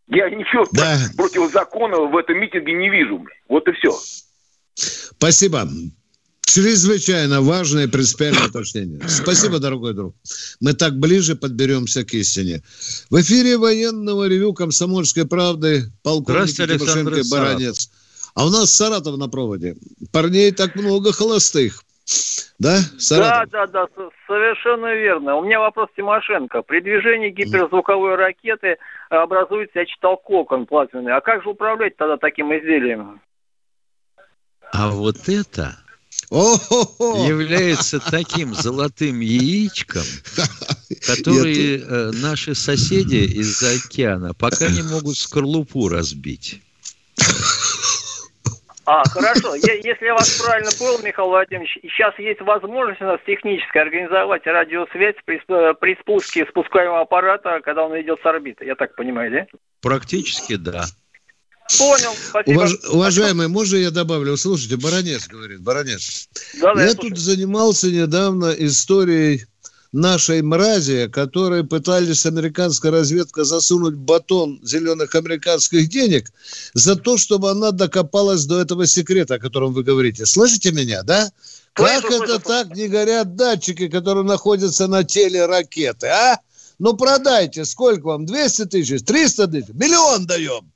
Я 0.08 0.28
ничего 0.28 0.66
да. 0.72 0.96
противозаконного 1.16 2.08
в 2.08 2.16
этом 2.16 2.38
митинге 2.38 2.72
не 2.72 2.90
вижу. 2.90 3.24
Вот 3.48 3.66
и 3.68 3.72
все. 3.72 3.92
Спасибо. 4.74 5.62
Чрезвычайно 6.46 7.40
важное 7.40 7.88
принципиальное 7.88 8.48
уточнение. 8.48 9.00
Спасибо, 9.08 9.58
дорогой 9.58 9.94
друг. 9.94 10.14
Мы 10.60 10.74
так 10.74 10.98
ближе 10.98 11.36
подберемся 11.36 12.04
к 12.04 12.14
истине. 12.14 12.62
В 13.10 13.20
эфире 13.20 13.56
военного 13.56 14.28
ревю 14.28 14.52
«Комсомольской 14.52 15.26
правды» 15.26 15.90
полковник 16.02 16.54
Тимошенко 16.54 17.22
Баранец. 17.30 17.90
А 18.34 18.46
у 18.46 18.50
нас 18.50 18.72
Саратов 18.74 19.16
на 19.16 19.28
проводе. 19.28 19.76
Парней 20.12 20.52
так 20.52 20.74
много 20.74 21.12
холостых. 21.12 21.82
Да, 22.58 22.78
Саратов? 22.98 23.50
Да, 23.50 23.66
да, 23.66 23.86
да, 23.86 24.08
совершенно 24.26 24.94
верно. 24.94 25.36
У 25.36 25.44
меня 25.44 25.60
вопрос 25.60 25.88
Тимошенко. 25.96 26.62
При 26.62 26.80
движении 26.80 27.30
гиперзвуковой 27.30 28.16
ракеты 28.16 28.76
образуется, 29.08 29.80
я 29.80 29.86
читал, 29.86 30.16
кокон 30.16 30.66
плазменный. 30.66 31.12
А 31.12 31.20
как 31.20 31.42
же 31.42 31.50
управлять 31.50 31.96
тогда 31.96 32.16
таким 32.16 32.52
изделием? 32.56 33.20
А 34.72 34.90
вот 34.90 35.28
это 35.28 35.76
является 36.30 38.00
таким 38.00 38.54
золотым 38.54 39.20
яичком, 39.20 40.02
которые 41.06 41.78
э, 41.78 42.10
наши 42.12 42.54
соседи 42.54 43.24
из-за 43.38 43.74
океана 43.74 44.34
пока 44.34 44.68
не 44.68 44.82
могут 44.82 45.16
скорлупу 45.16 45.88
разбить. 45.88 46.60
А, 48.86 49.02
хорошо. 49.08 49.54
Я, 49.54 49.74
если 49.74 50.04
я 50.04 50.14
вас 50.14 50.38
правильно 50.38 50.70
понял, 50.78 51.02
Михаил 51.02 51.28
Владимирович, 51.28 51.78
сейчас 51.82 52.18
есть 52.18 52.40
возможность 52.42 53.00
у 53.00 53.04
нас 53.04 53.20
технически 53.26 53.78
организовать 53.78 54.46
радиосвязь 54.46 55.16
при, 55.24 55.40
при 55.80 56.00
спуске 56.00 56.44
спускаемого 56.46 57.00
аппарата, 57.00 57.60
когда 57.64 57.86
он 57.86 57.98
идет 58.00 58.20
с 58.22 58.26
орбиты. 58.26 58.66
Я 58.66 58.74
так 58.74 58.94
понимаю, 58.94 59.30
да? 59.30 59.46
Практически 59.80 60.56
да. 60.56 60.84
Понял, 61.78 62.10
спасибо. 62.28 62.56
Уваж, 62.56 62.72
уважаемый, 62.90 63.48
можно 63.48 63.76
я 63.76 63.90
добавлю? 63.90 64.36
Слушайте, 64.36 64.76
Баранец 64.76 65.26
говорит, 65.26 65.60
Баранец. 65.62 66.28
Да, 66.60 66.72
я, 66.76 66.88
я 66.88 66.94
тут 66.94 67.16
занимался 67.18 67.90
недавно 67.90 68.50
историей 68.50 69.46
нашей 69.94 70.42
мрази, 70.42 71.08
которые 71.08 71.64
пытались 71.64 72.26
американская 72.26 72.90
разведка 72.90 73.44
засунуть 73.44 73.94
батон 73.94 74.60
зеленых 74.62 75.14
американских 75.14 75.88
денег 75.88 76.32
за 76.74 76.96
то, 76.96 77.16
чтобы 77.16 77.50
она 77.50 77.70
докопалась 77.70 78.44
до 78.44 78.60
этого 78.60 78.86
секрета, 78.86 79.36
о 79.36 79.38
котором 79.38 79.72
вы 79.72 79.84
говорите. 79.84 80.26
Слышите 80.26 80.72
меня, 80.72 81.02
да? 81.04 81.30
Как 81.72 82.00
слышу, 82.00 82.24
это 82.24 82.26
слышу. 82.26 82.40
так 82.40 82.76
не 82.76 82.88
горят 82.88 83.36
датчики, 83.36 83.88
которые 83.88 84.24
находятся 84.24 84.88
на 84.88 85.04
теле 85.04 85.46
ракеты, 85.46 86.08
а? 86.08 86.40
Ну 86.80 86.94
продайте, 86.94 87.64
сколько 87.64 88.06
вам? 88.06 88.26
200 88.26 88.66
тысяч, 88.66 89.02
300 89.04 89.46
тысяч, 89.46 89.68
миллион 89.74 90.26
даем. 90.26 90.73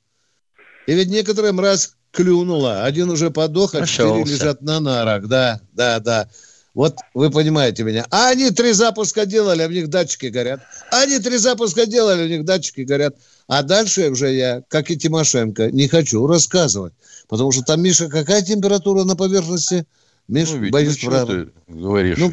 И 0.89 0.95
ведь 0.95 1.11
некоторым 1.11 1.61
раз 1.61 1.97
клюнула. 2.13 2.85
Один 2.85 3.11
уже 3.11 3.31
подох, 3.31 3.75
а 3.75 3.85
четыре 3.85 4.25
лежат 4.25 4.63
на 4.63 4.81
нарах. 4.81 5.27
Да, 5.27 5.61
да, 5.75 6.01
да. 6.01 6.31
Вот 6.73 6.97
вы 7.13 7.31
понимаете 7.31 7.83
меня. 7.83 8.07
А 8.11 8.31
они 8.31 8.51
три 8.53 8.73
запуска 8.73 9.27
делали, 9.27 9.61
а 9.61 9.67
у 9.67 9.71
них 9.71 9.91
датчики 9.91 10.27
горят. 10.27 10.63
Они 10.91 11.19
три 11.19 11.37
запуска 11.37 11.85
делали, 11.85 12.25
у 12.25 12.29
них 12.29 12.47
датчики 12.47 12.81
горят. 12.81 13.17
А 13.49 13.63
дальше 13.63 14.09
уже 14.09 14.33
я, 14.33 14.63
как 14.69 14.91
и 14.91 14.97
Тимошенко, 14.97 15.71
не 15.73 15.89
хочу 15.89 16.27
рассказывать. 16.27 16.95
Потому 17.29 17.53
что 17.53 17.61
там, 17.65 17.83
Миша, 17.83 18.09
какая 18.09 18.41
температура 18.41 19.05
на 19.05 19.15
поверхности? 19.15 19.85
Миша, 20.27 20.53
ну, 20.53 20.59
ведь, 20.61 20.73
боюсь, 20.73 21.03
ну, 21.03 21.11
правда. 21.11 21.45
ты 21.45 21.51
говоришь? 21.67 22.17
Ну, 22.19 22.33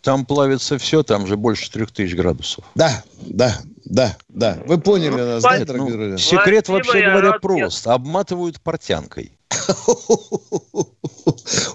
там 0.00 0.26
плавится 0.26 0.76
все, 0.78 1.04
там 1.04 1.28
же 1.28 1.36
больше 1.36 1.70
трех 1.70 1.92
тысяч 1.92 2.16
градусов. 2.16 2.64
Да, 2.74 3.04
да, 3.20 3.60
да, 3.84 4.16
да. 4.28 4.58
Вы 4.66 4.78
поняли 4.78 5.20
нас, 5.20 5.42
да, 5.42 5.64
дорогие 5.64 5.96
ну, 5.96 6.18
Секрет, 6.18 6.68
вообще 6.68 7.02
говоря, 7.02 7.32
прост. 7.38 7.86
Обматывают 7.86 8.60
портянкой. 8.60 9.32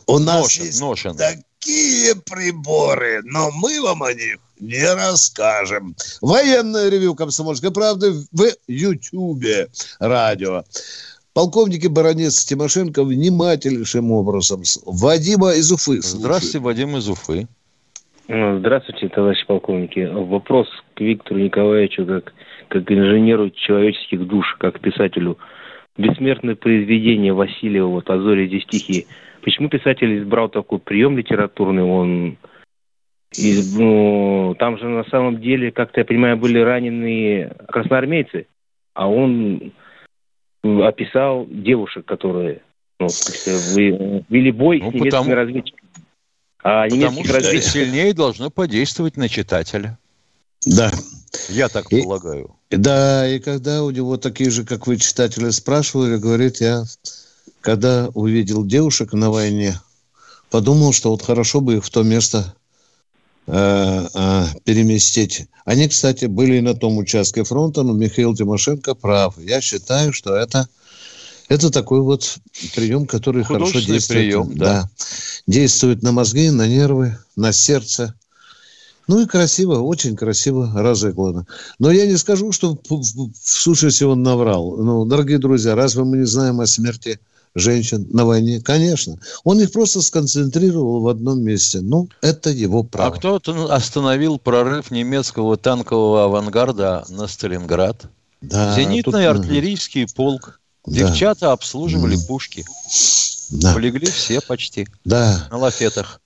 У 0.08 0.20
нас 0.20 0.56
есть 0.56 0.82
такие 1.18 2.16
приборы, 2.16 3.22
но 3.24 3.52
мы 3.52 3.82
вам 3.82 4.04
о 4.04 4.14
них 4.14 4.38
не 4.60 4.94
расскажем. 4.94 5.96
Военное 6.22 6.90
ревю 6.90 7.16
«Комсомольской 7.16 7.72
правды» 7.72 8.14
в 8.32 8.52
Ютьюбе 8.68 9.70
радио. 10.00 10.64
Полковники 11.34 11.86
баронец 11.88 12.46
Тимошенко 12.46 13.04
внимательнейшим 13.04 14.12
образом. 14.12 14.64
Вадима 14.86 15.54
из 15.54 15.72
Уфы. 15.72 16.02
Здравствуйте, 16.02 16.60
Вадим 16.60 16.98
из 16.98 17.08
Уфы. 17.08 17.48
Ну, 18.28 18.60
здравствуйте, 18.60 19.08
товарищи 19.08 19.46
полковники. 19.46 20.00
Вопрос 20.00 20.68
к 20.96 21.00
Виктору 21.00 21.40
Николаевичу, 21.40 22.06
как, 22.06 22.34
как 22.68 22.92
инженеру 22.92 23.50
человеческих 23.50 24.28
душ, 24.28 24.58
как 24.60 24.82
писателю. 24.82 25.38
Бессмертное 25.98 26.56
произведение 26.56 27.34
Васильева, 27.34 27.88
вот 27.88 28.10
«О 28.10 28.20
зоре 28.20 28.48
здесь 28.48 28.64
стихи». 28.64 29.08
Почему 29.42 29.70
писатель 29.70 30.20
избрал 30.20 30.50
такой 30.50 30.80
прием 30.80 31.18
литературный? 31.18 31.84
Он 31.84 32.38
из, 33.32 33.78
ну, 33.78 34.56
там 34.60 34.78
же 34.78 34.90
на 34.90 35.06
самом 35.06 35.40
деле, 35.40 35.72
как-то 35.72 36.02
я 36.02 36.06
понимаю, 36.06 36.36
были 36.36 36.60
раненые 36.60 37.56
красноармейцы, 37.70 38.48
а 38.94 39.10
он 39.10 39.72
описал 40.64 41.48
девушек, 41.50 42.06
которые 42.06 42.62
ну, 43.00 43.08
вели 44.30 44.52
бой 44.52 44.80
ну, 44.80 44.92
с 44.92 44.94
немецкими 44.94 45.10
потому... 45.10 45.36
разведчиками. 45.36 45.87
А 46.64 46.90
потому 46.90 47.24
что 47.24 47.34
разведчиков... 47.34 47.72
сильнее 47.72 48.14
должно 48.14 48.50
подействовать 48.50 49.18
на 49.18 49.30
читателя. 49.30 49.98
Да. 50.66 50.92
Я 51.50 51.70
так 51.70 51.92
и, 51.92 52.02
полагаю. 52.02 52.56
Да, 52.70 53.28
и 53.28 53.40
когда 53.40 53.84
у 53.84 53.92
него 53.92 54.18
такие 54.18 54.50
же, 54.50 54.66
как 54.66 54.88
вы, 54.88 54.98
читатели 54.98 55.50
спрашивали, 55.52 56.18
говорит, 56.18 56.60
я, 56.62 56.84
когда 57.62 58.10
увидел 58.14 58.66
девушек 58.66 59.14
на 59.14 59.30
войне, 59.30 59.80
подумал, 60.50 60.94
что 60.94 61.12
вот 61.12 61.22
хорошо 61.22 61.62
бы 61.62 61.78
их 61.78 61.86
в 61.86 61.90
то 61.90 62.04
место 62.04 62.56
Э, 63.50 64.06
э, 64.14 64.46
переместить. 64.66 65.48
Они, 65.64 65.88
кстати, 65.88 66.26
были 66.26 66.58
и 66.58 66.62
на 66.62 66.74
том 66.74 66.98
участке 66.98 67.46
фронта, 67.46 67.84
но 67.84 67.94
Михаил 67.94 68.36
Тимошенко 68.36 68.94
прав. 68.94 69.36
Я 69.38 69.62
считаю, 69.62 70.12
что 70.12 70.36
это, 70.36 70.68
это 71.50 71.72
такой 71.72 72.02
вот 72.02 72.40
прием, 72.76 73.06
который 73.06 73.44
хорошо 73.44 73.80
действует. 73.80 74.08
прием, 74.08 74.58
да. 74.58 74.66
да. 74.66 74.90
Действует 75.48 76.04
на 76.04 76.12
мозги, 76.12 76.50
на 76.50 76.68
нервы, 76.68 77.18
на 77.36 77.54
сердце. 77.54 78.14
Ну 79.08 79.22
и 79.22 79.26
красиво, 79.26 79.80
очень 79.80 80.18
красиво 80.18 80.70
разыграно. 80.76 81.48
Но 81.80 81.92
я 81.92 82.06
не 82.06 82.18
скажу, 82.18 82.52
что 82.52 82.78
в, 82.90 83.04
сущности 83.42 84.04
он 84.04 84.22
наврал. 84.22 84.76
Ну, 84.78 85.06
дорогие 85.06 85.38
друзья, 85.38 85.76
разве 85.76 86.04
мы 86.04 86.18
не 86.18 86.26
знаем 86.26 86.60
о 86.60 86.68
смерти 86.68 87.22
женщин 87.56 88.06
на 88.12 88.26
войне? 88.26 88.60
Конечно. 88.60 89.18
Он 89.46 89.62
их 89.62 89.72
просто 89.72 90.02
сконцентрировал 90.02 91.00
в 91.00 91.08
одном 91.08 91.42
месте. 91.42 91.80
Ну, 91.80 92.10
это 92.22 92.50
его 92.50 92.84
право. 92.84 93.16
А 93.16 93.18
кто 93.18 93.42
остановил 93.70 94.38
прорыв 94.38 94.92
немецкого 94.92 95.56
танкового 95.56 96.26
авангарда 96.26 97.06
на 97.08 97.28
Сталинград? 97.28 98.10
Да, 98.42 98.76
Зенитный 98.76 99.26
тут... 99.26 99.38
артиллерийский 99.38 100.06
полк. 100.14 100.60
Девчата 100.88 101.42
да. 101.42 101.52
обслуживали 101.52 102.16
mm. 102.16 102.28
пушки. 102.28 102.64
Да. 103.52 103.74
Полегли 103.74 104.06
все 104.06 104.40
почти. 104.42 104.88
Да. 105.04 105.48
На 105.52 105.58
лафетах. 105.58 106.22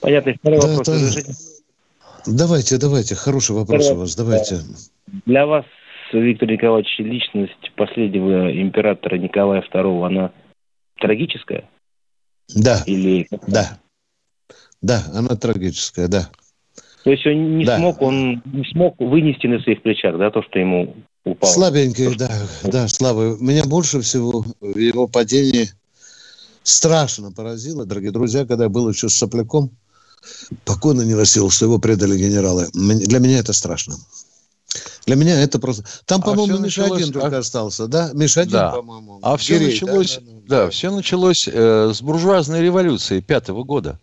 Понятно. 0.00 0.34
Второй 0.34 0.60
да, 0.60 0.66
вопрос. 0.68 1.16
Это... 1.16 1.32
Давайте, 2.26 2.78
давайте. 2.78 3.14
Хороший 3.14 3.56
вопрос 3.56 3.84
Второй... 3.84 3.98
у 3.98 4.00
вас. 4.00 4.16
Давайте. 4.16 4.60
Для 5.26 5.46
вас, 5.46 5.64
Виктор 6.12 6.48
Николаевич, 6.48 6.98
личность 6.98 7.72
последнего 7.76 8.50
императора 8.52 9.16
Николая 9.16 9.62
II, 9.62 10.06
она 10.06 10.30
трагическая? 11.00 11.68
Да. 12.54 12.82
Или... 12.86 13.26
Да. 13.48 13.78
Да, 14.80 15.02
она 15.12 15.30
трагическая, 15.30 16.08
да. 16.08 16.28
То 17.04 17.10
есть 17.10 17.26
он 17.26 17.58
не 17.58 17.64
да. 17.64 17.78
смог, 17.78 18.00
он 18.00 18.42
не 18.44 18.64
смог 18.70 19.00
вынести 19.00 19.48
на 19.48 19.58
своих 19.60 19.82
плечах, 19.82 20.16
да, 20.18 20.30
то, 20.30 20.42
что 20.42 20.58
ему 20.58 20.94
упало. 21.24 21.52
Слабенький, 21.52 22.14
да, 22.16 22.30
да, 22.64 22.88
слабый. 22.88 23.36
Меня 23.38 23.64
больше 23.64 24.00
всего 24.00 24.44
в 24.60 24.78
его 24.78 25.06
падении 25.06 25.70
страшно 26.62 27.32
поразило, 27.32 27.84
дорогие 27.84 28.12
друзья, 28.12 28.46
когда 28.46 28.64
я 28.64 28.70
был 28.70 28.88
еще 28.88 29.08
с 29.08 29.14
сопляком, 29.14 29.70
покойно 30.64 31.02
не 31.02 31.14
носил, 31.14 31.50
что 31.50 31.66
его 31.66 31.78
предали 31.78 32.16
генералы. 32.16 32.68
Для 32.72 33.18
меня 33.18 33.38
это 33.38 33.52
страшно. 33.52 33.96
Для 35.04 35.16
меня 35.16 35.40
это 35.40 35.58
просто... 35.58 35.84
Там, 36.06 36.20
а 36.22 36.24
по-моему, 36.24 36.58
Миша 36.58 36.82
началось... 36.82 37.02
один 37.02 37.12
только 37.12 37.38
остался, 37.38 37.88
да? 37.88 38.10
Миша 38.14 38.42
один, 38.42 38.52
да. 38.52 38.70
по-моему. 38.70 39.18
А 39.22 39.36
все 39.36 39.58
Гирей, 39.58 39.72
началось, 39.72 40.14
да, 40.14 40.20
да, 40.20 40.32
да. 40.32 40.64
да, 40.64 40.70
все 40.70 40.90
началось 40.90 41.48
э, 41.48 41.92
с 41.92 42.00
буржуазной 42.00 42.62
революции 42.62 43.20
пятого 43.20 43.64
года. 43.64 43.98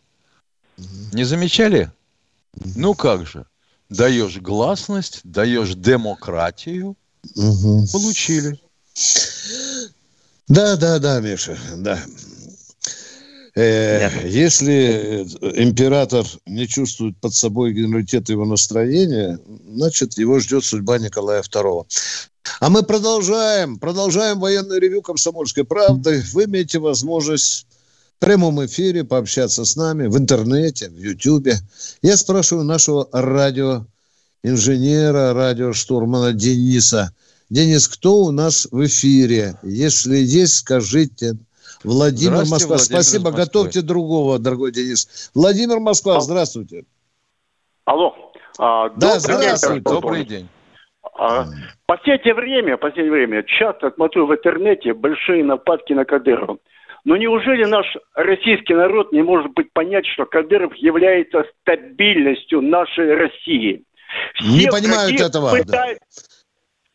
Угу. 0.77 0.87
Не 1.13 1.23
замечали? 1.23 1.91
Угу. 2.57 2.69
Ну 2.75 2.93
как 2.93 3.25
же? 3.25 3.45
Даешь 3.89 4.37
гласность, 4.37 5.21
даешь 5.23 5.73
демократию. 5.73 6.95
Угу. 7.35 7.87
Получили. 7.91 8.59
Да, 10.47 10.75
да, 10.77 10.99
да, 10.99 11.19
Миша, 11.19 11.57
да. 11.77 11.99
Э, 13.55 14.27
если 14.27 15.27
император 15.61 16.25
не 16.45 16.67
чувствует 16.67 17.17
под 17.17 17.33
собой 17.33 17.73
генералитет 17.73 18.29
его 18.29 18.45
настроения, 18.45 19.39
значит, 19.67 20.17
его 20.17 20.39
ждет 20.39 20.63
судьба 20.63 20.97
Николая 20.97 21.41
II. 21.41 21.85
А 22.59 22.69
мы 22.69 22.83
продолжаем, 22.83 23.77
продолжаем 23.77 24.39
военное 24.39 24.79
ревю 24.79 25.01
«Комсомольской 25.01 25.65
правды». 25.65 26.23
Вы 26.33 26.45
имеете 26.45 26.79
возможность 26.79 27.67
в 28.17 28.19
прямом 28.19 28.65
эфире 28.65 29.03
пообщаться 29.03 29.65
с 29.65 29.75
нами 29.75 30.07
в 30.07 30.17
интернете, 30.17 30.89
в 30.89 30.97
Ютьюбе. 30.97 31.59
Я 32.01 32.17
спрашиваю 32.17 32.65
нашего 32.65 33.07
радиоинженера, 34.43 35.33
радиоштурмана 35.33 36.33
Дениса. 36.33 37.11
Денис, 37.49 37.87
кто 37.87 38.17
у 38.17 38.31
нас 38.31 38.67
в 38.71 38.85
эфире? 38.85 39.55
Если 39.63 40.17
есть, 40.17 40.57
скажите 40.57 41.33
Владимир 41.83 42.39
Москва. 42.39 42.75
Владимир 42.75 43.03
Спасибо. 43.03 43.31
Готовьте 43.31 43.81
другого, 43.81 44.39
дорогой 44.39 44.71
Денис. 44.71 45.31
Владимир 45.33 45.79
Москва, 45.79 46.19
здравствуйте. 46.19 46.83
Алло. 47.85 48.13
А, 48.59 48.89
да, 48.89 49.19
здравствуйте. 49.19 49.81
День, 49.81 49.83
добрый 49.83 50.25
день. 50.25 50.47
А, 51.17 51.45
последнее 51.85 52.33
время, 52.33 52.77
последнее 52.77 53.11
время 53.11 53.43
часто 53.43 53.91
смотрю 53.91 54.27
в 54.27 54.33
интернете 54.33 54.93
большие 54.93 55.43
нападки 55.43 55.93
на 55.93 56.05
Кадырова. 56.05 56.57
Но 57.05 57.15
неужели 57.15 57.63
наш 57.63 57.85
российский 58.13 58.73
народ 58.73 59.11
не 59.13 59.23
может 59.23 59.53
быть 59.53 59.71
понять, 59.73 60.05
что 60.05 60.25
Кадыров 60.25 60.75
является 60.75 61.45
стабильностью 61.61 62.61
нашей 62.61 63.15
России? 63.15 63.85
Все 64.35 64.47
не 64.47 64.67
понимают 64.67 65.19
этого. 65.19 65.51
Пытают... 65.51 65.99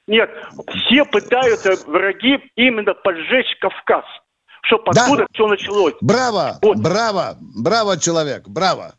Нет, 0.07 0.31
все 0.69 1.05
пытаются 1.05 1.77
враги 1.87 2.39
именно 2.57 2.95
поджечь 2.95 3.57
Кавказ 3.61 4.05
чтобы 4.67 4.93
да. 4.93 5.03
откуда 5.03 5.27
все 5.33 5.47
началось. 5.47 5.95
Браво, 6.01 6.59
вот. 6.63 6.79
браво, 6.79 7.37
браво, 7.41 7.99
человек, 7.99 8.49
браво. 8.49 8.95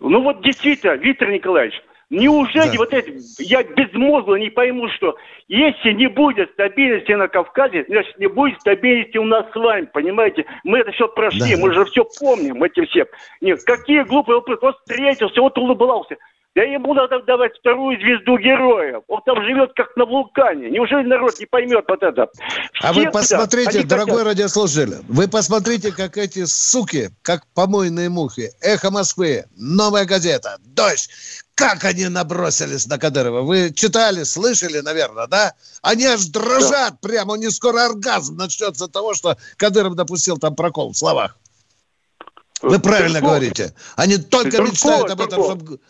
Ну 0.00 0.22
вот 0.22 0.42
действительно, 0.42 0.92
Виктор 0.92 1.30
Николаевич, 1.30 1.74
неужели 2.08 2.72
да. 2.72 2.78
вот 2.78 2.92
эти, 2.92 3.14
я 3.42 3.62
безмозгло 3.62 4.36
не 4.36 4.50
пойму, 4.50 4.88
что 4.96 5.16
если 5.46 5.92
не 5.92 6.08
будет 6.08 6.50
стабильности 6.52 7.12
на 7.12 7.28
Кавказе, 7.28 7.84
значит 7.86 8.18
не 8.18 8.26
будет 8.26 8.58
стабильности 8.60 9.18
у 9.18 9.24
нас 9.24 9.46
с 9.52 9.54
вами, 9.54 9.86
понимаете? 9.92 10.46
Мы 10.64 10.78
это 10.78 10.90
все 10.92 11.06
прошли, 11.06 11.54
да. 11.54 11.60
мы 11.60 11.72
же 11.72 11.84
все 11.84 12.04
помним, 12.18 12.62
эти 12.64 12.84
все. 12.86 13.06
Нет, 13.40 13.62
какие 13.64 14.02
глупые 14.02 14.36
вопросы, 14.36 14.60
вот 14.62 14.78
встретился, 14.78 15.40
вот 15.40 15.56
улыбался. 15.58 16.16
Да 16.56 16.62
ему 16.62 16.94
надо 16.94 17.22
давать 17.22 17.52
вторую 17.60 17.96
звезду 18.00 18.36
героя. 18.36 19.00
Он 19.06 19.20
там 19.24 19.40
живет 19.44 19.70
как 19.76 19.94
на 19.96 20.04
вулкане. 20.04 20.70
Неужели 20.70 21.06
народ 21.06 21.38
не 21.38 21.46
поймет 21.46 21.84
вот 21.86 22.02
это? 22.02 22.28
Все 22.34 22.88
а 22.88 22.92
вы 22.92 23.08
посмотрите, 23.08 23.82
туда, 23.82 23.96
дорогой 23.96 24.24
хотят... 24.24 24.26
радиослушатель, 24.26 24.96
вы 25.08 25.28
посмотрите, 25.28 25.92
как 25.92 26.16
эти 26.16 26.44
суки, 26.46 27.10
как 27.22 27.46
помойные 27.54 28.08
мухи, 28.08 28.50
«Эхо 28.60 28.90
Москвы», 28.90 29.44
«Новая 29.56 30.04
газета», 30.06 30.56
«Дождь», 30.64 31.10
как 31.54 31.84
они 31.84 32.08
набросились 32.08 32.86
на 32.88 32.98
Кадырова. 32.98 33.42
Вы 33.42 33.72
читали, 33.72 34.24
слышали, 34.24 34.80
наверное, 34.80 35.28
да? 35.28 35.54
Они 35.82 36.04
аж 36.04 36.24
дрожат 36.26 36.94
да. 36.94 36.98
прямо, 37.00 37.34
у 37.34 37.36
них 37.36 37.52
скоро 37.52 37.84
оргазм 37.84 38.36
начнется 38.36 38.86
от 38.86 38.92
того, 38.92 39.14
что 39.14 39.36
Кадыров 39.56 39.94
допустил 39.94 40.36
там 40.38 40.56
прокол 40.56 40.92
в 40.92 40.96
словах. 40.96 41.36
Вы 42.62 42.78
правильно 42.78 43.20
Тырков. 43.20 43.28
говорите. 43.28 43.74
Они 43.96 44.16
только 44.18 44.50
Тырков, 44.50 44.72
мечтают 44.72 45.10
об 45.10 45.20
этом, 45.20 45.44
чтобы... 45.44 45.80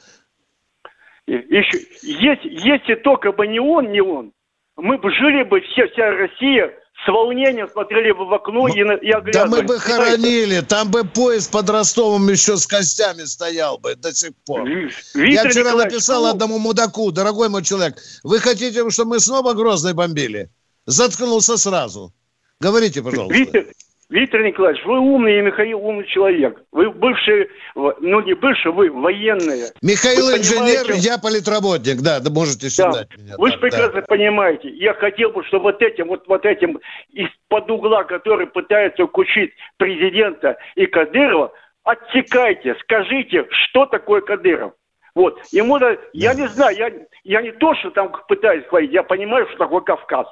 Еще, 1.31 1.79
если, 2.03 2.49
если 2.49 2.95
только 2.97 3.31
бы 3.31 3.47
не 3.47 3.61
он, 3.61 3.93
не 3.93 4.01
он, 4.01 4.33
мы 4.77 4.99
бы 4.99 5.13
жили 5.13 5.45
бы 5.45 5.61
все, 5.61 5.87
вся 5.89 6.11
Россия 6.11 6.73
с 7.05 7.09
волнением 7.09 7.69
смотрели 7.69 8.11
бы 8.11 8.27
в 8.27 8.35
окно 8.35 8.67
и, 8.67 8.73
и 8.73 8.81
оглядывались. 8.81 9.33
Да 9.35 9.47
мы 9.47 9.63
бы 9.63 9.79
хоронили, 9.79 10.61
там 10.61 10.91
бы 10.91 11.05
поезд 11.05 11.53
под 11.53 11.71
Ростовом 11.71 12.29
еще 12.29 12.57
с 12.57 12.67
костями 12.67 13.23
стоял 13.25 13.79
бы 13.79 13.95
до 13.95 14.13
сих 14.13 14.33
пор. 14.45 14.69
Виктор 14.69 15.23
Я 15.25 15.49
вчера 15.49 15.75
написал 15.75 16.25
ну... 16.25 16.31
одному 16.31 16.59
мудаку, 16.59 17.13
дорогой 17.13 17.49
мой 17.49 17.63
человек, 17.63 17.97
вы 18.25 18.41
хотите, 18.41 18.89
чтобы 18.91 19.11
мы 19.11 19.21
снова 19.21 19.55
Грозный 19.55 19.95
бомбили? 19.95 20.51
Заткнулся 20.87 21.57
сразу. 21.57 22.13
Говорите, 22.59 23.03
пожалуйста. 23.03 23.39
Виктор, 23.39 23.65
Виктор 24.11 24.43
Николаевич, 24.43 24.85
вы 24.85 24.99
умный 24.99 25.39
и 25.39 25.41
Михаил 25.41 25.79
умный 25.87 26.05
человек. 26.05 26.61
Вы 26.73 26.91
бывшие, 26.91 27.49
ну 27.77 28.21
не 28.21 28.35
бывшие, 28.35 28.73
вы 28.73 28.91
военные. 28.91 29.67
Михаил 29.83 30.27
вы 30.27 30.39
инженер, 30.39 30.97
я 30.97 31.17
политработник, 31.17 32.03
да, 32.03 32.19
да 32.19 32.29
можете 32.29 32.71
считать 32.71 33.09
да. 33.09 33.23
меня. 33.23 33.35
Вы 33.39 33.53
же 33.53 33.59
прекрасно 33.59 34.01
да. 34.01 34.07
понимаете. 34.09 34.69
Я 34.71 34.95
хотел 34.95 35.31
бы, 35.31 35.45
чтобы 35.45 35.65
вот 35.65 35.81
этим, 35.81 36.09
вот, 36.09 36.27
вот 36.27 36.45
этим 36.45 36.81
из-под 37.11 37.71
угла, 37.71 38.03
который 38.03 38.49
пытается 38.49 39.07
кучить 39.07 39.53
президента 39.77 40.57
и 40.75 40.87
Кадырова, 40.87 41.53
отсекайте, 41.85 42.75
скажите, 42.83 43.47
что 43.51 43.87
такое 43.87 44.23
Кадыров. 44.23 44.73
Вот. 45.15 45.39
Ему, 45.53 45.79
да, 45.79 45.97
я 46.13 46.35
не 46.35 46.49
знаю, 46.49 46.77
я, 46.77 46.91
я 47.23 47.43
не 47.43 47.53
то, 47.53 47.77
что 47.77 47.91
там 47.93 48.13
пытаюсь 48.27 48.67
говорить, 48.67 48.91
я 48.91 49.05
понимаю, 49.05 49.47
что 49.51 49.59
такое 49.59 49.83
Кавказ. 49.83 50.27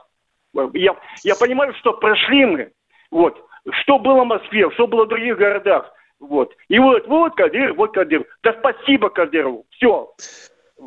Я, 0.75 0.97
я 1.23 1.37
понимаю, 1.37 1.73
что 1.75 1.93
прошли 1.93 2.45
мы. 2.45 2.73
Вот 3.13 3.39
что 3.83 3.99
было 3.99 4.23
в 4.23 4.27
Москве, 4.27 4.71
что 4.75 4.87
было 4.87 5.05
в 5.05 5.09
других 5.09 5.37
городах. 5.37 5.87
Вот. 6.21 6.53
И 6.69 6.79
вот, 6.79 7.07
вот 7.07 7.35
Кадыров, 7.37 7.77
вот 7.77 7.95
Кадыров. 7.95 8.27
Да 8.43 8.55
спасибо 8.59 9.09
Кадырову. 9.11 9.67
Все. 9.71 10.13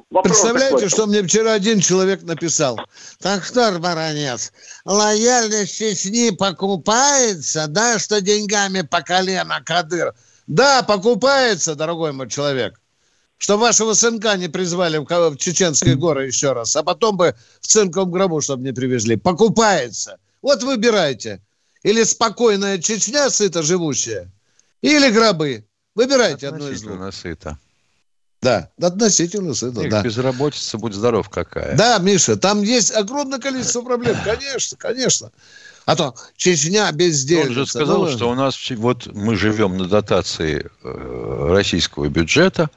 Вопрос 0.09 0.23
Представляете, 0.23 0.75
такой. 0.75 0.89
что 0.89 1.05
мне 1.05 1.21
вчера 1.23 1.53
один 1.53 1.81
человек 1.81 2.23
написал? 2.23 2.79
Так 3.19 3.43
что, 3.43 3.77
баронец, 3.79 4.53
лояльность 4.85 5.77
Чечни 5.77 6.33
покупается, 6.33 7.67
да, 7.67 7.99
что 7.99 8.21
деньгами 8.21 8.81
по 8.81 9.01
колено 9.01 9.61
Кадыров? 9.65 10.15
Да, 10.47 10.83
покупается, 10.83 11.75
дорогой 11.75 12.13
мой 12.13 12.29
человек. 12.29 12.79
Что 13.37 13.57
вашего 13.57 13.93
сынка 13.93 14.37
не 14.37 14.47
призвали 14.47 14.97
в 14.97 15.37
Чеченские 15.37 15.95
горы 15.95 16.27
еще 16.27 16.53
раз, 16.53 16.75
а 16.75 16.83
потом 16.83 17.17
бы 17.17 17.35
в 17.59 17.67
цинковом 17.67 18.11
гробу, 18.11 18.39
чтобы 18.39 18.63
не 18.63 18.71
привезли. 18.71 19.17
Покупается. 19.17 20.19
Вот 20.41 20.63
выбирайте. 20.63 21.41
Или 21.83 22.03
спокойная 22.03 22.77
Чечня, 22.77 23.29
сыто 23.29 23.63
живущая, 23.63 24.31
или 24.81 25.09
гробы. 25.09 25.65
Выбирайте 25.95 26.47
одно 26.47 26.69
из 26.69 26.81
двух. 26.81 27.13
сыто. 27.13 27.57
Да, 28.41 28.69
относительно 28.81 29.53
сыто, 29.53 29.87
да. 29.87 30.01
Безработица, 30.01 30.77
будь 30.77 30.93
здоров 30.93 31.29
какая. 31.29 31.75
Да, 31.75 31.99
Миша, 31.99 32.37
там 32.37 32.63
есть 32.63 32.91
огромное 32.91 33.39
количество 33.39 33.81
проблем, 33.81 34.17
конечно, 34.23 34.77
конечно. 34.77 35.31
А 35.85 35.95
то 35.95 36.15
Чечня 36.37 36.91
бездельница. 36.91 37.49
Он 37.49 37.53
же 37.53 37.67
сказал, 37.67 38.03
ну, 38.03 38.09
что 38.09 38.29
у 38.29 38.35
нас 38.35 38.57
вот 38.71 39.07
мы 39.13 39.35
живем 39.35 39.77
на 39.77 39.87
дотации 39.87 40.69
э, 40.83 41.47
российского 41.51 42.07
бюджета, 42.07 42.69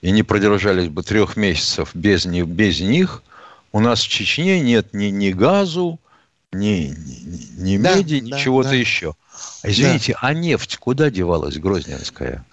и 0.00 0.10
не 0.10 0.22
продержались 0.22 0.88
бы 0.88 1.02
трех 1.02 1.36
месяцев 1.36 1.90
без, 1.94 2.24
них, 2.24 2.46
без 2.46 2.80
них. 2.80 3.22
У 3.72 3.80
нас 3.80 4.00
в 4.00 4.08
Чечне 4.08 4.60
нет 4.60 4.92
ни, 4.92 5.06
ни 5.06 5.30
газу, 5.30 5.98
ни, 6.58 6.94
ни, 6.96 7.76
ни 7.76 7.78
да, 7.78 7.96
меди, 7.96 8.20
да, 8.20 8.38
чего-то 8.38 8.70
да. 8.70 8.74
еще. 8.74 9.14
Извините, 9.62 10.12
да. 10.12 10.18
а 10.22 10.34
нефть 10.34 10.76
куда 10.76 11.10
девалась, 11.10 11.56
Грозненская? 11.56 12.44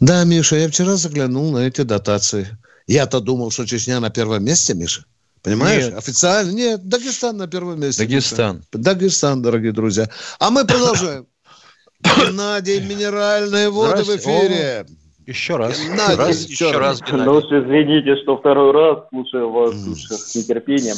Да, 0.00 0.24
Миша, 0.24 0.56
я 0.56 0.68
вчера 0.68 0.96
заглянул 0.96 1.52
на 1.52 1.58
эти 1.58 1.82
дотации. 1.82 2.56
Я-то 2.86 3.20
думал, 3.20 3.50
что 3.50 3.66
Чечня 3.66 4.00
на 4.00 4.10
первом 4.10 4.44
месте, 4.44 4.74
Миша. 4.74 5.04
Понимаешь? 5.42 5.84
Нет. 5.84 5.98
Официально. 5.98 6.50
Нет, 6.50 6.88
Дагестан 6.88 7.36
на 7.36 7.46
первом 7.46 7.80
месте. 7.80 8.04
Дагестан. 8.04 8.56
Миша. 8.56 8.66
Дагестан, 8.72 9.42
дорогие 9.42 9.72
друзья. 9.72 10.08
А 10.38 10.50
мы 10.50 10.66
продолжаем. 10.66 11.26
Геннадий, 12.00 12.80
минеральные 12.80 13.70
воды 13.70 14.04
в 14.04 14.16
эфире. 14.16 14.86
Еще 15.30 15.54
раз. 15.54 15.80
Геннадий, 15.80 16.16
раз 16.16 16.48
еще, 16.48 16.64
еще 16.66 16.78
раз, 16.78 17.00
Геннадий. 17.02 17.24
Ну, 17.24 17.38
извините, 17.38 18.16
что 18.16 18.36
второй 18.36 18.72
раз 18.72 19.08
слушаю 19.10 19.48
вас 19.48 19.74
mm. 19.74 19.94
с 19.94 20.34
нетерпением. 20.34 20.96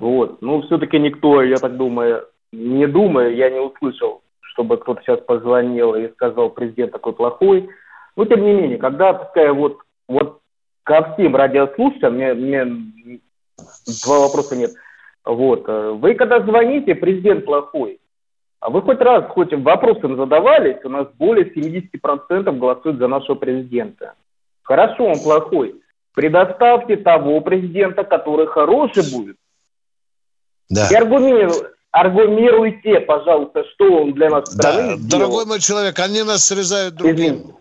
Вот. 0.00 0.42
Ну, 0.42 0.62
все-таки 0.62 0.98
никто, 0.98 1.40
я 1.44 1.58
так 1.58 1.76
думаю, 1.76 2.26
не 2.50 2.88
думаю, 2.88 3.36
я 3.36 3.50
не 3.50 3.60
услышал, 3.60 4.22
чтобы 4.40 4.78
кто-то 4.78 5.00
сейчас 5.02 5.20
позвонил 5.20 5.94
и 5.94 6.10
сказал, 6.10 6.50
президент 6.50 6.90
такой 6.90 7.12
плохой. 7.12 7.68
Но, 8.16 8.24
тем 8.24 8.42
не 8.42 8.52
менее, 8.52 8.78
когда 8.78 9.14
такая 9.14 9.52
вот, 9.52 9.78
вот 10.08 10.40
ко 10.82 11.14
всем 11.14 11.36
радиослушателям, 11.36 12.14
мне, 12.14 12.34
мне 12.34 13.20
два 14.02 14.18
вопроса 14.18 14.56
нет. 14.56 14.72
Вот. 15.24 15.68
Вы 15.68 16.14
когда 16.16 16.40
звоните, 16.40 16.96
президент 16.96 17.44
плохой, 17.44 18.00
а 18.62 18.70
вы 18.70 18.80
хоть 18.80 19.00
раз 19.00 19.24
хоть 19.30 19.52
вопросом 19.52 20.16
задавались, 20.16 20.76
у 20.84 20.88
нас 20.88 21.08
более 21.18 21.52
70% 21.52 22.58
голосуют 22.58 22.98
за 22.98 23.08
нашего 23.08 23.34
президента. 23.34 24.14
Хорошо, 24.62 25.06
он 25.06 25.18
плохой. 25.18 25.74
Предоставьте 26.14 26.96
того 26.96 27.40
президента, 27.40 28.04
который 28.04 28.46
хороший 28.46 29.02
будет. 29.12 29.36
Да. 30.70 30.86
И 30.88 30.94
аргументируйте, 30.94 31.70
аргумируйте, 31.90 33.00
пожалуйста, 33.00 33.64
что 33.74 34.02
он 34.02 34.12
для 34.12 34.30
нас 34.30 34.54
да, 34.54 34.94
Дорогой 34.96 35.44
мой 35.44 35.58
человек, 35.58 35.98
они 35.98 36.22
нас 36.22 36.44
срезают 36.46 36.94
другим. 36.94 37.34
Извините. 37.34 37.54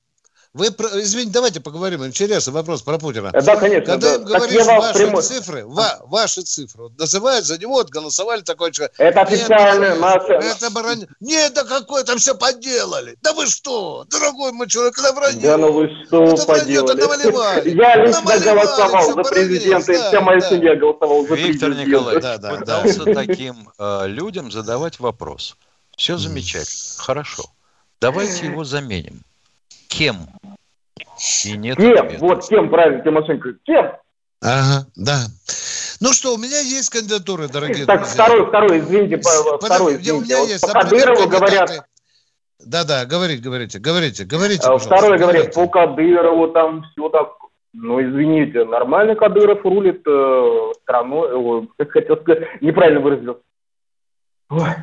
Вы, 0.54 0.66
извините, 0.68 1.32
давайте 1.32 1.62
поговорим. 1.62 2.06
Интересный 2.06 2.52
вопрос 2.52 2.82
про 2.82 2.98
Путина. 2.98 3.32
Да, 3.32 3.56
конечно. 3.56 3.94
Когда 3.94 4.10
да. 4.10 4.16
им 4.16 4.24
говоришь 4.26 4.66
ваши 4.66 4.94
прямой... 5.00 5.24
цифры, 5.24 5.66
ва, 5.66 6.02
ваши 6.08 6.42
цифры, 6.42 6.84
вот 6.84 6.98
называют 6.98 7.46
за 7.46 7.58
него, 7.58 7.76
вот 7.76 7.90
голосовали 7.90 8.42
такой 8.42 8.74
человек. 8.74 8.94
Это 8.98 9.22
официальная 9.22 9.96
масса. 9.96 10.34
Это 10.34 10.70
барон... 10.70 11.08
Нет, 11.22 11.54
да 11.54 11.64
какое 11.64 12.04
там 12.04 12.18
все 12.18 12.36
поделали. 12.36 13.18
Да 13.22 13.32
вы 13.32 13.48
что, 13.48 14.04
дорогой 14.10 14.52
мой 14.52 14.68
человек, 14.68 15.00
это 15.00 15.14
вранье. 15.14 15.42
Да 15.42 15.58
ну 15.58 15.72
вы 15.72 15.90
что 16.06 16.26
это 16.26 16.46
поделали. 16.46 17.02
Вранье, 17.02 17.74
Я 17.74 17.96
лично 18.06 18.38
голосовал 18.38 19.14
за 19.14 19.24
президента, 19.24 19.94
и 19.94 19.96
вся 19.96 20.20
моя 20.20 20.42
семья 20.42 20.76
голосовала 20.76 21.22
за 21.22 21.34
президента. 21.34 21.68
Виктор 21.68 21.88
Николаевич 21.88 22.24
да, 22.24 22.38
да, 22.38 22.56
пытался 22.56 23.06
таким 23.06 23.70
э, 23.80 24.08
людям 24.08 24.52
задавать 24.52 25.00
вопрос. 25.00 25.56
Все 25.96 26.18
замечательно, 26.18 26.98
хорошо. 26.98 27.46
Давайте 28.02 28.48
его 28.48 28.66
заменим. 28.66 29.24
Кем? 29.92 30.16
И 31.46 31.58
нет 31.58 31.78
кем? 31.78 31.92
Ответа. 31.92 32.18
Вот 32.20 32.48
кем, 32.48 32.70
правильно, 32.70 33.04
Тимошенко. 33.04 33.54
Кем? 33.64 33.92
Ага, 34.42 34.88
да. 34.96 35.26
Ну 36.00 36.14
что, 36.14 36.34
у 36.34 36.38
меня 36.38 36.60
есть 36.60 36.90
кандидатуры, 36.90 37.48
дорогие 37.48 37.86
так, 37.86 38.00
друзья. 38.00 38.24
второй, 38.24 38.48
второй, 38.48 38.80
извините, 38.80 39.18
Под... 39.18 39.64
второй, 39.64 39.96
извините. 39.98 40.14
У 40.14 40.22
меня 40.22 40.40
вот 40.40 40.50
есть, 40.50 40.62
по 40.66 40.80
Кадырову 40.80 41.28
говорят... 41.30 41.86
Да-да, 42.66 43.06
говорите, 43.06 43.42
говорите, 43.44 43.80
говорите, 43.80 44.24
говорите, 44.24 44.68
а, 44.68 44.78
Второй 44.78 45.18
говорит, 45.18 45.54
по 45.54 45.68
Кадырову 45.68 46.48
там 46.48 46.84
все 46.92 47.10
так... 47.10 47.34
Ну, 47.74 48.02
извините, 48.02 48.66
нормально 48.66 49.16
Кадыров 49.16 49.64
рулит 49.64 50.02
э, 50.06 50.72
страной, 50.84 51.68
э, 51.78 51.86
хотел 51.86 52.18
сказать, 52.18 52.62
неправильно 52.62 53.00
выразился 53.00 53.42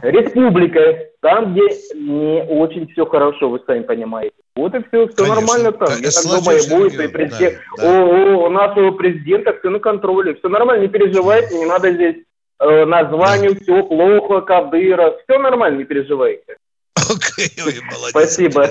республикой, 0.02 1.10
там, 1.20 1.52
где 1.52 1.62
не 1.94 2.42
очень 2.44 2.88
все 2.92 3.04
хорошо, 3.06 3.50
вы 3.50 3.60
сами 3.66 3.82
понимаете. 3.82 4.34
Вот 4.58 4.74
и 4.74 4.80
все, 4.88 5.06
все 5.06 5.16
Конечно. 5.16 5.34
нормально 5.36 5.70
там. 5.70 5.88
Я 6.00 6.10
так 6.10 6.24
думаю, 6.24 6.68
будет 6.68 7.00
и 7.00 7.06
президент. 7.06 7.58
Да, 7.76 7.82
да. 7.84 8.04
У, 8.04 8.46
у 8.46 8.50
нашего 8.50 8.90
президента 8.90 9.56
все 9.56 9.70
на 9.70 9.78
контроле, 9.78 10.34
все 10.34 10.48
нормально, 10.48 10.82
не 10.82 10.88
переживайте, 10.88 11.56
не 11.56 11.64
надо 11.64 11.92
здесь 11.92 12.16
э, 12.58 12.84
названию, 12.84 13.54
да. 13.54 13.60
все 13.60 13.82
плохо, 13.84 14.40
Кадыра, 14.40 15.14
все 15.22 15.38
нормально, 15.38 15.78
не 15.78 15.84
переживайте. 15.84 16.56
Окей, 16.96 17.52
молодец. 17.56 18.10
Спасибо. 18.10 18.68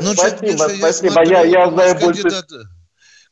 Ну, 0.00 0.14
спасибо, 0.14 0.68
спасибо. 0.78 1.24
Я, 1.26 1.42
я 1.42 1.70
знаю 1.70 1.94
больше 2.00 2.28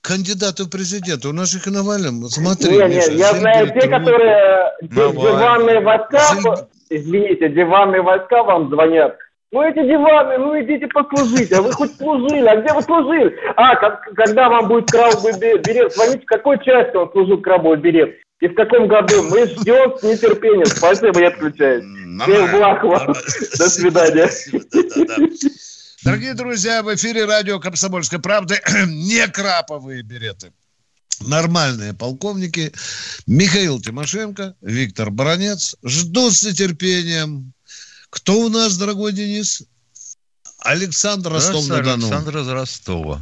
кандидаты 0.03 0.65
в 0.65 0.69
президенты. 0.69 1.29
У 1.29 1.33
нас 1.33 1.55
их 1.55 1.67
и 1.67 1.71
Навальным. 1.71 2.25
Смотри, 2.29 2.77
не, 2.77 2.89
Миша, 2.89 3.13
не, 3.13 3.19
я 3.19 3.33
знаю 3.33 3.69
те, 3.69 3.89
которые 3.89 4.73
диванные 4.83 5.81
войска, 5.81 6.69
извините, 6.91 7.49
диванные 7.49 8.03
войска 8.03 8.43
вам 8.43 8.69
звонят. 8.69 9.17
Ну 9.53 9.63
эти 9.63 9.85
диваны, 9.85 10.39
ну 10.39 10.55
идите 10.63 10.87
послужите, 10.87 11.57
а 11.57 11.63
вы 11.63 11.73
хоть 11.73 11.97
служили, 11.97 12.47
а 12.47 12.61
где 12.61 12.73
вы 12.73 12.83
служили? 12.83 13.37
А, 13.57 13.75
как, 13.75 14.03
когда 14.15 14.49
вам 14.49 14.69
будет 14.69 14.89
крабовый 14.89 15.33
берет, 15.39 15.93
звоните, 15.93 16.21
в 16.21 16.27
какой 16.27 16.57
части 16.65 16.97
он 16.97 17.11
служил 17.11 17.41
крабовый 17.41 17.79
берет? 17.79 18.15
И 18.41 18.47
в 18.47 18.55
каком 18.55 18.87
году? 18.87 19.25
Мы 19.25 19.47
ждем 19.47 19.99
с 19.99 20.03
нетерпением. 20.05 20.67
Спасибо, 20.67 21.21
я 21.21 21.29
отключаюсь. 21.29 21.85
Всем 22.23 22.51
благ 22.53 22.85
вам. 22.85 23.09
До 23.09 23.69
свидания. 23.69 24.31
Дорогие 26.05 26.35
друзья, 26.35 26.83
в 26.83 26.95
эфире 26.95 27.25
радио 27.25 27.59
«Комсомольской 27.59 28.21
правды» 28.21 28.55
не 28.87 29.27
краповые 29.27 30.03
береты. 30.03 30.53
Нормальные 31.27 31.93
полковники. 31.93 32.73
Михаил 33.27 33.81
Тимошенко, 33.81 34.55
Виктор 34.63 35.11
Баранец. 35.11 35.77
Жду 35.85 36.31
с 36.31 36.43
нетерпением. 36.45 37.53
Кто 38.11 38.33
у 38.35 38.49
нас, 38.49 38.77
дорогой 38.77 39.13
Денис? 39.13 39.67
Александр 40.65 41.31
Ростов-на-Дону. 41.31 42.07
Александр 42.07 42.39
из 42.39 42.49
Ростова. 42.49 43.19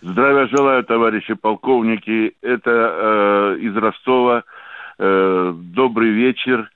Здравия 0.00 0.48
желаю, 0.48 0.84
товарищи 0.84 1.34
полковники. 1.34 2.34
Это 2.42 2.70
э, 2.70 3.58
из 3.60 3.76
Ростова. 3.76 4.44
Э, 4.98 5.52
добрый 5.54 6.10
вечер. 6.10 6.70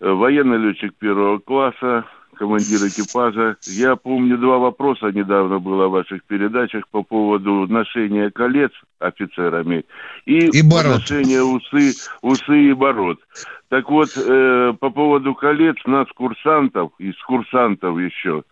Э, 0.00 0.10
военный 0.10 0.58
летчик 0.58 0.94
первого 0.96 1.38
класса, 1.38 2.04
командир 2.36 2.78
экипажа. 2.86 3.56
Я 3.66 3.96
помню 3.96 4.38
два 4.38 4.58
вопроса 4.58 5.10
недавно 5.12 5.58
было 5.58 5.88
в 5.88 5.92
ваших 5.92 6.24
передачах 6.24 6.88
по 6.88 7.02
поводу 7.02 7.66
ношения 7.66 8.30
колец 8.30 8.72
офицерами 8.98 9.84
и, 10.26 10.46
и 10.46 10.62
ношения 10.62 11.42
усы, 11.42 11.92
усы 12.22 12.70
и 12.70 12.72
бород. 12.72 13.18
Так 13.68 13.88
вот, 13.88 14.10
э, 14.16 14.74
по 14.78 14.90
поводу 14.90 15.34
колец 15.34 15.76
нас 15.86 16.06
курсантов, 16.14 16.92
из 16.98 17.16
курсантов 17.22 17.98
еще, 17.98 18.44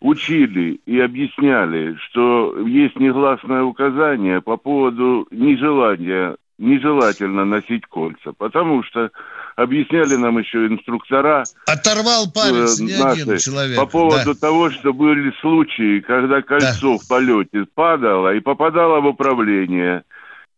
учили 0.00 0.80
и 0.86 1.00
объясняли, 1.00 1.96
что 2.08 2.58
есть 2.66 2.98
негласное 2.98 3.62
указание 3.62 4.40
по 4.40 4.56
поводу 4.56 5.26
нежелания, 5.30 6.36
нежелательно 6.58 7.44
носить 7.44 7.86
кольца, 7.86 8.32
потому 8.36 8.82
что 8.82 9.10
объясняли 9.56 10.16
нам 10.16 10.38
еще 10.38 10.66
инструктора. 10.66 11.44
Оторвал 11.66 12.30
палец 12.32 12.78
э, 12.78 12.84
не 12.84 13.02
наши, 13.02 13.22
один 13.22 13.38
человек. 13.38 13.76
По 13.76 13.86
поводу 13.86 14.34
да. 14.34 14.40
того, 14.40 14.70
что 14.70 14.92
были 14.92 15.32
случаи, 15.40 16.00
когда 16.00 16.42
кольцо 16.42 16.92
да. 16.92 16.98
в 16.98 17.08
полете 17.08 17.66
падало 17.74 18.34
и 18.34 18.40
попадало 18.40 19.00
в 19.00 19.06
управление. 19.06 20.04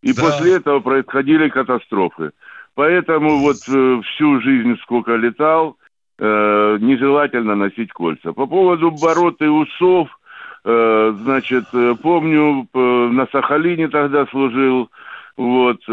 И 0.02 0.12
да. 0.12 0.22
после 0.22 0.56
этого 0.56 0.80
происходили 0.80 1.48
катастрофы. 1.48 2.32
Поэтому 2.74 3.38
вот 3.38 3.56
э, 3.68 4.00
всю 4.04 4.40
жизнь, 4.40 4.76
сколько 4.82 5.14
летал, 5.14 5.76
э, 6.18 6.78
нежелательно 6.80 7.54
носить 7.54 7.92
кольца. 7.92 8.32
По 8.32 8.46
поводу 8.46 8.90
бород 8.90 9.40
и 9.40 9.46
усов, 9.46 10.08
э, 10.64 11.14
значит, 11.22 11.64
э, 11.72 11.94
помню, 12.02 12.68
на 12.74 13.26
Сахалине 13.30 13.88
тогда 13.88 14.26
служил, 14.26 14.90
вот, 15.36 15.78
э, 15.88 15.92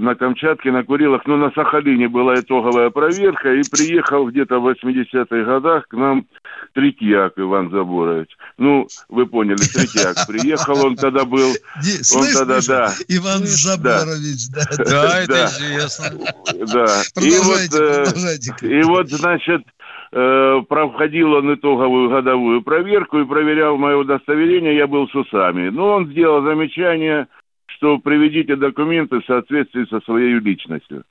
на 0.00 0.14
Камчатке, 0.14 0.70
на 0.70 0.84
Курилах, 0.84 1.22
но 1.26 1.36
на 1.36 1.50
Сахалине 1.52 2.08
была 2.08 2.34
итоговая 2.36 2.90
проверка, 2.90 3.52
и 3.52 3.62
приехал 3.70 4.26
где-то 4.26 4.58
в 4.58 4.68
80-х 4.68 5.42
годах 5.44 5.88
к 5.88 5.94
нам 5.94 6.26
Третьяк 6.74 7.34
Иван 7.36 7.70
Заборович. 7.70 8.28
Ну, 8.58 8.86
вы 9.08 9.26
поняли, 9.26 9.56
Третьяк 9.56 10.16
приехал, 10.28 10.86
он 10.86 10.96
тогда 10.96 11.24
был... 11.24 11.50
Он 12.16 12.26
тогда, 12.34 12.58
да. 12.66 12.92
Иван 13.08 13.44
Заборович, 13.44 14.48
да. 14.52 14.84
Да, 14.84 15.20
это 15.22 15.44
известно. 15.46 16.04
Да. 16.72 16.86
Продолжайте, 17.14 17.78
продолжайте. 17.78 18.52
И 18.62 18.82
вот, 18.82 19.08
значит, 19.08 19.62
э, 20.12 20.62
проходил 20.68 21.32
он 21.34 21.54
итоговую 21.54 22.10
годовую 22.10 22.62
проверку 22.62 23.18
и 23.18 23.26
проверял 23.26 23.76
мое 23.76 23.96
удостоверение, 23.96 24.76
я 24.76 24.86
был 24.86 25.08
с 25.08 25.14
усами. 25.14 25.68
Ну, 25.70 25.84
он 25.84 26.08
сделал 26.08 26.42
замечание, 26.42 27.28
что 27.78 27.98
приведите 27.98 28.56
документы 28.56 29.20
в 29.20 29.24
соответствии 29.24 29.86
со 29.86 30.00
своей 30.00 30.38
личностью. 30.38 31.04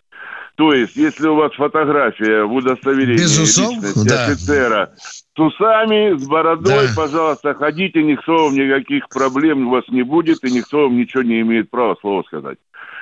То 0.56 0.74
есть, 0.74 0.96
если 0.96 1.28
у 1.28 1.36
вас 1.36 1.54
фотография 1.54 2.44
в 2.44 2.54
удостоверении 2.54 3.18
Без 3.18 3.40
усов? 3.40 3.72
личности 3.72 4.10
да. 4.10 4.26
офицера 4.26 4.90
с 4.98 5.40
усами, 5.40 6.18
с 6.18 6.28
бородой, 6.28 6.88
да. 6.88 6.94
пожалуйста, 6.96 7.54
ходите, 7.54 8.02
никто 8.04 8.46
вам 8.46 8.56
никаких 8.56 9.08
проблем 9.08 9.68
у 9.68 9.70
вас 9.70 9.84
не 9.90 10.02
будет, 10.02 10.44
и 10.44 10.52
никто 10.52 10.84
вам 10.84 10.98
ничего 10.98 11.24
не 11.24 11.42
имеет 11.42 11.70
права 11.70 11.96
слова 12.02 12.24
сказать. 12.24 12.58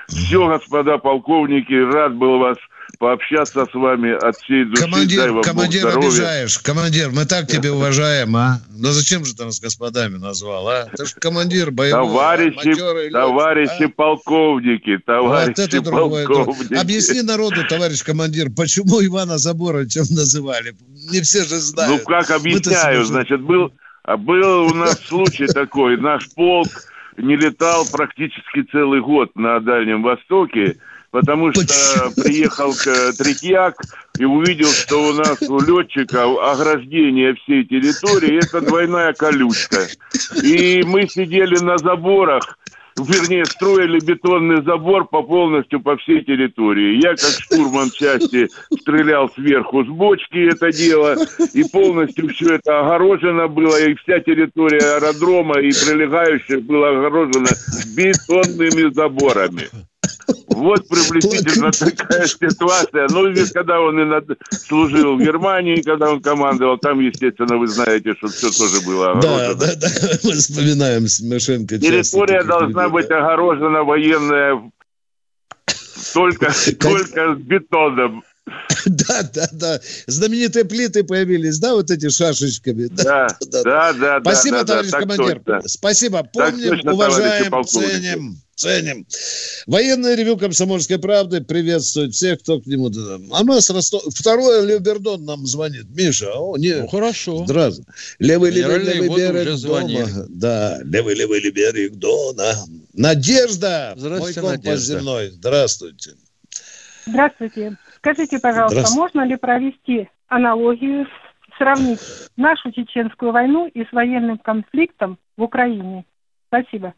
Все, 0.08 0.48
господа 0.48 0.98
полковники, 0.98 1.74
рад 1.74 2.14
был 2.16 2.40
вас 2.40 2.58
пообщаться 3.00 3.66
с 3.66 3.74
вами 3.74 4.12
от 4.12 4.36
всей 4.38 4.66
души. 4.66 4.84
Командир, 4.84 5.22
Дай 5.22 5.32
вам 5.32 5.44
командир 5.44 5.88
обижаешь. 5.88 6.60
Командир, 6.60 7.12
мы 7.12 7.26
так 7.26 7.48
тебя 7.48 7.74
уважаем, 7.74 8.36
а? 8.36 8.60
Ну 8.70 8.90
зачем 8.90 9.26
же 9.26 9.36
ты 9.36 9.46
нас 9.46 9.60
господами 9.60 10.18
назвал, 10.18 10.68
а? 10.68 10.86
Ты 10.96 11.06
же 11.06 11.16
командир 11.16 11.72
боевой. 11.72 12.08
Товарищи, 12.08 13.12
товарищи 13.12 13.84
а? 13.84 13.90
полковники, 13.90 14.98
товарищи 15.06 15.54
вот 15.58 15.74
это 15.74 15.82
полковники. 15.82 16.74
Объясни 16.74 17.22
народу, 17.22 17.66
товарищ 17.68 18.04
командир, 18.04 18.50
почему 18.56 19.04
Ивана 19.06 19.38
Заборовича 19.38 20.02
называли? 20.10 20.76
Не 21.12 21.22
все 21.22 21.44
же 21.44 21.58
знают. 21.58 22.02
Ну 22.02 22.06
как 22.06 22.32
объясняю, 22.32 23.04
значит, 23.04 23.42
был, 23.42 23.72
был 24.20 24.68
у 24.68 24.74
нас 24.74 25.00
случай 25.08 25.48
такой, 25.48 25.98
наш 25.98 26.30
полк 26.34 26.70
не 27.18 27.36
летал 27.36 27.86
практически 27.92 28.64
целый 28.72 29.02
год 29.02 29.36
на 29.36 29.60
Дальнем 29.60 30.04
Востоке, 30.04 30.78
потому 31.16 31.54
что 31.54 32.12
приехал 32.22 32.74
Третьяк 33.18 33.82
и 34.20 34.26
увидел, 34.26 34.68
что 34.68 35.02
у 35.02 35.14
нас 35.14 35.42
у 35.44 35.60
летчика 35.62 36.26
ограждение 36.26 37.36
всей 37.36 37.64
территории– 37.64 38.38
это 38.44 38.60
двойная 38.60 39.14
колючка. 39.14 39.88
И 40.44 40.84
мы 40.86 41.08
сидели 41.08 41.58
на 41.64 41.78
заборах, 41.78 42.58
вернее, 42.98 43.46
строили 43.46 44.06
бетонный 44.06 44.62
забор 44.64 45.08
по 45.08 45.24
полностью 45.24 45.80
по 45.80 45.96
всей 45.96 46.22
территории. 46.22 47.02
Я, 47.02 47.12
как 47.12 47.40
штурман 47.40 47.92
части, 47.92 48.50
стрелял 48.82 49.30
сверху 49.30 49.86
с 49.86 49.88
бочки 49.88 50.50
это 50.50 50.70
дело, 50.74 51.16
и 51.54 51.64
полностью 51.64 52.28
все 52.28 52.56
это 52.56 52.82
огорожено 52.82 53.48
было, 53.48 53.82
и 53.82 53.96
вся 53.96 54.20
территория 54.20 54.96
аэродрома 54.96 55.62
и 55.62 55.72
прилегающих 55.72 56.64
была 56.64 56.90
огорожена 56.90 57.52
бетонными 57.96 58.94
заборами. 58.94 59.70
Вот 60.48 60.88
приблизительно 60.88 61.72
такая 61.72 62.28
ситуация. 62.28 63.08
Ну, 63.10 63.30
ведь 63.30 63.52
когда 63.52 63.80
он 63.80 64.00
и 64.00 64.06
над... 64.06 64.26
служил 64.50 65.18
в 65.18 65.20
Германии, 65.22 65.82
когда 65.82 66.10
он 66.10 66.22
командовал, 66.22 66.78
там, 66.78 67.00
естественно, 67.00 67.58
вы 67.58 67.68
знаете, 67.68 68.14
что 68.18 68.28
все 68.28 68.50
тоже 68.50 68.86
было 68.86 69.12
огорожено. 69.12 69.56
Да, 69.56 69.76
да, 69.76 69.76
да. 69.76 69.90
Мы 70.24 70.32
вспоминаем 70.34 71.08
Смешенко. 71.08 71.78
Территория 71.78 72.44
должна 72.44 72.90
быть 72.90 73.10
огорожена 73.10 73.84
военная 73.84 74.72
только, 76.14 76.54
только 76.80 77.36
с 77.36 77.40
бетоном. 77.40 78.24
Да, 78.86 79.24
да, 79.34 79.48
да. 79.52 79.80
Знаменитые 80.08 80.66
плиты 80.66 81.04
появились, 81.04 81.58
да, 81.60 81.74
вот 81.74 81.90
эти 81.90 82.10
шашечками. 82.10 82.88
Да, 82.88 83.28
да, 83.52 83.64
да. 83.64 83.94
да 83.94 84.22
Спасибо, 84.22 84.58
да, 84.58 84.66
товарищ 84.66 84.92
да, 84.92 85.00
командир. 85.00 85.40
Точно. 85.40 85.68
Спасибо. 85.68 86.30
Помним, 86.32 86.70
точно, 86.70 86.94
уважаем, 86.94 87.64
ценим. 87.66 88.38
Ценим. 88.56 89.06
Военное 89.68 90.16
ревю 90.16 90.38
«Комсомольской 90.38 90.98
правды» 90.98 91.42
приветствует 91.42 92.14
всех, 92.14 92.40
кто 92.40 92.62
к 92.62 92.66
нему... 92.66 92.90
А 93.34 93.44
нас 93.44 93.70
Ростов... 93.70 94.04
Второе 94.08 94.62
Лебердон 94.62 95.26
нам 95.26 95.46
звонит. 95.46 95.86
Миша, 95.90 96.32
о, 96.34 96.58
не... 96.58 96.74
Ну, 96.74 96.88
хорошо. 96.88 97.44
Здравствуй. 97.46 97.86
Левый, 98.20 98.52
левый, 98.52 98.80
левый 98.80 99.10
берег 99.10 99.60
дома. 99.62 100.08
Да, 100.30 100.80
левый, 100.84 101.16
левый, 101.16 101.42
левый 101.42 101.52
берег 101.52 101.96
Дона. 101.96 102.54
Надежда, 102.94 103.94
Здравствуйте, 103.98 104.42
мой 104.42 104.54
компас 104.54 104.66
Надежда. 104.66 105.00
земной. 105.00 105.30
Здравствуйте. 105.32 106.12
Здравствуйте. 107.06 107.78
Скажите, 107.98 108.40
пожалуйста, 108.40 108.86
можно 108.96 109.26
ли 109.26 109.36
провести 109.36 110.08
аналогию, 110.28 111.08
сравнить 111.58 112.00
нашу 112.38 112.72
чеченскую 112.72 113.34
войну 113.34 113.68
и 113.68 113.84
с 113.84 113.92
военным 113.92 114.38
конфликтом 114.38 115.20
в 115.36 115.44
Украине? 115.44 116.06
Спасибо. 116.48 116.94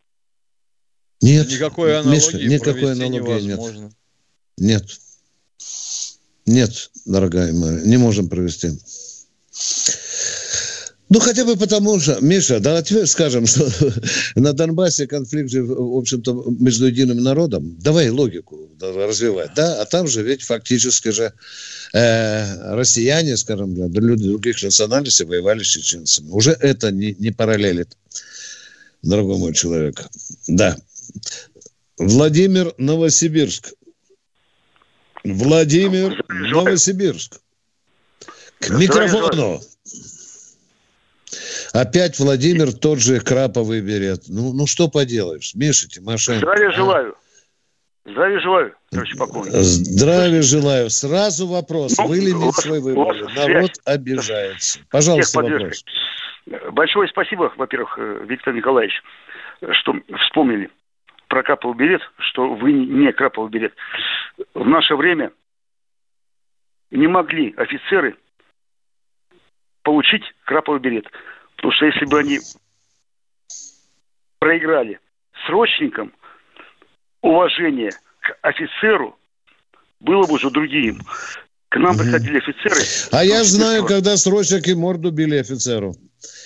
Нет. 1.22 1.50
Никакой 1.50 2.00
аналогии 2.00 2.16
Миша, 2.16 2.38
никакой 2.38 2.92
аналогии 2.92 3.16
невозможно. 3.16 3.92
нет. 4.58 4.84
Нет. 4.84 5.00
Нет, 6.46 6.92
дорогая 7.06 7.52
моя, 7.52 7.82
не 7.82 7.98
можем 7.98 8.30
провести. 8.30 8.72
Ну, 11.10 11.20
хотя 11.20 11.46
бы 11.46 11.56
потому 11.56 12.00
что, 12.00 12.18
Миша, 12.20 12.60
давайте 12.60 13.06
скажем, 13.06 13.46
что 13.46 13.70
на 14.36 14.52
Донбассе 14.52 15.08
конфликт 15.08 15.50
же, 15.50 15.64
в 15.64 15.98
общем-то, 15.98 16.46
между 16.60 16.88
единым 16.88 17.24
народом. 17.24 17.78
Давай 17.80 18.10
логику 18.10 18.70
развивать, 18.80 19.52
да? 19.56 19.82
А 19.82 19.86
там 19.86 20.08
же 20.08 20.22
ведь 20.22 20.44
фактически 20.44 21.10
же 21.10 21.32
э, 21.94 22.76
россияне, 22.76 23.38
скажем, 23.38 23.74
да, 23.76 23.88
люди 24.00 24.28
других 24.28 24.62
национальностей 24.62 25.26
воевали 25.26 25.64
с 25.64 25.68
чеченцами. 25.68 26.30
Уже 26.30 26.52
это 26.52 26.92
не, 26.92 27.16
не 27.20 27.32
параллелит, 27.32 27.96
дорогой 29.02 29.38
мой 29.38 29.54
человек. 29.54 30.06
Да. 30.48 30.78
Владимир 31.98 32.74
Новосибирск. 32.78 33.74
Владимир 35.24 36.24
Новосибирск. 36.30 37.42
К 38.60 38.70
микрофону. 38.70 39.60
Опять 41.74 42.18
Владимир 42.20 42.74
тот 42.74 43.00
же 43.00 43.20
краповый 43.20 43.82
берет. 43.82 44.24
Ну, 44.28 44.54
ну 44.54 44.66
что 44.66 44.88
поделаешь, 44.88 45.54
Миша 45.54 45.88
Тимошенко. 45.88 46.40
Здравия 46.40 46.70
а? 46.70 46.72
желаю. 46.72 47.16
Здравия 48.06 48.40
желаю, 48.40 48.74
товарищ 48.90 49.18
полковник. 49.18 49.52
Здравия 49.54 50.42
желаю. 50.42 50.90
Сразу 50.90 51.46
вопрос. 51.46 51.98
Ну, 51.98 52.46
вас- 52.46 52.56
свой 52.56 52.80
выбор. 52.80 53.16
Народ 53.36 53.76
связь. 53.76 53.82
обижается. 53.84 54.80
Пожалуйста, 54.90 55.42
вопрос. 55.42 55.84
Большое 56.72 57.10
спасибо, 57.10 57.52
во-первых, 57.58 57.96
э, 58.00 58.26
Виктор 58.30 58.54
Николаевич, 58.54 58.94
что 59.74 59.94
вспомнили 60.26 60.70
про 61.28 61.44
краповый 61.44 61.78
берет, 61.78 62.02
что 62.18 62.54
вы 62.56 62.72
не 62.72 63.12
краповый 63.12 63.50
берет. 63.50 63.76
В 64.54 64.68
наше 64.68 64.96
время 64.96 65.32
не 66.92 67.08
могли 67.08 67.54
офицеры 67.58 68.18
получить 69.84 70.24
краповый 70.46 70.80
берет. 70.80 71.06
Потому 71.56 71.74
что 71.74 71.86
если 71.86 72.06
бы 72.06 72.20
они 72.20 72.40
проиграли 74.40 75.00
срочникам, 75.46 76.14
уважение 77.22 77.92
к 78.20 78.38
офицеру 78.42 79.18
было 80.00 80.26
бы 80.28 80.34
уже 80.34 80.50
другим. 80.50 81.00
К 81.78 81.80
нам 81.80 81.96
приходили 81.96 82.38
офицеры. 82.38 82.82
А 83.12 83.24
я 83.24 83.44
знаю, 83.44 83.86
когда 83.86 84.18
срочники 84.18 84.72
морду 84.72 85.12
били 85.12 85.38
офицеру. 85.38 85.94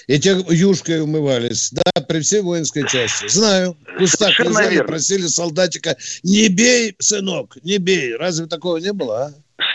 И 0.08 0.20
те 0.20 0.32
юшкой 0.50 1.02
умывались. 1.02 1.72
Да, 1.72 2.02
при 2.02 2.20
всей 2.20 2.42
воинской 2.42 2.86
части. 2.86 3.30
Знаю. 3.30 3.78
В 3.96 4.00
кустах 4.00 4.38
лежали, 4.40 4.86
просили 4.86 5.28
солдатика, 5.28 5.96
не 6.24 6.50
бей, 6.50 6.96
сынок, 7.00 7.56
не 7.64 7.78
бей. 7.78 8.18
Разве 8.18 8.48
такого 8.48 8.78
не 8.78 8.92
было, 8.92 9.28
а? 9.28 9.30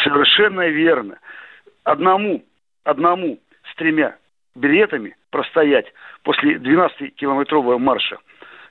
Совершенно 0.05 0.69
верно. 0.69 1.19
Одному, 1.85 2.45
одному 2.85 3.39
с 3.73 3.77
тремя 3.79 4.17
билетами 4.55 5.17
простоять 5.31 5.87
после 6.23 6.57
12-километрового 6.57 7.79
марша 7.79 8.19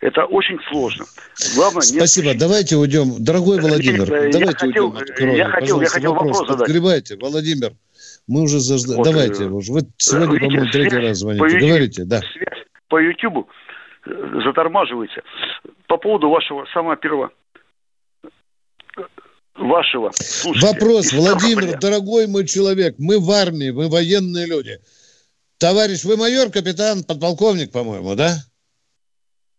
это 0.06 0.26
очень 0.26 0.60
сложно. 0.70 1.06
Главное, 1.56 1.82
Спасибо. 1.82 2.28
Нет... 2.28 2.38
Давайте 2.38 2.76
уйдем. 2.76 3.24
Дорогой 3.24 3.60
Владимир, 3.60 4.02
я 4.02 4.32
давайте 4.32 4.68
хотел, 4.68 4.90
уйдем 4.90 4.98
от 4.98 5.10
крови. 5.10 5.38
Я 5.38 5.50
хотел, 5.50 5.82
я 5.82 5.88
хотел 5.88 6.14
вопрос, 6.14 6.38
вопрос 6.40 6.48
задать. 6.48 6.68
Открывайте, 6.68 7.18
Владимир. 7.18 7.72
Мы 8.28 8.44
уже 8.44 8.60
заждали. 8.60 8.98
Вот, 8.98 9.06
давайте. 9.06 9.44
Э, 9.46 9.48
вы 9.48 9.62
сегодня, 9.98 10.40
по-моему, 10.40 10.72
третий 10.72 10.98
раз 10.98 11.18
звоните. 11.18 11.44
По 11.44 11.66
Говорите, 11.66 12.04
да. 12.06 12.20
Связь 12.20 12.66
по 12.88 13.00
Ютубу 13.00 13.50
э, 14.06 14.12
затормаживается. 14.46 15.22
По 15.88 15.98
поводу 15.98 16.30
вашего 16.30 16.66
самого 16.72 16.98
первого 16.98 17.32
вашего. 19.56 20.12
Слушайте, 20.14 20.68
Вопрос, 20.68 21.14
Владимир, 21.14 21.80
дорогой 21.80 22.28
мой 22.28 22.46
человек, 22.46 22.96
мы 23.00 23.20
в 23.20 23.32
армии, 23.32 23.72
мы 23.72 23.90
военные 23.90 24.46
люди. 24.46 24.78
Товарищ, 25.58 26.04
вы 26.04 26.18
майор, 26.18 26.52
капитан, 26.52 27.04
подполковник, 27.04 27.72
по-моему, 27.72 28.16
да? 28.16 28.36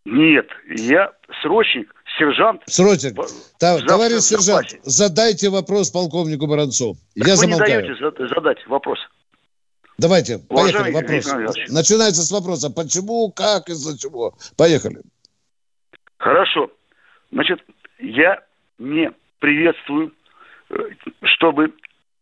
Нет, 0.06 0.48
я 0.68 1.12
срочник, 1.42 1.92
сержант. 2.16 2.62
Срочник. 2.66 3.16
Та, 3.58 3.80
товарищ 3.80 4.20
сержант, 4.20 4.78
задайте 4.84 5.50
вопрос 5.50 5.90
полковнику 5.90 6.46
Баранцу. 6.46 6.94
Так 7.18 7.26
я 7.26 7.34
вы 7.34 7.40
замолкаю. 7.40 7.82
не 7.82 7.88
даете 7.88 8.26
задать 8.28 8.64
вопрос. 8.68 9.00
Давайте, 9.98 10.38
Уважаемый 10.48 10.92
поехали, 10.92 11.38
вопрос. 11.38 11.56
Начинается 11.70 12.22
с 12.22 12.30
вопроса, 12.30 12.70
почему, 12.70 13.32
как, 13.32 13.68
из-за 13.68 13.98
чего. 13.98 14.34
Поехали. 14.56 15.02
Хорошо. 16.18 16.70
Значит, 17.32 17.58
я 17.98 18.44
не 18.78 19.10
приветствую, 19.40 20.14
э, 20.70 20.74
чтобы 21.24 21.72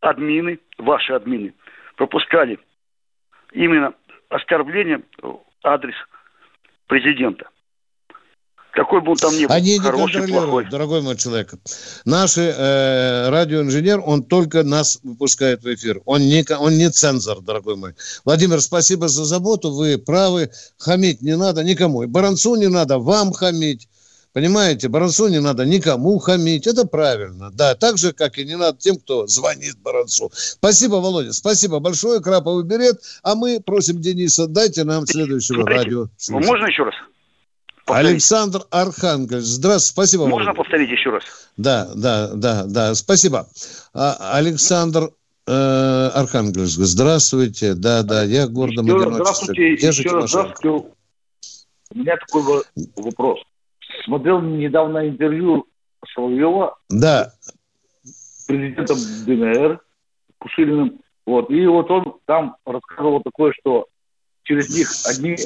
админы, 0.01 0.59
ваши 0.79 1.13
админы, 1.13 1.53
пропускали 1.97 2.59
именно 3.53 3.93
оскорбление 4.31 5.03
в 5.21 5.41
адрес 5.63 5.97
президента. 6.87 7.51
Какой 8.75 9.01
бы 9.01 9.13
он 9.13 9.17
там 9.17 9.37
ни 9.37 9.47
был, 9.47 9.55
Они 9.55 9.79
хороший, 9.79 10.23
не 10.23 10.33
плохой. 10.33 10.69
дорогой 10.69 11.01
мой 11.01 11.17
человек. 11.17 11.55
Наш 12.05 12.37
э, 12.37 13.29
радиоинженер, 13.29 14.03
он 14.05 14.25
только 14.25 14.65
нас 14.65 14.99
выпускает 15.05 15.63
в 15.63 15.73
эфир. 15.73 16.01
Он 16.05 16.21
не, 16.23 16.45
он 16.59 16.77
не 16.77 16.91
цензор, 16.91 17.41
дорогой 17.41 17.77
мой. 17.77 17.95
Владимир, 18.25 18.61
спасибо 18.61 19.09
за 19.09 19.25
заботу. 19.25 19.71
Вы 19.71 19.99
правы. 19.99 20.51
Хамить 20.77 21.23
не 21.23 21.37
надо 21.37 21.63
никому. 21.63 22.03
И 22.03 22.07
Баранцу 22.07 22.57
не 22.57 22.69
надо 22.69 22.99
вам 22.99 23.33
хамить. 23.33 23.89
Понимаете, 24.33 24.89
Баранцу 24.89 25.29
не 25.29 25.41
надо 25.41 25.65
никому 25.65 26.19
хамить. 26.19 26.67
Это 26.67 26.85
правильно. 26.85 27.53
Да, 27.53 27.77
так 27.77 27.97
же, 27.99 28.13
как 28.13 28.39
и 28.39 28.45
не 28.45 28.57
надо 28.57 28.77
тем, 28.77 28.97
кто 28.97 29.29
звонит 29.29 29.79
Баранцу. 29.79 30.33
Спасибо, 30.35 30.97
Володя. 30.97 31.33
Спасибо 31.33 31.79
большое. 31.79 32.21
Краповый 32.21 32.65
берет. 32.65 33.01
А 33.23 33.37
мы 33.37 33.61
просим 33.61 34.01
Дениса, 34.01 34.49
дайте 34.49 34.83
нам 34.83 35.07
следующего 35.07 35.65
радио. 35.65 36.09
Можно 36.29 36.67
еще 36.67 36.83
раз? 36.83 36.95
Повторить. 37.85 38.13
Александр 38.13 38.61
Архангельск. 38.71 39.47
Здравствуйте, 39.47 39.93
спасибо. 39.93 40.27
Можно 40.27 40.49
вам. 40.49 40.57
повторить 40.57 40.91
еще 40.91 41.11
раз? 41.11 41.25
Да, 41.57 41.89
да, 41.95 42.31
да, 42.35 42.65
да, 42.65 42.95
спасибо. 42.95 43.47
А, 43.93 44.37
Александр 44.39 45.11
э, 45.47 45.53
Архангельск. 46.15 46.79
Здравствуйте, 46.79 47.75
да, 47.75 48.03
да, 48.03 48.23
я 48.23 48.47
гордо 48.49 48.83
Здравствуйте, 48.83 49.75
еще 49.75 50.11
раз 50.13 50.31
здравствуйте. 50.31 50.89
У 51.95 51.99
меня 51.99 52.17
такой 52.17 52.63
вопрос. 52.97 53.41
Смотрел 54.05 54.41
недавно 54.41 55.07
интервью 55.07 55.67
Соловьева. 56.15 56.79
Да. 56.89 57.33
Президентом 58.47 58.97
ДНР 59.27 59.81
Кушилиным. 60.39 61.01
Вот. 61.27 61.51
И 61.51 61.67
вот 61.67 61.91
он 61.91 62.17
там 62.25 62.57
рассказывал 62.65 63.23
такое, 63.23 63.53
что 63.61 63.87
через 64.45 64.75
них 64.75 64.91
одни 65.07 65.37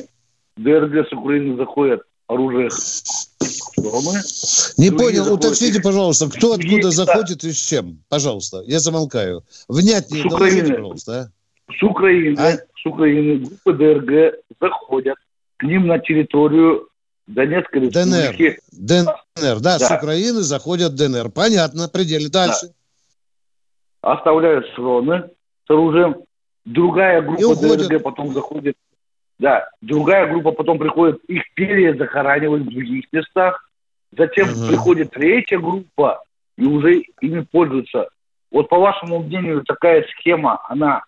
ДРГ 0.57 1.09
с 1.09 1.13
Украины 1.13 1.57
заходят 1.57 2.03
оружие 2.29 2.71
стороны. 2.71 4.21
Не 4.77 4.91
понял, 4.91 5.25
заходят... 5.25 5.45
уточните, 5.45 5.81
пожалуйста, 5.81 6.29
кто 6.29 6.53
откуда 6.53 6.91
заходит 6.91 7.43
и 7.45 7.53
с 7.53 7.57
чем? 7.57 7.99
Пожалуйста, 8.09 8.63
я 8.67 8.79
замолкаю. 8.79 9.43
Внятнее 9.69 10.23
с 10.23 10.27
Украины, 10.27 10.75
пожалуйста. 10.75 11.33
А? 11.67 11.73
С 11.73 11.83
Украины, 11.83 12.39
а? 12.39 12.57
с 12.57 12.87
Украины 12.87 13.45
группы 13.45 13.73
ДРГ 13.73 14.35
заходят 14.61 15.17
к 15.57 15.63
ним 15.65 15.87
на 15.87 15.99
территорию 15.99 16.89
Донецкой 17.27 17.83
республики. 17.83 18.61
ДНР. 18.73 19.05
ДНР, 19.35 19.61
да, 19.61 19.79
да, 19.79 19.79
с 19.79 19.91
Украины 19.91 20.41
заходят 20.41 20.95
ДНР. 20.95 21.31
Понятно, 21.31 21.89
пределе. 21.89 22.29
Дальше. 22.29 22.69
Да. 24.03 24.13
Оставляют 24.13 24.67
шроны 24.75 25.31
с 25.67 25.71
оружием. 25.71 26.17
Другая 26.65 27.23
группа 27.23 27.57
ДРГ 27.57 28.03
потом 28.03 28.33
заходит 28.33 28.77
да, 29.39 29.69
другая 29.81 30.27
группа 30.29 30.53
потом 30.53 30.79
приходит, 30.79 31.23
их 31.25 31.43
перезахоранивают 31.55 32.65
в 32.65 32.71
других 32.71 33.05
местах. 33.13 33.69
Затем 34.17 34.49
угу. 34.49 34.69
приходит 34.69 35.11
третья 35.13 35.59
группа, 35.59 36.23
и 36.57 36.65
уже 36.65 37.03
ими 37.21 37.41
пользуются. 37.41 38.09
Вот 38.51 38.69
по 38.69 38.79
вашему 38.79 39.23
мнению, 39.23 39.63
такая 39.65 40.05
схема, 40.11 40.61
она 40.69 41.03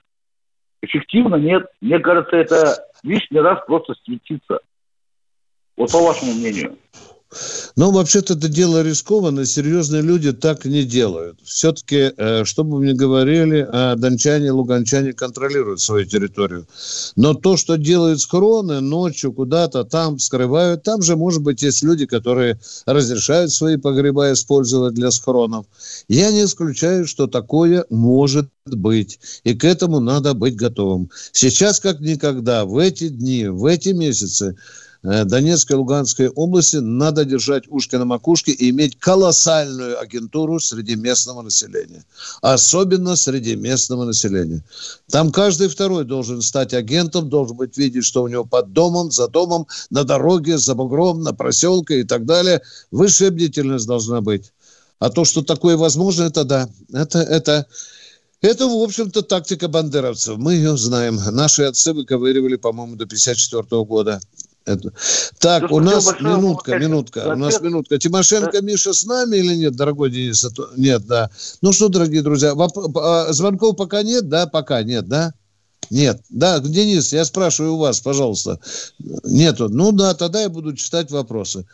эффективна? 0.83 1.37
Нет? 1.37 1.67
Мне 1.81 1.99
кажется, 1.99 2.37
это 2.37 2.85
лишний 3.03 3.41
раз 3.41 3.59
просто 3.67 3.95
светится. 4.05 4.61
Вот 5.77 5.91
по 5.91 5.99
вашему 5.99 6.33
мнению. 6.33 6.77
Ну, 7.77 7.93
вообще-то 7.93 8.35
это 8.35 8.49
дело 8.49 8.83
рискованно, 8.83 9.47
серьезные 9.47 10.03
люди 10.03 10.33
так 10.33 10.65
не 10.65 10.83
делают. 10.83 11.39
Все-таки, 11.45 12.13
э, 12.17 12.45
что 12.45 12.65
бы 12.65 12.85
ни 12.85 12.93
говорили, 12.93 13.69
а 13.71 13.95
дончане, 13.95 14.51
луганчане 14.51 15.13
контролируют 15.13 15.81
свою 15.81 16.07
территорию. 16.07 16.67
Но 17.15 17.35
то, 17.35 17.57
что 17.57 17.77
делают 17.77 18.21
схроны 18.21 18.81
ночью 18.81 19.33
куда-то 19.33 19.85
там 19.85 20.19
скрывают, 20.19 20.83
там 20.83 21.03
же, 21.03 21.17
может 21.17 21.43
быть, 21.43 21.63
есть 21.63 21.83
люди, 21.83 22.05
которые 22.07 22.59
разрешают 22.85 23.53
свои 23.53 23.77
погреба 23.77 24.33
использовать 24.33 24.95
для 24.95 25.13
схронов. 25.13 25.67
Я 26.09 26.33
не 26.33 26.45
исключаю, 26.45 27.07
что 27.07 27.29
такое 27.29 27.85
может 27.91 28.49
быть. 28.67 29.21
И 29.45 29.55
к 29.55 29.65
этому 29.65 30.01
надо 30.01 30.35
быть 30.35 30.57
готовым. 30.57 31.11
Сейчас, 31.31 31.79
как 31.79 32.01
никогда, 32.01 32.65
в 32.65 32.77
эти 32.77 33.09
дни, 33.09 33.47
в 33.47 33.67
эти 33.67 33.91
месяцы, 33.91 34.57
Э, 34.57 34.57
Донецкой 35.03 35.77
и 35.77 35.79
Луганской 35.79 36.29
области 36.29 36.77
надо 36.77 37.25
держать 37.25 37.65
ушки 37.69 37.97
на 37.97 38.05
макушке 38.05 38.53
и 38.53 38.69
иметь 38.69 38.99
колоссальную 38.99 39.99
агентуру 39.99 40.61
среди 40.61 40.95
местного 40.95 41.41
населения. 41.41 42.05
Особенно 42.43 43.17
среди 43.17 43.57
местного 43.57 44.05
населения. 44.05 44.63
Там 45.09 45.33
каждый 45.33 45.69
второй 45.69 46.05
должен 46.05 46.43
стать 46.43 46.75
агентом, 46.75 47.31
должен 47.31 47.57
быть 47.57 47.79
видеть, 47.79 48.05
что 48.05 48.23
у 48.23 48.29
него 48.29 48.45
под 48.45 48.73
домом, 48.75 49.11
за 49.11 49.29
домом, 49.29 49.67
на 49.89 50.05
дороге, 50.05 50.59
за 50.59 50.75
бугром, 50.75 51.23
на 51.23 51.33
проселке 51.33 52.01
и 52.01 52.05
так 52.05 52.27
далее. 52.27 52.61
Высшая 52.91 53.31
бдительность 53.31 53.87
должна 53.87 54.21
быть. 54.21 54.53
А 54.99 55.09
то, 55.09 55.25
что 55.25 55.43
такое 55.43 55.79
возможно, 55.79 56.25
это 56.25 56.45
да. 56.45 56.69
Это, 56.93 57.21
это, 57.21 57.67
это, 58.43 58.67
в 58.67 58.83
общем-то, 58.83 59.23
тактика 59.23 59.67
бандеровцев. 59.67 60.37
Мы 60.37 60.57
ее 60.57 60.77
знаем. 60.77 61.17
Наши 61.31 61.63
отцы 61.63 61.95
выковыривали, 61.95 62.57
по-моему, 62.57 62.97
до 62.97 63.05
1954 63.05 63.85
года. 63.85 64.21
Это. 64.67 64.93
Так, 65.39 65.71
ну, 65.71 65.77
у 65.77 65.81
нас 65.81 66.21
минутка, 66.21 66.79
минутка, 66.79 67.33
у 67.33 67.37
нас 67.37 67.61
минутка. 67.61 67.99
Тимошенко, 67.99 68.61
Миша 68.63 68.93
с 68.93 69.05
нами 69.05 69.37
или 69.37 69.55
нет, 69.55 69.75
дорогой 69.75 70.11
Денис? 70.11 70.47
Нет, 70.77 71.07
да. 71.07 71.31
Ну 71.63 71.73
что, 71.73 71.89
дорогие 71.89 72.23
друзья, 72.23 72.55
а, 72.55 73.33
звонков 73.33 73.77
пока 73.77 74.03
нет, 74.03 74.29
да? 74.29 74.47
Пока 74.47 74.83
нет, 74.83 75.09
да? 75.09 75.33
Нет. 75.89 76.21
Да, 76.29 76.61
Денис, 76.61 77.13
я 77.13 77.25
спрашиваю 77.25 77.75
у 77.75 77.79
вас, 77.79 78.01
пожалуйста. 78.01 78.61
Нету. 79.25 79.69
Ну 79.69 79.93
да, 79.93 80.15
тогда 80.15 80.43
я 80.43 80.49
буду 80.49 80.75
читать 80.77 81.11
вопросы. 81.11 81.67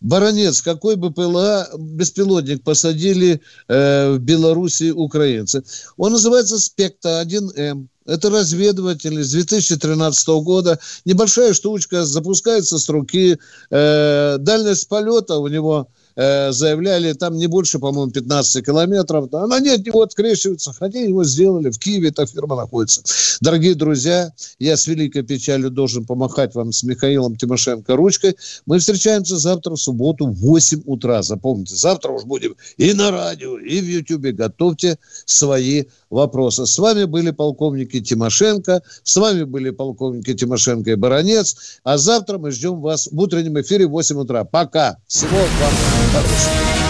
Баронец, 0.00 0.62
какой 0.62 0.96
бы 0.96 1.12
ПЛА 1.12 1.68
беспилотник 1.78 2.62
посадили 2.62 3.42
э, 3.68 4.12
в 4.12 4.18
Беларуси 4.18 4.90
украинцы? 4.90 5.62
Он 5.98 6.12
называется 6.12 6.58
Спекта 6.58 7.22
1М. 7.22 7.86
Это 8.10 8.28
разведыватель 8.28 9.22
с 9.22 9.30
2013 9.30 10.28
года. 10.42 10.80
Небольшая 11.04 11.54
штучка, 11.54 12.04
запускается 12.04 12.78
с 12.80 12.88
руки. 12.88 13.38
Э, 13.70 14.36
дальность 14.38 14.88
полета 14.88 15.36
у 15.36 15.46
него 15.46 15.88
Э, 16.22 16.52
заявляли, 16.52 17.14
там 17.14 17.38
не 17.38 17.46
больше, 17.46 17.78
по-моему, 17.78 18.12
15 18.12 18.66
километров. 18.66 19.30
Да, 19.30 19.44
она 19.44 19.58
нет, 19.58 19.86
него 19.86 20.02
открещиваются, 20.02 20.74
хотя 20.78 21.00
его 21.00 21.24
сделали. 21.24 21.70
В 21.70 21.78
Киеве 21.78 22.10
эта 22.10 22.26
фирма 22.26 22.56
находится. 22.56 23.02
Дорогие 23.40 23.74
друзья, 23.74 24.30
я 24.58 24.76
с 24.76 24.86
великой 24.86 25.22
печалью 25.22 25.70
должен 25.70 26.04
помахать 26.04 26.54
вам 26.54 26.72
с 26.72 26.82
Михаилом 26.82 27.36
Тимошенко 27.36 27.96
ручкой. 27.96 28.36
Мы 28.66 28.80
встречаемся 28.80 29.38
завтра 29.38 29.70
в 29.76 29.78
субботу 29.78 30.26
в 30.26 30.34
8 30.34 30.82
утра. 30.84 31.22
Запомните, 31.22 31.74
завтра 31.74 32.12
уж 32.12 32.24
будем 32.24 32.54
и 32.76 32.92
на 32.92 33.10
радио, 33.10 33.56
и 33.56 33.80
в 33.80 33.86
Ютьюбе. 33.86 34.32
Готовьте 34.32 34.98
свои 35.24 35.84
вопросы. 36.10 36.66
С 36.66 36.78
вами 36.78 37.04
были 37.04 37.30
полковники 37.30 37.98
Тимошенко, 37.98 38.82
с 39.02 39.16
вами 39.16 39.44
были 39.44 39.70
полковники 39.70 40.34
Тимошенко 40.34 40.90
и 40.90 40.96
Баранец. 40.96 41.80
А 41.82 41.96
завтра 41.96 42.36
мы 42.36 42.50
ждем 42.50 42.82
вас 42.82 43.08
в 43.10 43.18
утреннем 43.18 43.58
эфире 43.62 43.86
в 43.86 43.92
8 43.92 44.18
утра. 44.18 44.44
Пока. 44.44 44.98
Всего 45.06 45.38
вам 45.38 46.09
host. 46.12 46.89